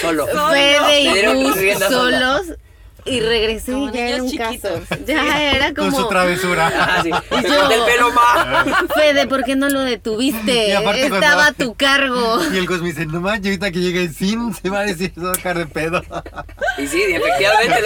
[0.02, 0.28] Solo.
[0.28, 2.42] Gus rienda sola.
[3.06, 4.82] Y regresé Como y ya era un caso.
[5.06, 6.08] Ya era Con su como.
[6.10, 6.72] travesura.
[6.76, 7.10] Ah, sí.
[7.32, 8.76] Me yo- corté el pelo más.
[8.94, 10.68] Fede, ¿por qué no lo detuviste?
[10.70, 12.40] Y Estaba a tu cargo.
[12.54, 15.12] Y el Gus me dice, no manches, ahorita que llegue sin, se va a decir,
[15.14, 16.04] se va a dejar de pedo.
[16.78, 17.82] Y sí, efectivamente,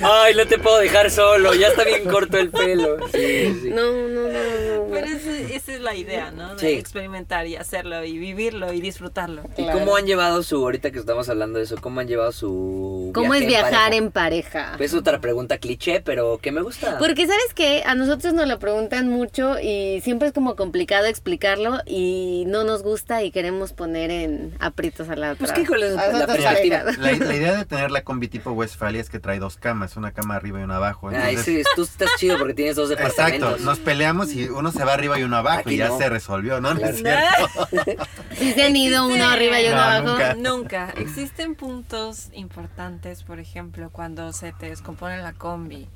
[0.00, 0.08] ¿no?
[0.08, 2.96] Ay, no te puedo dejar solo, ya está bien corto el pelo.
[3.12, 3.70] Sí, sí.
[3.70, 4.90] No, no, no, no.
[4.92, 6.54] Pero ese- esa es la idea, ¿no?
[6.54, 6.66] De Sí.
[6.78, 9.42] experimentar y hacerlo y vivirlo y disfrutarlo.
[9.56, 13.10] ¿Y cómo han llevado su, ahorita que estamos hablando de eso, cómo han llevado su
[13.14, 13.96] ¿Cómo viaje es viajar pareja?
[13.96, 14.57] en pareja?
[14.78, 16.98] Es otra pregunta cliché, pero que me gusta.
[16.98, 21.78] Porque sabes que a nosotros nos lo preguntan mucho y siempre es como complicado explicarlo
[21.86, 25.38] y no nos gusta y queremos poner en aprietos a la otra.
[25.46, 26.82] Pues, ¿qué con la- perspectiva?
[27.34, 30.60] idea de tener la combi tipo Westfalia es que trae dos camas, una cama arriba
[30.60, 31.08] y una abajo.
[31.08, 33.60] Ay, Entonces, sí, tú estás chido porque tienes dos Exacto, departamentos.
[33.60, 35.98] nos peleamos y uno se va arriba y uno abajo Aquí y ya no.
[35.98, 36.74] se resolvió, ¿no?
[36.74, 37.48] No es Claro.
[37.70, 38.06] cierto.
[38.38, 40.08] Sí se han ido uno arriba y uno No, abajo.
[40.08, 40.34] nunca.
[40.34, 40.90] Nunca.
[40.96, 45.88] Existen puntos importantes, por ejemplo, cuando se te descompone la combi.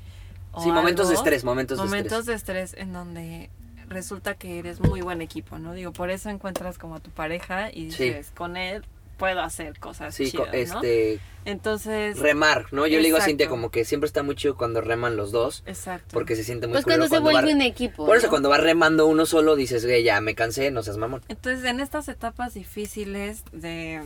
[0.51, 3.49] o Sí, momentos de estrés, momentos de Momentos de estrés en donde
[3.89, 5.73] resulta que eres muy buen equipo, ¿no?
[5.73, 8.05] Digo, por eso encuentras como a tu pareja y Sí.
[8.05, 8.83] dices, con él
[9.17, 10.53] puedo hacer cosas Sí, chidas, ¿no?
[10.81, 12.87] este, Entonces, remar, ¿no?
[12.87, 13.21] Yo le digo a.
[13.21, 16.07] Cintia como que siempre está muy chido cuando reman los dos, exacto.
[16.13, 18.05] porque se siente muy Pues cuando se vuelve va- un equipo.
[18.05, 18.31] Por eso ¿no?
[18.31, 21.21] cuando vas remando uno solo dices, güey, ya me cansé, no seas mamón.
[21.27, 24.01] Entonces, en estas etapas difíciles de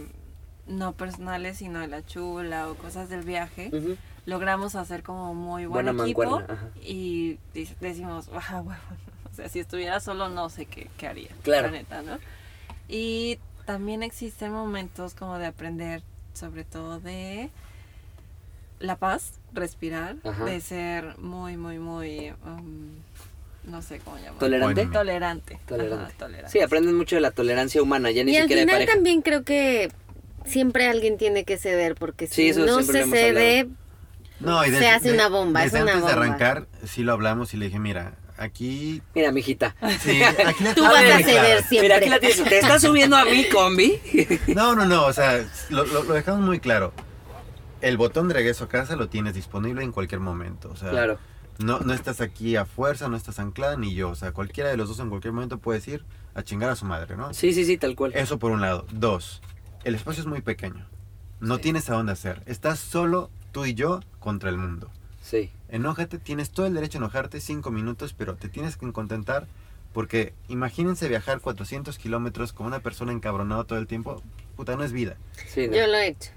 [0.68, 3.96] no personales, sino de la chula o cosas del viaje, Ujú.
[4.28, 6.42] Logramos hacer como muy buen Buena equipo
[6.84, 7.40] y
[7.80, 8.82] decimos, ah, huevo.
[9.32, 11.30] O sea, si estuviera solo no sé qué, qué haría.
[11.44, 11.68] Claro.
[11.68, 12.20] La neta, ¿no?
[12.90, 16.04] Y también existen momentos como de aprender,
[16.34, 17.50] sobre todo de
[18.80, 20.44] la paz, respirar, Ajá.
[20.44, 22.90] de ser muy, muy, muy, um,
[23.64, 24.40] no sé cómo llamarlo.
[24.40, 24.82] ¿Tolerante?
[24.82, 24.92] Bueno.
[24.92, 25.60] Tolerante.
[25.68, 26.04] Tolerante.
[26.04, 26.52] Ajá, tolerante.
[26.52, 29.22] Sí, aprendes mucho de la tolerancia humana, ya ni Y al siquiera de final también
[29.22, 29.90] creo que
[30.46, 33.68] siempre alguien tiene que ceder porque si no siempre se cede,
[34.40, 36.08] No, y Se hace una bomba, es una antes bomba.
[36.08, 39.02] de arrancar, sí lo hablamos y le dije, mira, aquí...
[39.16, 39.76] Mira, mijita.
[40.00, 41.82] Sí, aquí la tú vas a ceder siempre.
[41.82, 42.44] Mira, aquí la tienes.
[42.44, 44.00] ¿Te estás subiendo a mi combi?
[44.56, 46.94] No, no, no, o sea, lo, lo- lo dejamos muy claro.
[47.82, 50.70] El botón de regreso a casa lo tienes disponible en cualquier momento.
[50.72, 51.20] O sea, Claro.
[51.60, 54.10] no, no estás aquí a fuerza, no estás anclada ni yo.
[54.10, 56.04] O sea, cualquiera de los dos en cualquier momento puedes ir
[56.36, 57.34] a chingar a su madre, ¿no?
[57.34, 58.12] Sí, sí, sí, tal cual.
[58.16, 58.86] Eso por un lado.
[58.92, 59.42] Dos,
[59.84, 60.88] el espacio es muy pequeño.
[61.40, 62.42] No tienes a dónde hacer.
[62.48, 64.92] Estás solo tú y yo contra el mundo.
[65.20, 65.50] Sí.
[65.70, 69.48] Enójate, tienes todo el derecho a enojarte cinco minutos, pero te tienes que contentar
[69.94, 74.22] porque imagínense viajar 400 kilómetros con una persona encabronada todo el tiempo.
[74.56, 75.16] Puta, no es vida.
[75.48, 75.76] Sí, no.
[75.76, 76.30] Yo lo he hecho.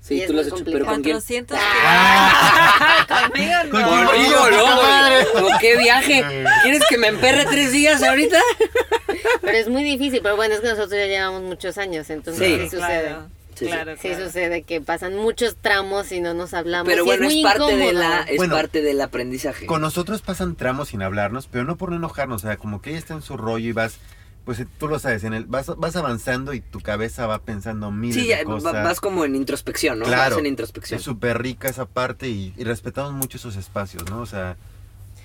[0.00, 1.14] sí tú lo has hecho, pero ¿con quién?
[1.14, 3.06] 400 Ah.
[3.30, 3.70] Conmigo no.
[3.70, 5.26] Conmigo, no, no, madre.
[5.32, 5.44] güey.
[5.44, 6.24] ¿Con qué viaje?
[6.64, 8.40] ¿Quieres que me emperre tres días ahorita?
[9.42, 12.56] Pero es muy difícil, pero bueno, es que nosotros ya llevamos muchos años, entonces Sí.
[12.68, 13.08] sí, sucede.
[13.10, 13.70] Claro, Sí, sí.
[13.70, 14.26] claro, Sí claro.
[14.26, 16.88] sucede que pasan muchos tramos y no nos hablamos.
[16.88, 18.54] Pero bueno, es, parte de la, es Bueno.
[18.54, 19.66] parte del aprendizaje.
[19.66, 22.90] Con nosotros pasan tramos sin hablarnos, pero no por no enojarnos, o sea, como que
[22.90, 23.98] ella está en su rollo y vas,
[24.44, 28.16] pues tú lo sabes, en el, vas, vas avanzando y tu cabeza va pensando miles
[28.22, 28.72] Sí, de cosas.
[28.72, 30.06] vas como en introspección, ¿no?
[30.06, 30.98] Claro, Vas en introspección.
[30.98, 34.20] es súper rica esa parte y, y respetamos mucho esos espacios, ¿no?
[34.20, 34.56] O sea...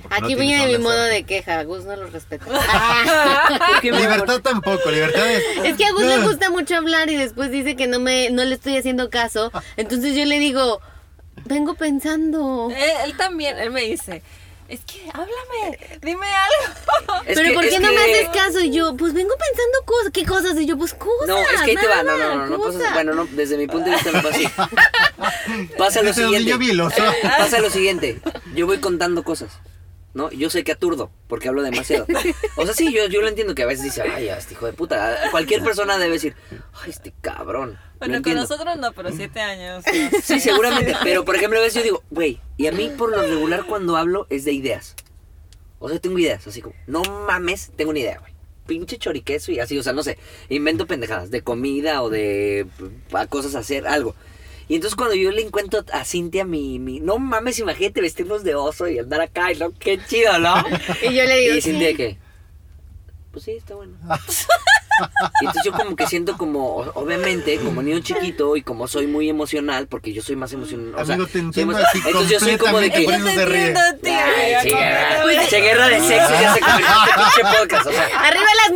[0.09, 2.45] no Aquí tienes viene mi modo de queja, Gus no lo respeta.
[3.81, 5.43] ¿Qué me- Libertad tampoco, libertad es...
[5.63, 8.43] Es que a Gus le gusta mucho hablar y después dice que no me no
[8.43, 9.51] le estoy haciendo caso.
[9.77, 10.79] Entonces yo le digo,
[11.45, 12.69] vengo pensando.
[12.75, 14.21] Él, él también, él me dice,
[14.69, 16.73] es que háblame, dime algo.
[17.25, 18.59] Es Pero que- ¿por qué no que- me haces caso?
[18.59, 20.11] Y yo, pues vengo pensando cosas.
[20.11, 20.59] ¿Qué cosas?
[20.59, 21.27] Y yo, pues cosas.
[21.27, 22.93] No, es que ahí te va, no, no, no, no pasa- cosas.
[22.93, 24.47] bueno, no, desde mi punto de vista no pasa así.
[25.77, 26.49] Pasa lo Desde siguiente.
[26.49, 27.01] yo vi el oso.
[27.21, 28.19] Pasa lo siguiente,
[28.55, 29.49] yo voy contando cosas,
[30.13, 30.31] ¿no?
[30.31, 32.05] Yo sé que aturdo, porque hablo demasiado.
[32.55, 34.73] O sea, sí, yo, yo lo entiendo que a veces dice, ay, este hijo de
[34.73, 35.17] puta.
[35.31, 36.35] Cualquier persona debe decir,
[36.83, 37.77] ay, este cabrón.
[37.97, 39.83] Bueno, con nosotros no, pero siete años.
[40.11, 40.19] no.
[40.21, 40.95] Sí, seguramente.
[41.03, 43.97] Pero, por ejemplo, a veces yo digo, güey, y a mí por lo regular cuando
[43.97, 44.95] hablo es de ideas.
[45.79, 48.33] O sea, tengo ideas, así como, no mames, tengo una idea, güey.
[48.65, 52.65] Pinche choriqueso y así, o sea, no sé, invento pendejadas de comida o de
[53.11, 54.15] a cosas a hacer, algo.
[54.67, 58.55] Y entonces cuando yo le encuentro a Cintia mi, mi no mames, imagínate vestirnos de
[58.55, 60.55] oso y andar acá, y no, qué chido, ¿no?
[61.01, 61.95] Y yo le digo, y Cintia sí.
[61.95, 62.17] que,
[63.31, 63.97] pues sí, está bueno.
[65.41, 69.29] Y entonces yo como que siento como, obviamente, como niño chiquito y como soy muy
[69.29, 70.93] emocional, porque yo soy más emocional.
[70.95, 72.99] O sea, Amigo, te entiendo así entonces yo soy como de que...
[73.45, 73.73] ríe.
[73.75, 78.05] Ay, guerra, sí, guerra de sexo ya se convirtió en este pinche podcast, o sea...
[78.19, 78.71] ¡Arriba las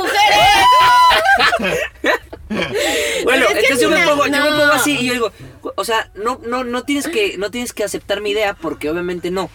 [1.62, 2.20] mujeres!
[3.24, 5.32] Bueno, Pero es que entonces yo me, pongo, yo me pongo así y yo digo,
[5.76, 9.32] o sea, no, no, no tienes que, no tienes que aceptar mi idea porque obviamente
[9.32, 9.50] no.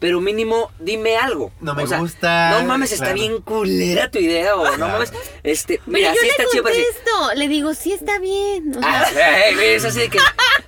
[0.00, 1.52] Pero mínimo dime algo.
[1.60, 3.20] No me O sea, gusta, No mames, está claro.
[3.20, 5.12] bien culera tu idea o no mames.
[5.42, 6.90] Este, Pero mira, yo sí está chido para decir.
[6.92, 8.76] contesto, le digo, sí está bien.
[8.76, 10.18] o sea, Ah, eh, es así de que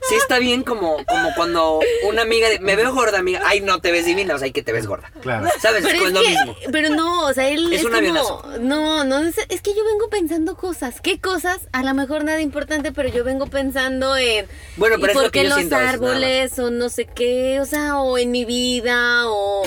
[0.08, 3.40] sí está bien como, como cuando una amiga de, me veo gorda, amiga.
[3.46, 5.10] Ay, no te ves divina, o sea, ay, que te ves gorda.
[5.22, 5.48] Claro.
[5.60, 5.82] ¿Sabes?
[5.82, 6.56] pero es, es lo que, mismo.
[6.70, 8.44] pero no, o sea, él Es es, un avionazo.
[8.60, 11.00] no, no, es, es que yo vengo pensando cosas.
[11.00, 11.60] ¿Qué cosas?
[11.72, 15.30] A lo mejor nada importante, pero yo vengo pensando en Bueno, pero ¿y es lo
[15.30, 19.21] que qué yo los árboles o no sé qué, o sea, o en mi vida
[19.26, 19.62] o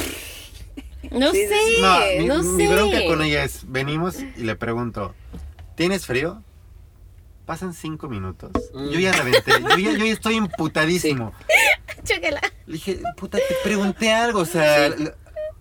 [1.12, 2.26] no Sí, sí, sé, sí.
[2.26, 2.56] No, no, mi, sé.
[2.56, 5.14] mi bronca con ella es, venimos y le pregunto,
[5.76, 6.42] ¿tienes frío?
[7.46, 8.52] Pasan cinco minutos.
[8.74, 8.90] Mm.
[8.90, 11.32] Yo ya reventé, yo ya, yo ya estoy emputadísimo.
[12.04, 12.42] Chócala.
[12.66, 14.94] Le dije, puta, te pregunté algo, o sea,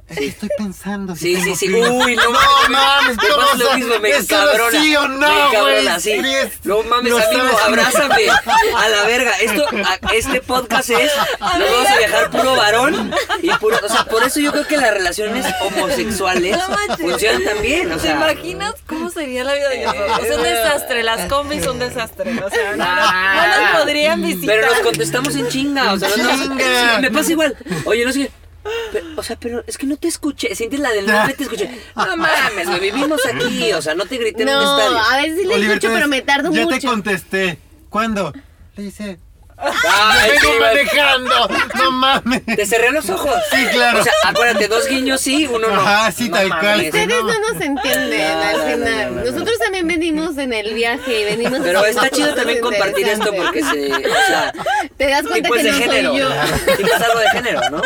[0.07, 1.17] Estoy pensando.
[1.17, 1.67] Sí, si sí, sí.
[1.69, 1.93] frío.
[1.95, 2.39] Uy, no, no
[2.69, 4.81] mames, Me ¿cómo pasa vas lo mismo, me encabrona.
[4.81, 6.01] sí o me no, encabrona, güey.
[6.01, 6.17] sí.
[6.65, 8.29] No mames, no amigo, sabes- abrázame.
[8.77, 9.31] A la verga.
[9.41, 11.11] Esto, a- este podcast es.
[11.41, 13.15] Nos vamos a viajar puro varón.
[13.43, 13.79] Y puro.
[13.83, 17.91] O sea, por eso yo creo que las relaciones homosexuales No funcionan también.
[17.91, 18.13] O ¿Te sea.
[18.17, 20.21] imaginas cómo sería la vida de nosotros?
[20.27, 22.31] Es un desastre, las combis son un desastre.
[22.45, 23.47] O sea, no, Ah.
[23.57, 24.55] no nos podrían visitar.
[24.55, 25.93] Pero nos contestamos en chinga.
[25.95, 26.99] O sea, no nos- Chinga.
[27.01, 27.57] me pasa igual.
[27.87, 28.44] Oye, no sé qué.
[28.93, 30.55] Pero, o sea, pero es que no te escuché.
[30.55, 31.71] Sientes la del no te escuché.
[31.97, 33.73] No mames, lo vivimos aquí.
[33.73, 34.99] O sea, no te grité en un No, estadio.
[34.99, 36.79] a veces sí le Oliver, escucho, pero me tardo ya mucho.
[36.79, 37.59] te contesté.
[37.91, 38.33] ¿Cuándo?
[38.77, 39.19] Le dice,
[39.57, 41.49] Ay, vengo sí, manejando.
[41.75, 42.45] No mames.
[42.45, 43.35] Te cerré los ojos.
[43.53, 44.01] Sí, claro.
[44.01, 45.81] O sea, acuérdate, dos guiños sí, uno no.
[45.81, 46.63] Ajá, sí, tal cual.
[46.63, 46.87] mames.
[46.87, 47.23] Ustedes No.
[47.23, 49.05] no nos entienden No, al no, no, final.
[49.07, 49.31] no, no, no.
[49.31, 51.61] Nosotros también venimos en el viaje y venimos.
[51.63, 53.93] Pero está chido también compartir esto porque se.
[53.93, 54.53] O sea,
[54.97, 56.11] Te das cuenta que de no género.
[56.11, 56.29] soy yo.
[56.77, 57.83] Tipos algo de género, ¿no?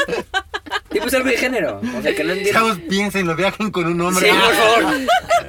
[0.90, 1.80] Tipos algo de género.
[1.98, 2.52] O sea, que no entiendo.
[2.60, 4.30] Chavos, piénsenlo, viajen con un hombre.
[4.30, 4.96] Sí, por favor.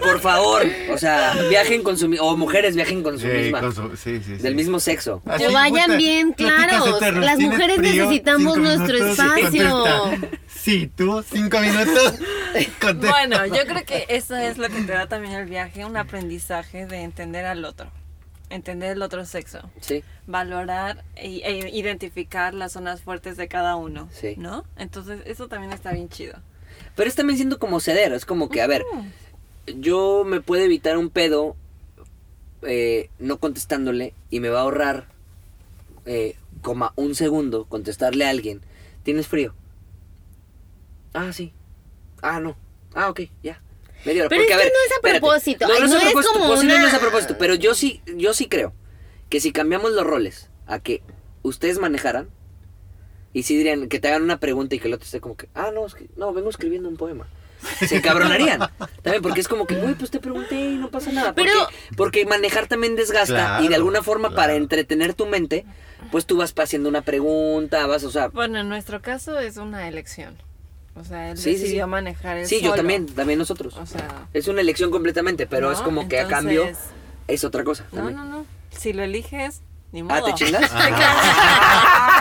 [0.02, 0.66] Por favor.
[0.92, 2.14] O sea, viajen con su.
[2.20, 3.62] O mujeres viajen con su Sí, misma.
[3.62, 4.44] con su- sí, sí, sí.
[4.44, 5.22] Del mismo sexo.
[5.26, 7.02] Así, Que vayan puta, bien claros.
[7.02, 8.04] Las ¿Tienes mujeres frío?
[8.06, 9.86] necesitamos nuestro minutos y espacio.
[10.48, 12.16] Sí, tú, cinco minutos.
[12.82, 13.10] contesta.
[13.10, 16.86] Bueno, yo creo que eso es lo que te da también el viaje, un aprendizaje
[16.86, 17.90] de entender al otro,
[18.50, 20.04] entender el otro sexo, Sí.
[20.28, 24.36] valorar e, e identificar las zonas fuertes de cada uno, Sí.
[24.38, 24.66] ¿no?
[24.78, 26.38] Entonces eso también está bien chido.
[26.96, 28.12] Pero es también siendo como ceder.
[28.14, 28.84] Es como que, a ver,
[29.78, 31.56] yo me puedo evitar un pedo
[32.62, 35.08] eh, no contestándole y me va a ahorrar,
[36.06, 38.62] eh, coma, un segundo contestarle a alguien.
[39.04, 39.54] ¿Tienes frío?
[41.14, 41.54] Ah, sí.
[42.22, 42.56] Ah, no.
[42.94, 43.62] Ah, ok, ya.
[44.06, 44.30] Media hora.
[44.30, 45.20] Pero Porque, es a que ver, no es a espérate.
[45.20, 45.68] propósito.
[45.68, 46.34] No, Ay, no es no a es propósito.
[46.40, 47.36] como Posible no es a una- propósito.
[47.38, 48.74] Pero yo sí, yo sí creo
[49.30, 51.02] que si cambiamos los roles a que
[51.44, 52.30] ustedes manejaran
[53.34, 55.50] y si dirían que te hagan una pregunta y que el otro esté como que,
[55.54, 57.28] ah, no, es que, no, vengo escribiendo un poema.
[57.86, 58.60] Se encabronarían.
[59.04, 61.36] También porque es como que, güey, pues te pregunté y no pasa nada.
[61.36, 65.66] Porque, Pero- porque manejar también desgasta y de alguna forma para entretener tu mente,
[66.12, 69.88] pues tú vas haciendo una pregunta, vas, o sea, Bueno, en nuestro caso es una
[69.90, 70.38] elección.
[71.00, 71.90] O sea, él Sí, sí, decidió sí.
[71.92, 73.76] manejar el sí, yo también, también nosotros.
[73.78, 75.74] O sea, Es una elección completamente, pero ¿no?
[75.74, 76.70] es como que a Entonces, cambio
[77.28, 77.86] es otra cosa.
[77.92, 78.18] No, también.
[78.18, 78.46] no, no.
[78.78, 80.16] Si lo eliges, ni modo.
[80.16, 80.70] Ah, ¿te chingas?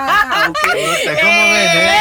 [0.01, 0.57] Ah, ok.
[0.63, 1.99] Puta, ¿Cómo ven, eh?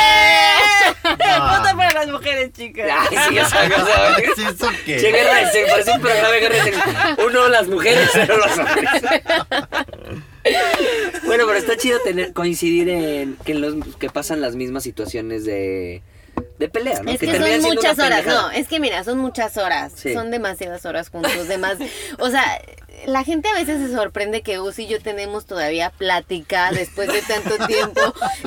[1.04, 1.14] No.
[1.58, 2.90] Vota para las mujeres, chicas.
[2.92, 5.00] Ay, sí, o sea, o sea, Sí, ¿Eso qué?
[5.00, 7.18] Che, guerra de sexo, parece un programa de guerra.
[7.26, 8.90] Uno las mujeres, cero los hombres.
[11.26, 15.46] bueno, pero está chido tener, coincidir en que, en los, que pasan las mismas situaciones
[15.46, 16.02] de,
[16.58, 17.12] de pelea, ¿no?
[17.12, 20.14] Es que, son muchas horas, no, es que mira, son muchas horas, Sí.
[20.14, 21.78] son demasiadas horas juntos, demás,
[22.20, 22.60] o sea,
[23.08, 27.22] la gente a veces se sorprende que Gus y yo tenemos todavía plática después de
[27.22, 28.02] tanto tiempo.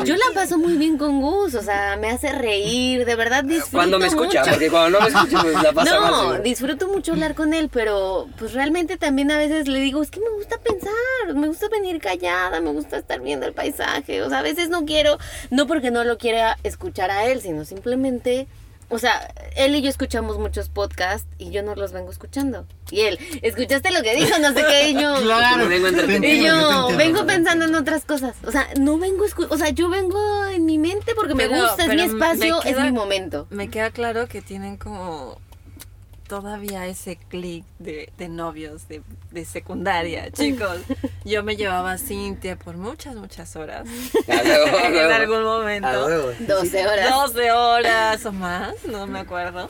[0.05, 3.79] Yo la paso muy bien con Gus, o sea, me hace reír, de verdad disfruto
[3.79, 4.51] Cuando me escucha, mucho.
[4.51, 8.29] porque cuando no me escucha, pues la pasa No, disfruto mucho hablar con él, pero
[8.39, 11.99] pues realmente también a veces le digo, es que me gusta pensar, me gusta venir
[11.99, 15.17] callada, me gusta estar viendo el paisaje, o sea, a veces no quiero,
[15.49, 18.47] no porque no lo quiera escuchar a él, sino simplemente,
[18.91, 22.67] o sea, él y yo escuchamos muchos podcasts y yo no los vengo escuchando.
[22.91, 24.39] Y él, ¿escuchaste lo que dijo?
[24.41, 25.15] No sé qué, y yo...
[25.23, 25.69] Claro.
[25.69, 25.89] Vengo.
[26.27, 28.35] Y yo vengo pensando en otras cosas.
[28.47, 31.63] O sea, no vengo, escu- o sea, yo vengo en mi mente porque me Pero-
[31.63, 33.47] gusta, es mi espacio, queda- es mi momento.
[33.51, 35.39] Me queda claro que tienen como
[36.31, 39.03] todavía ese clic de, de novios de,
[39.33, 40.79] de secundaria, chicos.
[41.25, 43.89] Yo me llevaba a Cintia por muchas, muchas horas.
[44.29, 46.07] A en algún momento.
[46.07, 46.31] huevo.
[46.39, 47.11] 12 horas.
[47.11, 49.69] 12 horas o más, no me acuerdo.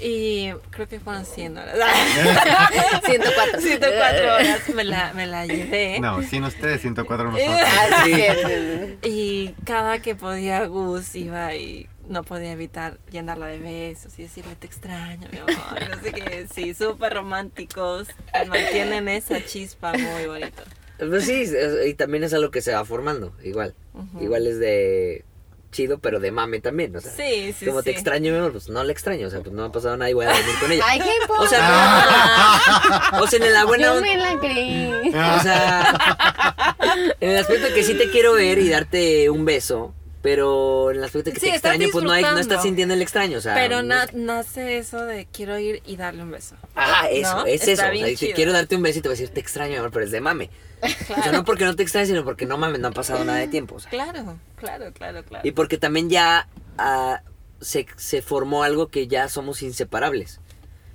[0.00, 1.74] Y creo que fueron 100 horas.
[3.04, 3.60] 104.
[3.60, 5.98] 104 horas me la, me la llevé.
[5.98, 7.58] No, sin ustedes 104 nosotros.
[7.66, 8.22] Ah, sí, Sí.
[8.22, 9.08] sí, sí.
[9.10, 14.54] Y cada que podía Gus iba y no podía evitar llenarla de besos y decirle
[14.56, 15.54] te extraño, mi amor.
[15.90, 18.08] No sé qué, sí, súper románticos.
[18.48, 20.62] Mantienen esa chispa muy bonito.
[20.98, 21.44] Pues sí,
[21.86, 23.74] y también es algo que se va formando, igual.
[24.20, 25.24] Igual es de
[25.70, 27.12] chido, pero de mame también, o sea.
[27.12, 29.60] Sí, sí, como te extraño, mi amor, pues no la extraño, o sea, pues no
[29.62, 30.82] me ha pasado nada y voy a dormir con ella.
[30.86, 33.10] Ay, qué O sea, Ah.
[33.12, 34.90] no- o sea, en la buena Yo onda- me la creí.
[35.08, 36.74] O sea,
[37.20, 41.04] en el aspecto que sí te quiero ver y darte un beso, pero en el
[41.04, 43.54] aspecto que Sí, te extraño, pues no, hay, no estás sintiendo el extraño, o sea.
[43.54, 46.56] Pero no- nace eso de quiero ir y darle un beso.
[46.74, 47.46] Ah, eso, ¿no?
[47.46, 47.86] es Está eso.
[47.88, 49.90] O bien sea, si quiero darte un besito, te voy a decir, te extraño, amor,
[49.92, 50.50] pero es de mame.
[50.82, 53.38] O sea, no porque no te extrañe, sino porque no mames, no ha pasado nada
[53.38, 53.76] de tiempo.
[53.76, 53.90] o sea.
[53.90, 55.46] Claro, claro, claro, claro.
[55.46, 57.22] Y porque también ya ah,
[57.60, 60.40] se, se formó algo que ya somos inseparables.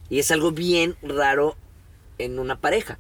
[0.10, 1.56] Y es algo bien raro
[2.18, 3.00] en una pareja.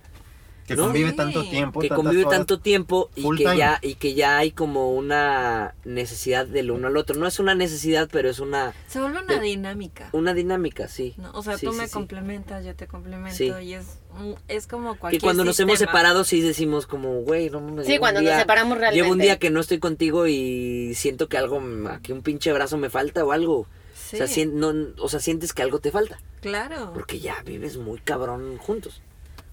[0.67, 0.83] Que ¿no?
[0.83, 1.81] convive tanto tiempo.
[1.81, 2.37] que convive horas.
[2.39, 3.57] tanto tiempo y que time.
[3.57, 7.17] ya y que ya hay como una necesidad del uno al otro.
[7.19, 10.07] No es una necesidad, pero es una Se vuelve una de- dinámica.
[10.13, 11.15] una dinámica, sí.
[11.17, 11.31] ¿no?
[11.33, 11.93] O sea, Sí, tú sí, me sí.
[11.93, 13.51] complementas, yo te complemento Sí.
[13.61, 13.99] y es,
[14.47, 17.85] es como Que cualquier cuando nos hemos separado sí decimos como, güey, no mames.
[17.85, 19.03] Sí, llevo un cuando nos día- separamos realmente.
[19.03, 21.61] Llevo un día que no estoy contigo y siento que algo,
[22.01, 23.67] que un pinche brazo me falta o algo.
[23.93, 26.19] Sí, O, sea, sien- no, o sea, sientes que algo te falta.
[26.41, 26.91] claro.
[26.93, 29.01] Porque ya vives muy cabrón juntos.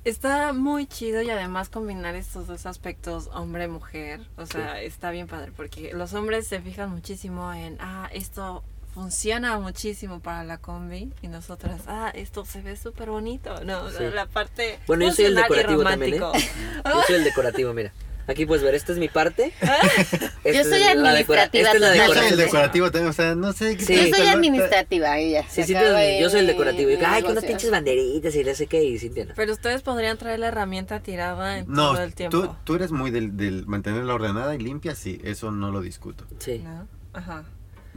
[0.05, 5.53] Está muy chido y además combinar estos dos aspectos hombre-mujer, o sea, está bien padre
[5.55, 8.65] porque los hombres se fijan muchísimo en, ah, esto
[8.95, 13.91] funciona muchísimo para la combi y nosotras, ah, esto se ve súper bonito, ¿no?
[13.91, 14.05] Sí.
[14.13, 16.19] La parte Bueno, yo soy el decorativo también, ¿eh?
[16.19, 17.93] Yo soy el decorativo, mira.
[18.31, 19.53] Aquí puedes ver, esta es mi parte.
[19.61, 22.09] Esta Yo es soy la administrativa Esta es la total.
[22.09, 23.97] Yo soy el decorativo también, o sea, no sé qué Sí.
[24.11, 25.45] Yo soy administrativa, ella.
[25.49, 25.75] Sí, sí,
[26.21, 26.91] yo soy el decorativo.
[26.91, 28.85] Y, Ay, que unas pinches banderitas y no sé qué.
[28.85, 29.35] Y Cintia no.
[29.35, 32.41] Pero ustedes podrían traer la herramienta tirada en No, todo el tiempo.
[32.41, 36.25] tú, tú eres muy del, del mantenerla ordenada y limpia, sí, eso no lo discuto.
[36.39, 36.59] Sí.
[36.59, 36.87] ¿no?
[37.13, 37.45] Ajá.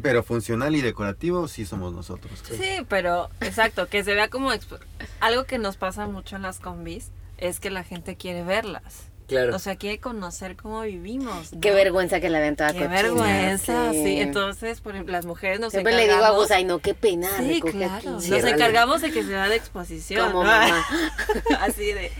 [0.01, 2.41] Pero funcional y decorativo sí somos nosotros.
[2.49, 4.79] Sí, pero exacto, que se vea como expo-
[5.19, 9.09] algo que nos pasa mucho en las combis es que la gente quiere verlas.
[9.27, 9.55] Claro.
[9.55, 11.53] O sea, quiere conocer cómo vivimos.
[11.53, 11.59] ¿no?
[11.61, 14.03] Qué vergüenza que la vean toda Qué cochina, vergüenza, sí.
[14.03, 14.19] sí.
[14.19, 16.41] Entonces, por ejemplo, las mujeres nos Siempre le digo a encargamos...
[16.43, 17.29] vos, ay no, qué pena.
[17.37, 17.95] Sí, claro.
[18.17, 18.29] aquí".
[18.29, 20.27] Nos encargamos de que se vea de exposición.
[20.31, 20.49] Como ¿no?
[20.49, 20.85] mamá.
[21.61, 22.11] Así de...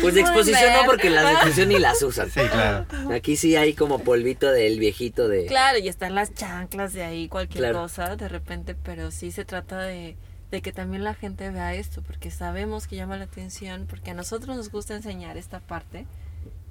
[0.00, 2.30] Pues de exposición no, porque las de exposición ni las usan.
[2.30, 2.86] Sí, claro.
[3.12, 5.44] Aquí sí hay como polvito del viejito de.
[5.44, 7.80] Claro, y están las chanclas de ahí, cualquier Claro.
[7.82, 10.16] cosa de repente, pero sí se trata de,
[10.50, 14.14] de que también la gente vea esto, porque sabemos que llama la atención, porque a
[14.14, 16.06] nosotros nos gusta enseñar esta parte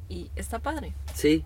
[0.09, 0.93] y está padre.
[1.13, 1.43] Sí.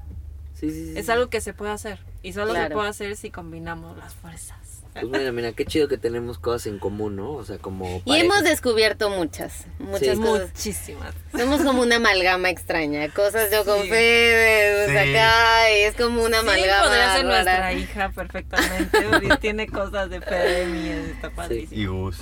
[0.54, 0.98] Sí, sí, sí.
[0.98, 4.58] Es algo que se puede hacer y solo se puede hacer si combinamos las fuerzas.
[4.94, 7.34] Pues mira, mira, qué chido que tenemos cosas en común, ¿no?
[7.34, 8.02] O sea, como.
[8.06, 10.24] Y hemos descubierto muchas, muchas Sí.
[10.24, 10.48] cosas.
[10.48, 11.14] Muchísimas.
[11.38, 13.08] Somos como una amalgama extraña.
[13.14, 13.80] Cosas yo con.
[13.88, 15.10] Fede, o sea, Sí.
[15.12, 16.84] acá, y es como una Sí, amalgama.
[16.88, 17.44] podría ser rara.
[17.44, 18.98] nuestra hija perfectamente,
[19.42, 21.80] tiene cosas de Fede y está padrísimo.
[21.80, 22.18] Y Gus.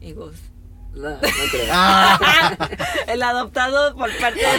[0.00, 0.34] Y Gus.
[0.94, 1.18] No, no
[1.50, 1.66] creo.
[1.70, 2.58] Ah,
[3.08, 4.58] El adoptado por parte de.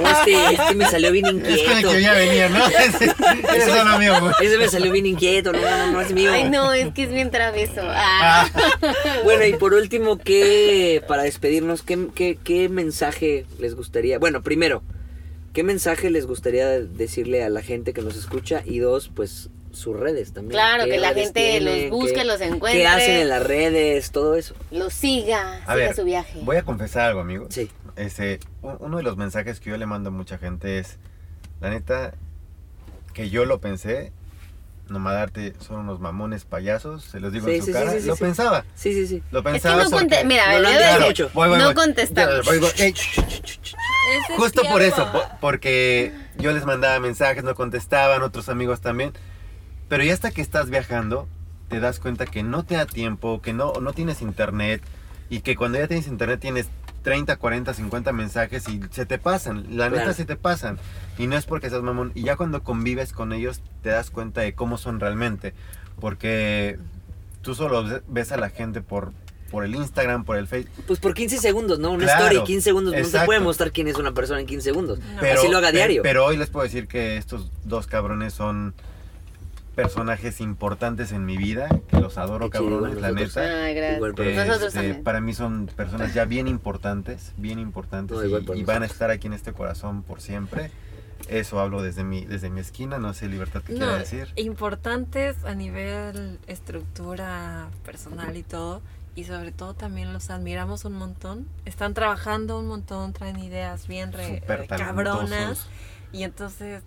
[0.00, 1.90] No, este, este me salió bien es con el inquieto.
[1.90, 2.66] que ya venía, ¿no?
[2.68, 4.32] Ese ese es lo mío, Gus.
[4.40, 6.30] Ese me salió bien inquieto, no, no, no es mío.
[6.32, 7.80] Ay, no, es que es bien travieso.
[7.82, 8.48] Ah.
[9.24, 14.18] Bueno, y por último, ¿qué, para despedirnos, ¿qué, qué, qué mensaje les gustaría?
[14.20, 14.82] Bueno, primero,
[15.52, 18.62] ¿qué mensaje les gustaría decirle a la gente que nos escucha?
[18.64, 20.52] Y dos, pues sus redes también.
[20.52, 21.90] Claro, ¿Qué que la gente tienen?
[21.90, 22.80] los busque, ¿Qué- los encuentre.
[22.82, 24.10] ¿Qué hacen en las redes?
[24.10, 24.54] Todo eso.
[24.70, 26.38] Lo siga, A siga ver, su viaje.
[26.42, 27.46] voy a confesar algo, amigo.
[27.50, 27.70] Sí.
[27.96, 30.98] Este, uno de los mensajes que yo le mando a mucha gente es,
[31.60, 32.14] la neta,
[33.14, 34.12] que yo lo pensé,
[34.88, 37.90] nomás darte son unos mamones payasos, se los digo Sí, en su sí, sí, cara,
[37.92, 38.24] sí, sí, lo sí.
[38.24, 39.22] pensaba, Sí, sí, sí.
[39.32, 41.30] lo Es que pensaba no porque- Mira, No lo han mucho.
[41.34, 41.74] Voy, voy, no voy.
[41.74, 42.46] contestamos.
[42.46, 42.70] Voy, voy.
[42.78, 43.74] Ey, ch, ch, ch, ch, ch.
[43.74, 45.06] Ese es Justo por eso,
[45.40, 49.12] porque yo les mandaba mensajes, no contestaban, otros amigos también.
[49.88, 51.28] Pero ya hasta que estás viajando,
[51.68, 54.82] te das cuenta que no te da tiempo, que no, no tienes internet
[55.30, 56.68] y que cuando ya tienes internet tienes
[57.02, 60.14] 30, 40, 50 mensajes y se te pasan, la neta Claro.
[60.14, 60.78] se te pasan.
[61.16, 62.12] Y no es porque seas mamón.
[62.14, 65.54] Y ya cuando convives con ellos te das cuenta de cómo son realmente.
[66.00, 66.78] Porque
[67.42, 69.12] tú solo ves a la gente por,
[69.50, 70.84] por el Instagram, por el Facebook.
[70.86, 71.90] Pues por 15 segundos, ¿no?
[71.92, 72.94] Una Claro, story, 15 segundos.
[72.96, 74.98] No se puede mostrar quién es una persona en 15 segundos.
[75.20, 76.02] Pero, Así lo haga diario.
[76.02, 78.74] Pero hoy les puedo decir que estos dos cabrones son
[79.82, 83.42] personajes importantes en mi vida, que los adoro Qué cabrones, la neta.
[83.44, 84.00] Gracias.
[84.00, 84.28] Para
[84.66, 89.10] Este, para mí son personas ya bien importantes, bien importantes No, y- van a estar
[89.12, 90.72] aquí en este corazón por siempre.
[91.28, 94.26] Eso hablo desde mi, desde mi esquina, no sé libertad que quiera No, decir.
[94.34, 98.82] importantes a nivel estructura personal y todo.
[99.14, 101.46] y sobre todo también los admiramos un montón.
[101.64, 105.28] Están trabajando un montón, traen ideas bien re- eh, cabronas.
[105.28, 105.68] talentosos.
[106.12, 106.82] Y entonces,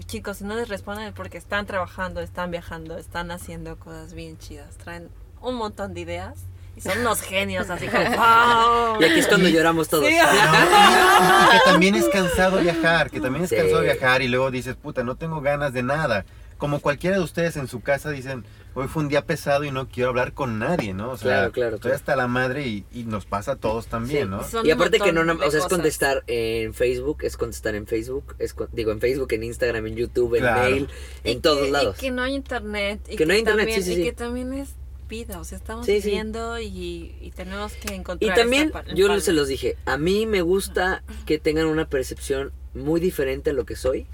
[0.00, 4.38] chicos, si no les responden es porque están trabajando, están viajando, están haciendo cosas bien
[4.38, 4.76] chidas.
[4.78, 5.08] Traen
[5.40, 6.34] un montón de ideas
[6.76, 8.96] y son unos genios, así como ¡wow!
[9.00, 10.06] Y aquí es cuando lloramos todos.
[10.06, 10.14] Sí.
[10.14, 10.18] Y
[11.52, 13.56] que también es cansado viajar, que también es Sí.
[13.56, 16.24] cansado viajar y luego dices, puta, no tengo ganas de nada.
[16.58, 18.44] Como cualquiera de ustedes en su casa dicen,
[18.74, 21.10] hoy fue un día pesado y no quiero hablar con nadie, ¿no?
[21.12, 21.96] O sea, Claro, claro, estoy claro.
[21.96, 24.28] hasta la madre y, y nos pasa a todos también, Sí.
[24.30, 24.44] ¿no?
[24.44, 28.34] Son Y aparte que no, o sea, es contestar en Facebook, es contestar en Facebook,
[28.38, 30.70] es con- digo en Facebook, en Instagram, en YouTube, en Claro.
[30.70, 30.88] mail,
[31.24, 31.96] Y en todos que- lados.
[31.98, 33.00] Y que no hay internet.
[33.08, 34.74] Y Que no hay internet, también, sí, sí, y que también es
[35.08, 36.08] vida, o sea, estamos Sí, sí.
[36.08, 38.36] viviendo y, y tenemos que Y encontrar.
[38.36, 39.20] también, esta pa- yo palma.
[39.22, 43.64] se los dije, a mí me gusta que tengan una percepción muy diferente a lo
[43.66, 44.06] que soy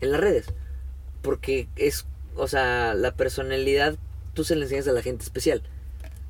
[0.00, 0.46] en las redes.
[1.22, 3.96] Porque es, o sea, la personalidad,
[4.34, 5.62] tú se le enseñas a la gente especial.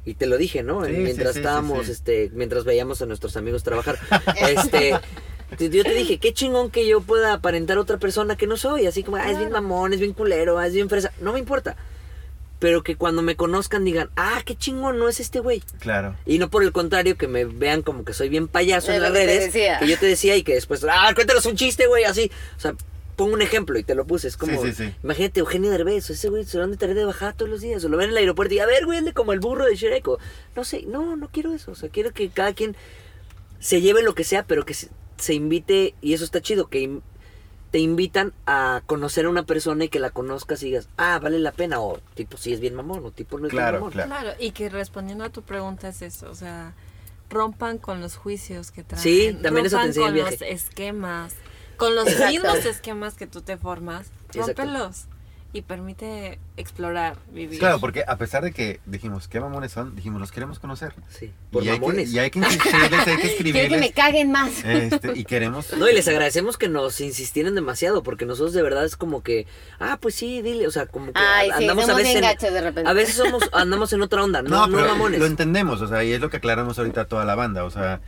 [0.04, 0.84] Y te lo dije, ¿no?
[0.84, 1.92] Sí, mientras sí, estábamos, sí, sí.
[1.92, 3.98] este, mientras veíamos a nuestros amigos trabajar.
[4.40, 4.94] este,
[5.58, 8.86] te- yo te dije, qué chingón que yo pueda aparentar otra persona que no soy.
[8.86, 11.12] Así como, ah, es bien mamón, es bien culero, ah, es bien fresa.
[11.20, 11.76] No me importa.
[12.60, 15.60] Pero que cuando me conozcan digan, ah, qué chingón, no es este güey.
[15.80, 16.14] Claro.
[16.24, 19.02] Y no por el contrario, que me vean como que soy bien payaso Es en
[19.02, 19.52] las redes.
[19.52, 22.30] Que yo te decía y que después, ah, cuéntanos un chiste, güey, así.
[22.56, 22.74] O sea,
[23.16, 24.28] pongo un ejemplo y te lo puse.
[24.28, 24.94] Es como, Sí, sí, sí.
[25.02, 27.84] imagínate Eugenio Derbez, ese güey se lo han de traer de bajada todos los días.
[27.84, 29.74] O lo ven en el aeropuerto y, a ver, güey, ande como el burro de
[29.74, 30.06] Shrek.
[30.08, 30.18] o-
[30.54, 31.72] No sé, no, no quiero eso.
[31.72, 32.76] O sea, quiero que cada quien
[33.58, 36.80] se lleve lo que sea, pero que se, se invite, y eso está chido, que
[36.80, 37.02] in-
[37.70, 41.38] te invitan a conocer a una persona y que la conozcas y digas, ah, vale
[41.38, 41.80] la pena.
[41.80, 43.92] O tipo, sí es bien mamón, o tipo, no es Claro, bien mamón.
[43.92, 44.08] claro.
[44.10, 46.74] Claro, y que respondiendo a tu pregunta es eso, o sea,
[47.28, 49.02] rompan con los juicios que traen.
[49.02, 50.38] Sí, también eso te rompan enseña el con viaje.
[50.54, 51.34] los esquemas,
[51.76, 54.62] con los mismos esquemas que tú te formas, Exacto.
[54.62, 55.06] rómpelos
[55.52, 57.58] y permite explorar, vivir.
[57.58, 60.92] Claro, porque a pesar de que dijimos qué mamones son, dijimos los queremos conocer.
[61.08, 62.12] Sí, por y, hay que, mamones.
[62.12, 64.62] y hay que insistirles, hay que Quiero que me caguen más.
[64.64, 65.72] este, y queremos.
[65.78, 69.46] No, y les agradecemos que nos insistieran demasiado, porque nosotros de verdad es como que,
[69.78, 72.54] ah, pues sí, dile, o sea, como que Ay, sí, andamos a somos veces en,
[72.54, 72.90] de repente.
[72.90, 75.20] a veces somos, andamos en otra onda, no, No, no, pero mamones.
[75.20, 77.70] lo entendemos, o sea, y es lo que aclaramos ahorita a toda la banda, o
[77.70, 78.00] sea,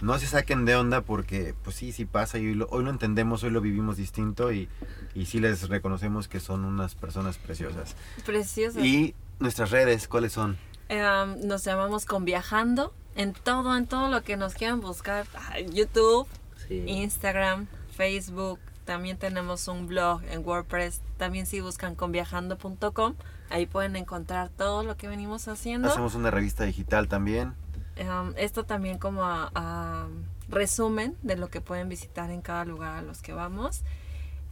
[0.00, 2.90] no se saquen de onda porque, pues sí, sí pasa y hoy lo, hoy lo
[2.90, 4.68] entendemos, hoy lo vivimos distinto y,
[5.14, 7.96] y sí les reconocemos que son unas personas preciosas.
[8.24, 8.80] Precioso.
[8.80, 10.56] Y nuestras redes, ¿cuáles son?
[10.88, 15.26] Em, nos llamamos Conviajando en todo, en todo lo que nos quieran buscar.
[15.50, 16.26] Ay, YouTube,
[16.68, 16.84] Sí.
[16.86, 17.66] Instagram,
[17.96, 18.60] Facebook.
[18.84, 21.00] También tenemos un blog en WordPress.
[21.16, 23.14] También si buscan conviajando.com,
[23.50, 25.88] ahí pueden encontrar todo lo que venimos haciendo.
[25.88, 27.54] Hacemos una revista digital también.
[27.98, 30.06] Um, esto también como a, a
[30.48, 33.82] resumen de lo que pueden visitar en cada lugar a los que vamos.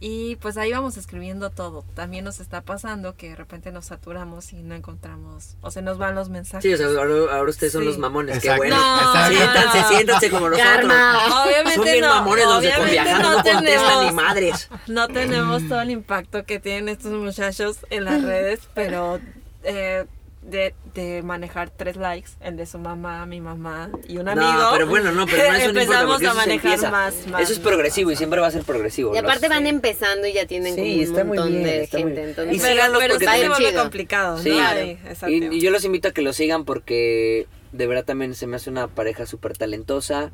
[0.01, 1.83] Y pues ahí vamos escribiendo todo.
[1.93, 5.97] También nos está pasando que de repente nos saturamos y no encontramos, o se nos
[5.97, 6.63] van los mensajes.
[6.63, 7.87] Sí, o sea, ahora, ahora ustedes son Sí.
[7.89, 8.61] los mamones, qué Exacto.
[8.61, 8.77] bueno.
[8.77, 9.27] No.
[9.27, 10.73] Siéntanse, siéntanse como nosotros.
[10.73, 11.43] Karma.
[11.43, 14.69] Obviamente Son bien no, mamones los de obviamente no, contestan tenemos- ni madres.
[14.87, 19.19] No tenemos todo el impacto que tienen estos muchachos en las redes, pero
[19.63, 20.05] eh,
[20.49, 24.47] de, de manejar tres likes, el de su mamá, mi mamá y un amigo.
[24.51, 27.41] No, pero bueno, no, pero no importa empezamos a manejar más, más.
[27.41, 29.13] Eso es progresivo y siempre va a ser progresivo.
[29.13, 31.83] Y aparte van empezando y ya tienen Sí, como un está muy montón bien, de
[31.83, 32.19] está muy gente.
[32.21, 32.29] bien.
[32.29, 34.55] Entonces, Y pero, síganlos pero porque se vuelve complicado, Sí, ¿no?
[34.55, 34.81] claro.
[35.29, 38.55] Y, y yo los invito a que lo sigan porque de verdad también se me
[38.55, 40.31] hace una pareja súper talentosa,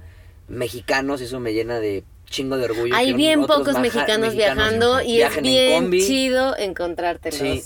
[0.48, 2.96] mexicanos, eso me llena de chingo de orgullo.
[2.96, 7.38] hay bien pocos mexicanos, viajando y es en bien chido encontrártelos.
[7.40, 7.64] Sí,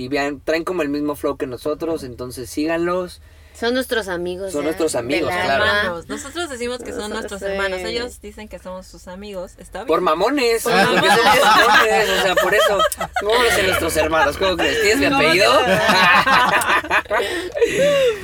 [0.00, 3.20] y vean, traen como el mismo flow que nosotros, entonces síganlos.
[3.58, 4.52] Son nuestros amigos.
[4.52, 5.64] Son ya, nuestros amigos, claro.
[5.64, 6.08] Hermanos.
[6.08, 7.46] Nosotros decimos que son nuestros sí.
[7.46, 7.80] hermanos.
[7.80, 9.52] Ellos dicen que somos sus amigos.
[9.58, 9.86] Está bien.
[9.88, 11.12] Por mamones, Por porque mamones.
[11.14, 12.78] somos mamones, o sea, por eso.
[13.20, 14.36] ¿Cómo van a ser nuestros hermanos?
[14.38, 14.80] ¿Cómo crees?
[14.82, 15.60] ¿Tienes mi ¿Cómo apellido?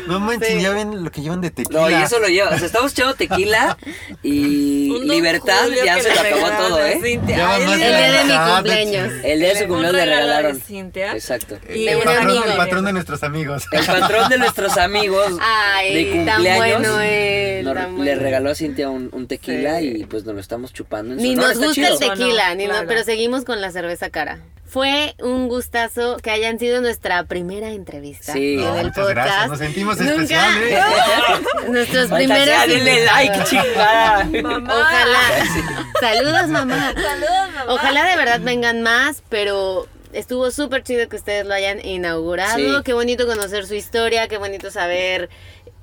[0.07, 0.61] No manches, Sí.
[0.63, 1.81] ya ven lo que llevan de tequila.
[1.81, 2.51] No, y eso lo lleva.
[2.51, 3.77] O sea, estamos echando tequila
[4.23, 6.93] y Un libertad ya se lo acabó todo, ¿eh?
[7.03, 9.13] El día de mi Ah, cumpleaños.
[9.25, 10.61] El día de su cumpleaños le regalaron.
[10.61, 11.13] Cintia.
[11.13, 11.59] Exacto.
[11.75, 13.65] Y El patrón, el patrón de nuestros amigos.
[13.73, 18.51] El patrón de nuestros amigos Ay, de tan cumpleaños bueno él, nos- tan le regaló
[18.51, 19.93] a Cintia un, un tequila Sí.
[19.99, 21.89] y pues nos lo estamos chupando en su Ni nos gusta chido.
[21.93, 22.89] el tequila, No, ni no- claro.
[22.89, 24.39] pero seguimos con la cerveza cara.
[24.69, 28.55] Fue un gustazo que hayan sido nuestra primera entrevista Sí.
[28.55, 29.09] en No, el podcast.
[29.11, 30.81] gracias, nos sentimos Nunca- especiales.
[31.69, 34.25] Nuestros Maldita primeros denle like, chingada.
[34.43, 34.75] Mamá.
[34.75, 35.21] Ojalá.
[36.01, 36.93] Saludos, mamá.
[36.95, 37.65] Saludos, mamá.
[37.69, 39.87] Ojalá de verdad vengan más, pero
[40.19, 42.57] estuvo súper chido que ustedes lo hayan inaugurado.
[42.59, 42.83] Sí.
[42.85, 45.29] Qué bonito conocer su historia, qué bonito saber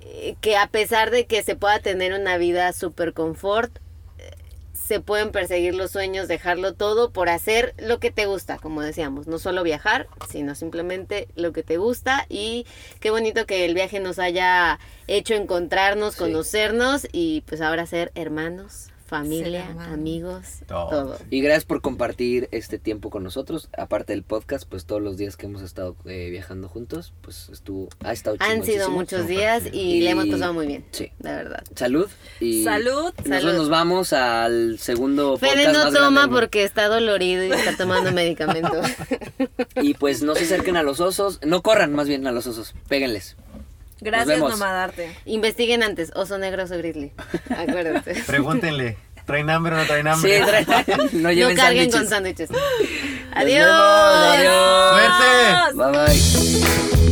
[0.02, 3.78] eh, que a pesar de que se pueda tener una vida súper confort,
[4.18, 4.32] eh,
[4.74, 9.28] se pueden perseguir los sueños, dejarlo todo por hacer lo que te gusta, como decíamos,
[9.28, 12.66] no solo viajar, sino simplemente lo que te gusta y
[13.00, 16.20] qué bonito que el viaje nos haya hecho encontrarnos, Sí.
[16.20, 20.90] conocernos y pues ahora ser hermanos, familia, amigos, Todo.
[20.90, 21.18] todo.
[21.30, 23.70] Y gracias por compartir este tiempo con nosotros.
[23.78, 27.90] Aparte del podcast, pues todos los días que hemos estado eh, viajando juntos, pues estuvo,
[28.04, 31.12] ha estado Han sido muchos días y, Y- le hemos pasado muy bien, Sí.
[31.20, 31.64] de verdad.
[31.76, 32.08] Salud.
[32.40, 33.14] Y Salud.
[33.18, 33.54] Nosotros Salud.
[33.58, 37.78] nos vamos al segundo Fede podcast no más grande toma porque está dolorido y está
[37.78, 38.82] tomando medicamento.
[39.82, 41.40] Y pues no se acerquen a los osos.
[41.46, 42.74] No corran más bien a los osos.
[42.88, 43.36] Péguenles.
[44.02, 44.40] Gracias.
[44.40, 45.16] Nomadarte.
[45.26, 47.12] Investiguen antes, oso negro, oso grizzly.
[47.50, 48.16] Acuérdense.
[48.28, 50.66] Pregúntenle, ¿traen hambre o no traen Sí, hambre?
[50.66, 52.50] traen- no No carguen con sándwiches.
[53.34, 53.68] Adiós.
[53.68, 54.94] Adiós.
[55.74, 55.76] ¡Suerte!
[55.76, 57.03] Bye bye.